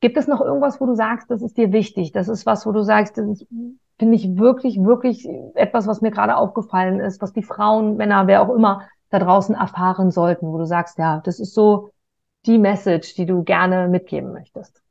Gibt 0.04 0.18
es 0.18 0.28
noch 0.28 0.42
irgendwas, 0.42 0.82
wo 0.82 0.86
du 0.86 0.96
sagst, 0.96 1.32
das 1.32 1.42
ist 1.42 1.56
dir 1.56 1.72
wichtig? 1.72 2.12
Das 2.12 2.28
ist 2.28 2.46
was, 2.46 2.66
wo 2.66 2.74
du 2.74 2.82
sagst, 2.82 3.18
das 3.18 3.26
ist 3.26 3.48
finde 4.00 4.16
ich 4.16 4.38
wirklich, 4.38 4.78
wirklich 4.80 5.28
etwas, 5.56 5.88
was 5.88 6.02
mir 6.02 6.12
gerade 6.12 6.38
aufgefallen 6.38 7.00
ist, 7.00 7.22
was 7.22 7.34
die 7.34 7.44
Frauen, 7.44 7.98
Männer, 7.98 8.28
wer 8.28 8.42
auch 8.42 8.54
immer 8.54 8.88
da 9.10 9.20
draußen 9.20 9.56
erfahren 9.56 10.12
sollten, 10.12 10.48
wo 10.48 10.58
du 10.58 10.66
sagst, 10.66 10.98
ja, 10.98 11.22
das 11.24 11.40
ist 11.40 11.54
so 11.54 11.92
die 12.46 12.58
Message, 12.58 13.14
die 13.16 13.26
du 13.26 13.44
gerne 13.44 13.88
mitgeben 13.88 14.34
möchtest? 14.34 14.82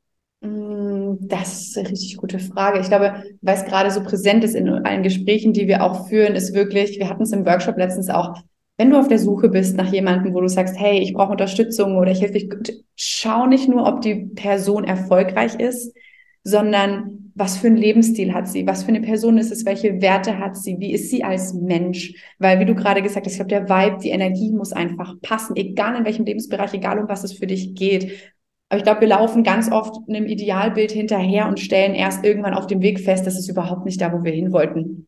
Mm, 0.41 1.15
das 1.19 1.61
ist 1.61 1.77
eine 1.77 1.89
richtig 1.89 2.17
gute 2.17 2.39
Frage. 2.39 2.79
Ich 2.79 2.87
glaube, 2.87 3.23
weil 3.41 3.55
es 3.55 3.65
gerade 3.65 3.91
so 3.91 4.03
präsent 4.03 4.43
ist 4.43 4.55
in 4.55 4.69
allen 4.69 5.03
Gesprächen, 5.03 5.53
die 5.53 5.67
wir 5.67 5.83
auch 5.83 6.07
führen, 6.07 6.35
ist 6.35 6.53
wirklich, 6.53 6.99
wir 6.99 7.09
hatten 7.09 7.23
es 7.23 7.31
im 7.31 7.45
Workshop 7.45 7.77
letztens 7.77 8.09
auch, 8.09 8.33
wenn 8.77 8.89
du 8.89 8.99
auf 8.99 9.07
der 9.07 9.19
Suche 9.19 9.49
bist 9.49 9.77
nach 9.77 9.91
jemandem, 9.91 10.33
wo 10.33 10.41
du 10.41 10.47
sagst, 10.47 10.77
hey, 10.79 10.99
ich 10.99 11.13
brauche 11.13 11.31
Unterstützung 11.31 11.95
oder 11.97 12.11
ich 12.11 12.21
helfe 12.21 12.33
dich, 12.33 12.49
schau 12.95 13.45
nicht 13.45 13.69
nur, 13.69 13.87
ob 13.87 14.01
die 14.01 14.15
Person 14.15 14.83
erfolgreich 14.83 15.55
ist, 15.59 15.95
sondern 16.43 17.31
was 17.35 17.57
für 17.57 17.67
ein 17.67 17.77
Lebensstil 17.77 18.33
hat 18.33 18.47
sie, 18.47 18.67
was 18.67 18.83
für 18.83 18.89
eine 18.89 19.01
Person 19.01 19.37
ist 19.37 19.51
es, 19.51 19.65
welche 19.65 20.01
Werte 20.01 20.37
hat 20.37 20.55
sie, 20.55 20.77
wie 20.79 20.93
ist 20.93 21.09
sie 21.09 21.23
als 21.23 21.53
Mensch. 21.53 22.13
Weil, 22.37 22.59
wie 22.59 22.65
du 22.65 22.75
gerade 22.75 23.01
gesagt 23.01 23.25
hast, 23.25 23.33
ich 23.33 23.39
glaube, 23.39 23.49
der 23.49 23.69
Vibe, 23.69 23.97
die 24.03 24.09
Energie 24.09 24.51
muss 24.51 24.71
einfach 24.71 25.15
passen, 25.21 25.55
egal 25.55 25.95
in 25.95 26.05
welchem 26.05 26.25
Lebensbereich, 26.25 26.73
egal 26.73 26.99
um 26.99 27.09
was 27.09 27.23
es 27.23 27.33
für 27.33 27.47
dich 27.47 27.73
geht. 27.73 28.33
Aber 28.69 28.77
ich 28.77 28.83
glaube, 28.83 29.01
wir 29.01 29.07
laufen 29.07 29.43
ganz 29.43 29.71
oft 29.71 29.95
einem 30.07 30.27
Idealbild 30.27 30.91
hinterher 30.91 31.47
und 31.47 31.59
stellen 31.59 31.95
erst 31.95 32.23
irgendwann 32.23 32.53
auf 32.53 32.67
dem 32.67 32.81
Weg 32.81 32.99
fest, 32.99 33.25
dass 33.25 33.37
es 33.37 33.49
überhaupt 33.49 33.85
nicht 33.85 34.01
da, 34.01 34.13
wo 34.13 34.23
wir 34.23 34.31
hin 34.31 34.51
wollten. 34.51 35.07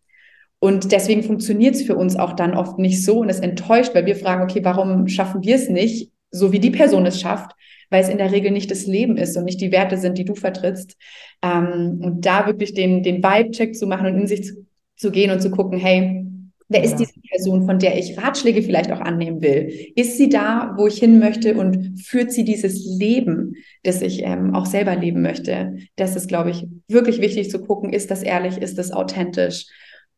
Und 0.59 0.91
deswegen 0.91 1.21
funktioniert 1.21 1.75
es 1.75 1.83
für 1.83 1.95
uns 1.95 2.15
auch 2.15 2.33
dann 2.33 2.55
oft 2.55 2.79
nicht 2.79 3.03
so 3.03 3.19
und 3.19 3.29
es 3.29 3.39
enttäuscht, 3.39 3.93
weil 3.93 4.05
wir 4.05 4.15
fragen, 4.15 4.43
okay, 4.43 4.63
warum 4.63 5.07
schaffen 5.07 5.43
wir 5.43 5.55
es 5.55 5.69
nicht, 5.69 6.11
so 6.31 6.51
wie 6.51 6.59
die 6.59 6.71
Person 6.71 7.05
es 7.05 7.19
schafft? 7.19 7.51
Weil 7.95 8.03
es 8.03 8.09
in 8.09 8.17
der 8.17 8.33
Regel 8.33 8.51
nicht 8.51 8.69
das 8.69 8.85
Leben 8.87 9.15
ist 9.15 9.37
und 9.37 9.45
nicht 9.45 9.61
die 9.61 9.71
Werte 9.71 9.97
sind, 9.97 10.17
die 10.17 10.25
du 10.25 10.35
vertrittst. 10.35 10.97
Ähm, 11.41 12.01
und 12.03 12.25
da 12.25 12.45
wirklich 12.45 12.73
den, 12.73 13.03
den 13.03 13.23
Vibe-Check 13.23 13.73
zu 13.73 13.87
machen 13.87 14.07
und 14.07 14.19
in 14.19 14.27
sich 14.27 14.43
zu, 14.43 14.65
zu 14.97 15.11
gehen 15.11 15.31
und 15.31 15.41
zu 15.41 15.49
gucken, 15.49 15.79
hey, 15.79 16.21
Wer 16.67 16.83
ist 16.83 16.95
diese 16.97 17.13
Person, 17.29 17.67
von 17.67 17.77
der 17.77 17.97
ich 17.97 18.17
Ratschläge 18.17 18.63
vielleicht 18.63 18.91
auch 18.91 18.99
annehmen 18.99 19.39
will? 19.41 19.69
Ist 19.95 20.17
sie 20.17 20.29
da, 20.29 20.73
wo 20.77 20.87
ich 20.87 20.97
hin 20.97 21.19
möchte 21.19 21.55
und 21.55 22.01
führt 22.01 22.31
sie 22.31 22.43
dieses 22.43 22.83
Leben, 22.97 23.53
das 23.83 24.01
ich 24.01 24.23
ähm, 24.23 24.55
auch 24.55 24.65
selber 24.65 24.95
leben 24.95 25.21
möchte? 25.21 25.77
Das 25.95 26.15
ist, 26.15 26.27
glaube 26.27 26.49
ich, 26.49 26.67
wirklich 26.87 27.21
wichtig 27.21 27.51
zu 27.51 27.61
gucken. 27.61 27.93
Ist 27.93 28.09
das 28.09 28.23
ehrlich? 28.23 28.57
Ist 28.57 28.79
das 28.79 28.91
authentisch? 28.91 29.67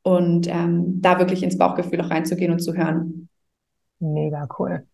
Und 0.03 0.47
ähm, 0.47 1.01
da 1.01 1.19
wirklich 1.19 1.43
ins 1.43 1.57
Bauchgefühl 1.57 1.99
auch 1.99 2.09
reinzugehen 2.09 2.53
und 2.53 2.59
zu 2.59 2.73
hören. 2.73 3.27
Mega 3.99 4.47
cool. 4.57 4.87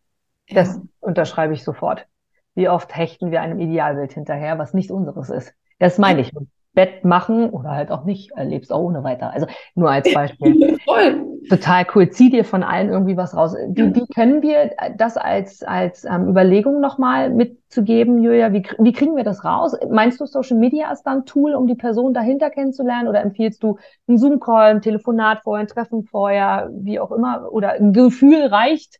Das 0.49 0.75
ja. 0.75 0.81
unterschreibe 0.99 1.53
ich 1.53 1.63
sofort. 1.63 2.07
Wie 2.55 2.69
oft 2.69 2.95
hechten 2.95 3.31
wir 3.31 3.41
einem 3.41 3.59
Idealbild 3.59 4.13
hinterher, 4.13 4.59
was 4.59 4.73
nicht 4.73 4.91
unseres 4.91 5.29
ist? 5.29 5.53
Das 5.79 5.97
meine 5.97 6.21
ich. 6.21 6.31
Bett 6.73 7.05
machen 7.05 7.51
oder 7.51 7.71
halt 7.71 7.91
auch 7.91 8.03
nicht, 8.03 8.31
erlebst 8.31 8.73
auch 8.73 8.81
ohne 8.81 9.03
weiter. 9.03 9.31
Also 9.31 9.45
nur 9.75 9.91
als 9.91 10.11
Beispiel. 10.11 10.77
Voll. 10.85 11.39
Total 11.49 11.85
cool. 11.93 12.09
Zieh 12.09 12.29
dir 12.29 12.45
von 12.45 12.63
allen 12.63 12.89
irgendwie 12.89 13.15
was 13.15 13.35
raus. 13.35 13.55
Wie, 13.69 13.93
wie 13.93 14.07
können 14.07 14.41
wir 14.41 14.71
das 14.97 15.17
als, 15.17 15.61
als 15.61 16.05
ähm, 16.05 16.29
Überlegung 16.29 16.81
nochmal 16.81 17.29
mitzugeben, 17.29 18.23
Julia? 18.23 18.53
Wie, 18.53 18.63
wie 18.79 18.91
kriegen 18.91 19.15
wir 19.15 19.23
das 19.23 19.45
raus? 19.45 19.75
Meinst 19.89 20.19
du, 20.19 20.25
Social 20.25 20.57
Media 20.57 20.91
ist 20.91 21.03
dann 21.03 21.25
Tool, 21.25 21.53
um 21.53 21.67
die 21.67 21.75
Person 21.75 22.13
dahinter 22.13 22.49
kennenzulernen? 22.49 23.07
Oder 23.07 23.21
empfiehlst 23.21 23.61
du 23.61 23.77
einen 24.07 24.17
Zoom-Call, 24.17 24.71
ein 24.71 24.81
Telefonat 24.81 25.41
vorher, 25.43 25.65
ein 25.65 25.67
Treffen 25.67 26.05
vorher, 26.05 26.69
wie 26.73 26.99
auch 26.99 27.11
immer? 27.11 27.51
Oder 27.51 27.73
ein 27.73 27.93
Gefühl 27.93 28.47
reicht? 28.47 28.99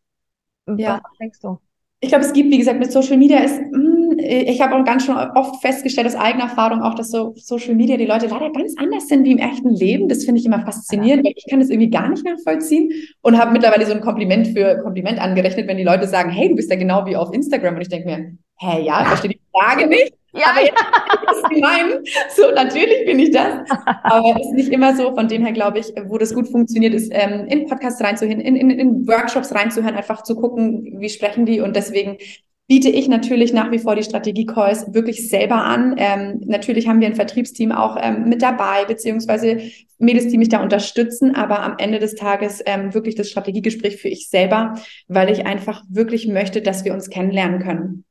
Ja. 0.66 1.00
Was 1.02 1.18
denkst 1.18 1.40
du? 1.40 1.58
Ich 2.04 2.10
glaube, 2.10 2.24
es 2.24 2.34
gibt, 2.34 2.50
wie 2.52 2.58
gesagt, 2.58 2.78
mit 2.78 2.92
Social 2.92 3.16
Media 3.16 3.38
ist, 3.38 3.58
mh, 3.58 3.78
hm, 3.78 4.18
ich 4.18 4.60
habe 4.60 4.76
auch 4.76 4.84
ganz 4.84 5.06
schon 5.06 5.16
oft 5.16 5.62
festgestellt 5.62 6.06
aus 6.06 6.14
eigener 6.14 6.44
Erfahrung 6.44 6.82
auch, 6.82 6.94
dass 6.94 7.10
so 7.10 7.32
Social 7.34 7.74
Media 7.74 7.96
die 7.96 8.04
Leute 8.04 8.26
leider 8.26 8.50
ganz 8.50 8.74
anders 8.76 9.08
sind 9.08 9.24
wie 9.24 9.32
im 9.32 9.38
echten 9.38 9.70
Leben. 9.70 10.06
Das 10.06 10.26
finde 10.26 10.38
ich 10.38 10.46
immer 10.46 10.60
faszinierend, 10.60 11.24
weil 11.24 11.32
ich 11.34 11.46
kann 11.48 11.60
das 11.60 11.70
irgendwie 11.70 11.88
gar 11.88 12.10
nicht 12.10 12.22
nachvollziehen 12.22 12.90
und 13.22 13.38
habe 13.38 13.52
mittlerweile 13.52 13.86
so 13.86 13.94
ein 13.94 14.02
Kompliment 14.02 14.48
für 14.48 14.82
Kompliment 14.82 15.18
angerechnet, 15.18 15.66
wenn 15.66 15.78
die 15.78 15.82
Leute 15.82 16.06
sagen, 16.06 16.28
hey, 16.28 16.50
du 16.50 16.56
bist 16.56 16.70
ja 16.70 16.76
genau 16.76 17.06
wie 17.06 17.16
auf 17.16 17.32
Instagram. 17.32 17.76
Und 17.76 17.80
ich 17.80 17.88
denke 17.88 18.06
mir, 18.06 18.36
hä, 18.58 18.82
ja, 18.84 19.00
ich 19.00 19.08
verstehe 19.08 19.30
die 19.30 19.40
Frage 19.50 19.86
nicht. 19.86 20.12
Ja, 20.34 20.50
aber 20.50 20.62
jetzt, 20.62 21.48
sie 21.50 21.60
meinen. 21.60 22.04
So, 22.34 22.50
natürlich 22.50 23.06
bin 23.06 23.18
ich 23.18 23.30
das. 23.30 23.68
Aber 24.02 24.34
es 24.40 24.46
ist 24.46 24.54
nicht 24.54 24.68
immer 24.70 24.96
so. 24.96 25.14
Von 25.14 25.28
dem 25.28 25.44
her 25.44 25.52
glaube 25.52 25.78
ich, 25.78 25.92
wo 26.06 26.18
das 26.18 26.34
gut 26.34 26.48
funktioniert, 26.48 26.94
ist 26.94 27.10
ähm, 27.14 27.46
in 27.46 27.66
Podcasts 27.66 28.02
reinzuhören, 28.02 28.40
in, 28.40 28.56
in, 28.56 28.70
in 28.70 29.06
Workshops 29.06 29.54
reinzuhören, 29.54 29.94
einfach 29.94 30.22
zu 30.22 30.34
gucken, 30.34 30.96
wie 30.98 31.08
sprechen 31.08 31.46
die. 31.46 31.60
Und 31.60 31.76
deswegen 31.76 32.18
biete 32.66 32.88
ich 32.88 33.08
natürlich 33.08 33.52
nach 33.52 33.70
wie 33.70 33.78
vor 33.78 33.94
die 33.94 34.02
Strategie-Calls 34.02 34.94
wirklich 34.94 35.28
selber 35.28 35.62
an. 35.62 35.94
Ähm, 35.98 36.40
natürlich 36.46 36.88
haben 36.88 37.00
wir 37.00 37.06
ein 37.06 37.14
Vertriebsteam 37.14 37.72
auch 37.72 37.96
ähm, 38.00 38.28
mit 38.28 38.42
dabei, 38.42 38.86
beziehungsweise 38.86 39.58
Mädels, 39.98 40.28
die 40.28 40.38
mich 40.38 40.48
da 40.48 40.62
unterstützen, 40.62 41.34
aber 41.34 41.60
am 41.60 41.76
Ende 41.78 41.98
des 41.98 42.14
Tages 42.14 42.62
ähm, 42.64 42.94
wirklich 42.94 43.14
das 43.14 43.28
Strategiegespräch 43.28 43.98
für 43.98 44.08
ich 44.08 44.28
selber, 44.30 44.74
weil 45.08 45.30
ich 45.30 45.46
einfach 45.46 45.82
wirklich 45.90 46.26
möchte, 46.26 46.62
dass 46.62 46.84
wir 46.84 46.94
uns 46.94 47.10
kennenlernen 47.10 47.60
können. 47.60 48.04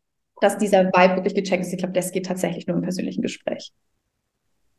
Dass 0.43 0.57
dieser 0.57 0.85
Vibe 0.87 1.15
wirklich 1.15 1.35
gecheckt 1.35 1.63
ist. 1.63 1.71
Ich 1.71 1.79
glaube, 1.79 1.93
das 1.93 2.11
geht 2.11 2.25
tatsächlich 2.25 2.67
nur 2.67 2.75
im 2.75 2.83
persönlichen 2.83 3.21
Gespräch. 3.21 3.71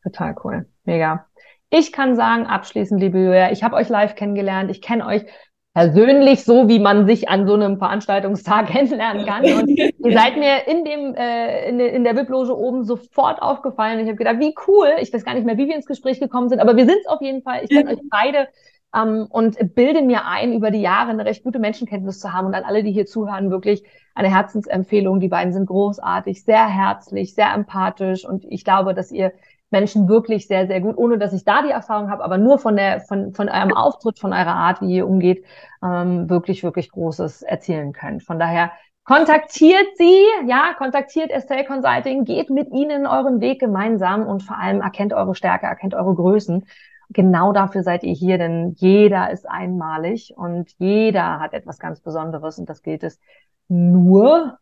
Total 0.02 0.34
cool. 0.44 0.66
Mega. 0.84 1.26
Ich 1.70 1.90
kann 1.90 2.16
sagen, 2.16 2.44
abschließend, 2.44 3.00
liebe 3.00 3.18
Julia, 3.18 3.50
ich 3.50 3.64
habe 3.64 3.74
euch 3.74 3.88
live 3.88 4.14
kennengelernt. 4.14 4.70
Ich 4.70 4.82
kenne 4.82 5.06
euch 5.06 5.24
persönlich 5.72 6.44
so, 6.44 6.68
wie 6.68 6.78
man 6.78 7.06
sich 7.06 7.30
an 7.30 7.46
so 7.46 7.54
einem 7.54 7.78
Veranstaltungstag 7.78 8.66
kennenlernen 8.72 9.24
kann. 9.24 9.42
Und 9.42 9.68
ihr 9.68 9.90
seid 10.12 10.36
mir 10.36 10.68
in 10.68 10.84
dem 10.84 11.14
äh, 11.14 11.66
in, 11.68 11.78
de, 11.78 11.88
in 11.94 12.04
der 12.04 12.14
VIP-Loge 12.14 12.54
oben 12.54 12.84
sofort 12.84 13.40
aufgefallen. 13.40 14.00
Ich 14.00 14.06
habe 14.06 14.16
gedacht, 14.16 14.40
wie 14.40 14.54
cool. 14.68 14.88
Ich 15.00 15.14
weiß 15.14 15.24
gar 15.24 15.32
nicht 15.32 15.46
mehr, 15.46 15.56
wie 15.56 15.66
wir 15.66 15.76
ins 15.76 15.86
Gespräch 15.86 16.20
gekommen 16.20 16.50
sind, 16.50 16.60
aber 16.60 16.76
wir 16.76 16.84
sind 16.84 16.98
es 17.00 17.06
auf 17.06 17.22
jeden 17.22 17.42
Fall. 17.42 17.64
Ich 17.64 17.70
kenne 17.70 17.90
euch 17.90 18.00
beide 18.10 18.48
ähm, 18.94 19.26
und 19.28 19.74
bilde 19.74 20.02
mir 20.02 20.26
ein, 20.26 20.52
über 20.52 20.70
die 20.70 20.80
Jahre 20.80 21.10
eine 21.10 21.24
recht 21.24 21.44
gute 21.44 21.58
Menschenkenntnis 21.58 22.20
zu 22.20 22.32
haben. 22.32 22.46
Und 22.46 22.54
an 22.54 22.64
alle, 22.64 22.82
die 22.82 22.92
hier 22.92 23.06
zuhören, 23.06 23.50
wirklich 23.50 23.82
eine 24.14 24.30
Herzensempfehlung. 24.30 25.20
Die 25.20 25.28
beiden 25.28 25.52
sind 25.52 25.66
großartig, 25.66 26.44
sehr 26.44 26.66
herzlich, 26.66 27.34
sehr 27.34 27.52
empathisch 27.52 28.26
und 28.26 28.44
ich 28.48 28.64
glaube, 28.64 28.94
dass 28.94 29.10
ihr 29.10 29.32
Menschen 29.70 30.08
wirklich 30.08 30.46
sehr, 30.46 30.68
sehr 30.68 30.80
gut, 30.80 30.96
ohne 30.96 31.18
dass 31.18 31.32
ich 31.32 31.44
da 31.44 31.62
die 31.62 31.70
Erfahrung 31.70 32.08
habe, 32.08 32.22
aber 32.22 32.38
nur 32.38 32.58
von 32.58 32.76
der, 32.76 33.00
von, 33.00 33.32
von 33.32 33.48
eurem 33.48 33.74
Auftritt, 33.74 34.20
von 34.20 34.32
eurer 34.32 34.54
Art, 34.54 34.80
wie 34.80 34.96
ihr 34.96 35.06
umgeht, 35.06 35.44
ähm, 35.82 36.30
wirklich, 36.30 36.62
wirklich 36.62 36.92
Großes 36.92 37.42
erzielen 37.42 37.92
könnt. 37.92 38.22
Von 38.22 38.38
daher 38.38 38.70
kontaktiert 39.04 39.96
sie, 39.96 40.22
ja, 40.46 40.74
kontaktiert 40.78 41.30
Estelle 41.30 41.64
Consulting, 41.64 42.24
geht 42.24 42.50
mit 42.50 42.70
ihnen 42.70 43.06
euren 43.06 43.40
Weg 43.40 43.58
gemeinsam 43.58 44.26
und 44.26 44.44
vor 44.44 44.58
allem 44.58 44.80
erkennt 44.80 45.12
eure 45.12 45.34
Stärke, 45.34 45.66
erkennt 45.66 45.94
eure 45.94 46.14
Größen. 46.14 46.64
Genau 47.10 47.52
dafür 47.52 47.82
seid 47.82 48.02
ihr 48.02 48.14
hier, 48.14 48.38
denn 48.38 48.74
jeder 48.76 49.30
ist 49.30 49.48
einmalig 49.48 50.34
und 50.36 50.70
jeder 50.78 51.38
hat 51.40 51.52
etwas 51.52 51.78
ganz 51.78 52.00
Besonderes 52.00 52.58
und 52.58 52.68
das 52.68 52.82
gilt 52.82 53.04
es 53.04 53.20
nur 53.68 54.58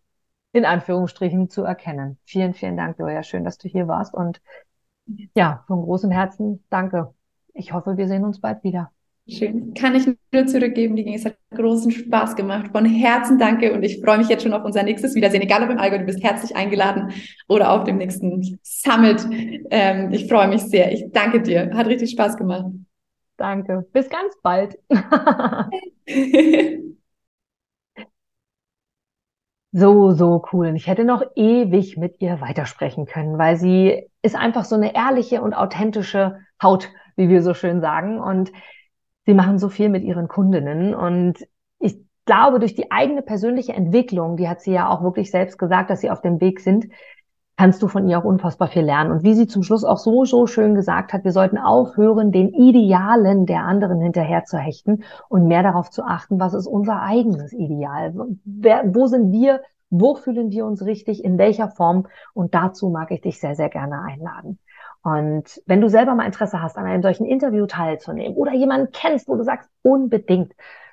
in 0.53 0.65
Anführungsstrichen 0.65 1.49
zu 1.49 1.63
erkennen. 1.65 2.19
Vielen, 2.25 2.55
vielen 2.55 2.77
Dank, 2.77 2.99
Joja. 2.99 3.23
Schön, 3.23 3.45
dass 3.45 3.59
du 3.59 3.69
hier 3.69 3.89
warst 3.89 4.15
und 4.15 4.41
ja, 5.35 5.65
von 5.67 5.83
großem 5.83 6.11
Herzen 6.11 6.65
danke. 6.71 7.15
Ich 7.55 7.73
hoffe, 7.73 7.97
wir 7.97 8.09
sehen 8.09 8.25
uns 8.25 8.41
bald 8.41 8.63
wieder. 8.65 8.93
Schön. 9.29 9.73
Kann 9.75 9.95
ich 9.95 10.05
nur 10.07 10.47
zurückgeben, 10.47 10.97
die 10.97 11.15
Es 11.15 11.25
hat 11.25 11.37
großen 11.55 11.93
Spaß 11.93 12.35
gemacht. 12.35 12.73
Von 12.73 12.85
Herzen 12.85 13.39
danke 13.39 13.73
und 13.73 13.85
ich 13.85 14.01
freue 14.01 14.19
mich 14.19 14.29
jetzt 14.29 14.43
schon 14.43 14.53
auf 14.53 14.65
unser 14.65 14.83
nächstes 14.83 15.15
Wiedersehen. 15.15 15.43
Egal 15.43 15.63
ob 15.63 15.71
im 15.71 15.79
Allgäu, 15.79 15.99
du 15.99 16.07
bist 16.07 16.25
herzlich 16.25 16.57
eingeladen 16.57 17.13
oder 17.49 17.71
auf 17.71 17.85
dem 17.85 17.99
nächsten 17.99 18.59
Summit. 18.63 19.25
Ähm, 19.71 20.11
ich 20.11 20.27
freue 20.29 20.49
mich 20.49 20.63
sehr. 20.63 20.91
Ich 20.93 21.05
danke 21.13 21.41
dir. 21.41 21.71
Hat 21.73 21.87
richtig 21.87 22.11
Spaß 22.11 22.37
gemacht. 22.37 22.67
Danke. 23.37 23.87
Bis 23.93 24.09
ganz 24.11 24.35
bald. 24.43 24.77
so, 29.71 30.11
so 30.13 30.45
cool. 30.53 30.67
Und 30.67 30.77
ich 30.77 30.89
hätte 30.89 31.05
noch 31.05 31.23
ewig 31.37 31.97
mit 31.97 32.21
ihr 32.21 32.41
weitersprechen 32.41 33.07
können, 33.07 33.39
weil 33.39 33.57
sie 33.57 34.09
ist 34.21 34.35
einfach 34.35 34.65
so 34.65 34.75
eine 34.75 34.97
ehrliche 34.97 35.43
und 35.43 35.55
authentische 35.55 36.41
Haut, 36.61 36.91
wie 37.15 37.29
wir 37.29 37.43
so 37.43 37.55
schön 37.55 37.81
sagen. 37.81 38.21
Und 38.21 38.51
sie 39.27 39.35
machen 39.35 39.59
so 39.59 39.69
viel 39.69 39.89
mit 39.89 40.05
ihren 40.05 40.29
Kundinnen. 40.29 40.95
Und 40.95 41.47
ich 41.79 41.97
glaube, 42.25 42.59
durch 42.59 42.75
die 42.75 42.91
eigene 42.91 43.23
persönliche 43.23 43.73
Entwicklung, 43.73 44.37
die 44.37 44.49
hat 44.49 44.61
sie 44.61 44.73
ja 44.73 44.89
auch 44.89 45.03
wirklich 45.03 45.31
selbst 45.31 45.59
gesagt, 45.59 45.91
dass 45.91 46.01
sie 46.01 46.11
auf 46.11 46.21
dem 46.21 46.41
Weg 46.41 46.61
sind, 46.61 46.87
kannst 47.57 47.83
du 47.83 47.89
von 47.89 48.09
ihr 48.09 48.19
auch 48.19 48.25
unfassbar 48.25 48.69
viel 48.69 48.83
lernen. 48.83 49.13
Und 49.13 49.23
wie 49.23 49.35
sie 49.35 49.47
zum 49.47 49.63
Schluss 49.63 49.85
auch 49.85 49.99
so, 49.99 50.25
so 50.25 50.47
schön 50.47 50.75
gesagt 50.75 51.13
hat, 51.13 51.23
wir 51.25 51.33
sollten 51.33 51.59
aufhören, 51.59 52.33
den 52.33 52.49
Idealen 52.49 53.47
der 53.47 53.65
anderen 53.65 54.01
hinterher 54.01 54.45
zu 54.45 54.57
hechten 54.59 55.05
und 55.29 55.47
mehr 55.47 55.63
darauf 55.63 55.91
zu 55.91 56.03
achten, 56.03 56.41
was 56.41 56.55
ist 56.55 56.67
unser 56.67 57.03
eigenes 57.03 57.53
Ideal? 57.53 58.15
Wer, 58.45 58.95
wo 58.95 59.07
sind 59.07 59.33
wir 59.33 59.61
wo 59.93 60.15
fühlen 60.15 60.51
wir 60.51 60.65
uns 60.65 60.85
richtig, 60.85 61.23
in 61.23 61.37
welcher 61.39 61.69
Form. 61.69 62.07
Und 62.33 62.55
dazu 62.55 62.89
mag 62.89 63.11
ich 63.11 63.21
dich 63.21 63.39
sehr, 63.39 63.55
sehr 63.55 63.69
gerne 63.69 64.01
einladen. 64.01 64.59
Und 65.03 65.61
wenn 65.67 65.81
du 65.81 65.89
selber 65.89 66.15
mal 66.15 66.27
Interesse 66.27 66.63
hast, 66.63 66.79
an 66.79 66.87
einem 66.87 67.03
solchen 67.03 67.27
Interview 67.27 67.67
teilzunehmen 67.67 68.37
oder 68.37 68.53
jemanden 68.53 68.93
kennst, 68.93 69.29
wo 69.29 69.37
du 69.37 69.43
sagst, 69.43 69.69
unbedingt 69.83 70.53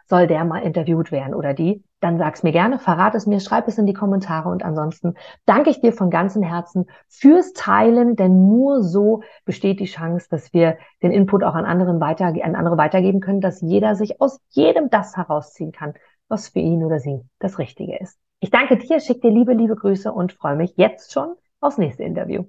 soll 0.10 0.26
der 0.26 0.44
mal 0.44 0.64
interviewt 0.64 1.12
werden 1.12 1.36
oder 1.36 1.54
die, 1.54 1.84
dann 2.00 2.18
sag's 2.18 2.42
mir 2.42 2.52
gerne, 2.52 2.80
verrat 2.80 3.14
es 3.14 3.28
mir, 3.28 3.40
schreib 3.40 3.68
es 3.68 3.78
in 3.78 3.86
die 3.86 3.94
Kommentare 3.94 4.50
und 4.50 4.64
ansonsten 4.64 5.14
danke 5.46 5.70
ich 5.70 5.82
dir 5.82 5.94
von 5.94 6.10
ganzem 6.10 6.42
Herzen 6.42 6.90
fürs 7.08 7.54
Teilen, 7.54 8.16
denn 8.16 8.48
nur 8.48 8.82
so 8.82 9.22
besteht 9.46 9.80
die 9.80 9.86
Chance, 9.86 10.28
dass 10.32 10.52
wir 10.52 10.78
den 11.04 11.12
Input 11.12 11.44
auch 11.44 11.54
an 11.54 11.66
anderen 11.66 12.00
weiter, 12.00 12.26
an 12.26 12.56
andere 12.56 12.78
weitergeben 12.78 13.20
können, 13.20 13.42
dass 13.42 13.62
jeder 13.62 13.96
sich 13.96 14.20
aus 14.20 14.40
jedem 14.50 14.90
das 14.90 15.16
herausziehen 15.16 15.72
kann, 15.72 15.94
was 16.28 16.50
für 16.50 16.60
ihn 16.60 16.84
oder 16.84 17.00
sie 17.00 17.22
das 17.38 17.60
Richtige 17.60 18.00
ist. 18.00 18.18
Ich 18.40 18.50
danke 18.50 18.78
dir, 18.78 19.00
schicke 19.00 19.22
dir 19.22 19.32
liebe, 19.32 19.54
liebe 19.54 19.76
Grüße 19.76 20.12
und 20.12 20.32
freue 20.32 20.56
mich 20.56 20.74
jetzt 20.78 21.12
schon 21.12 21.36
aufs 21.60 21.78
nächste 21.78 22.04
Interview. 22.04 22.46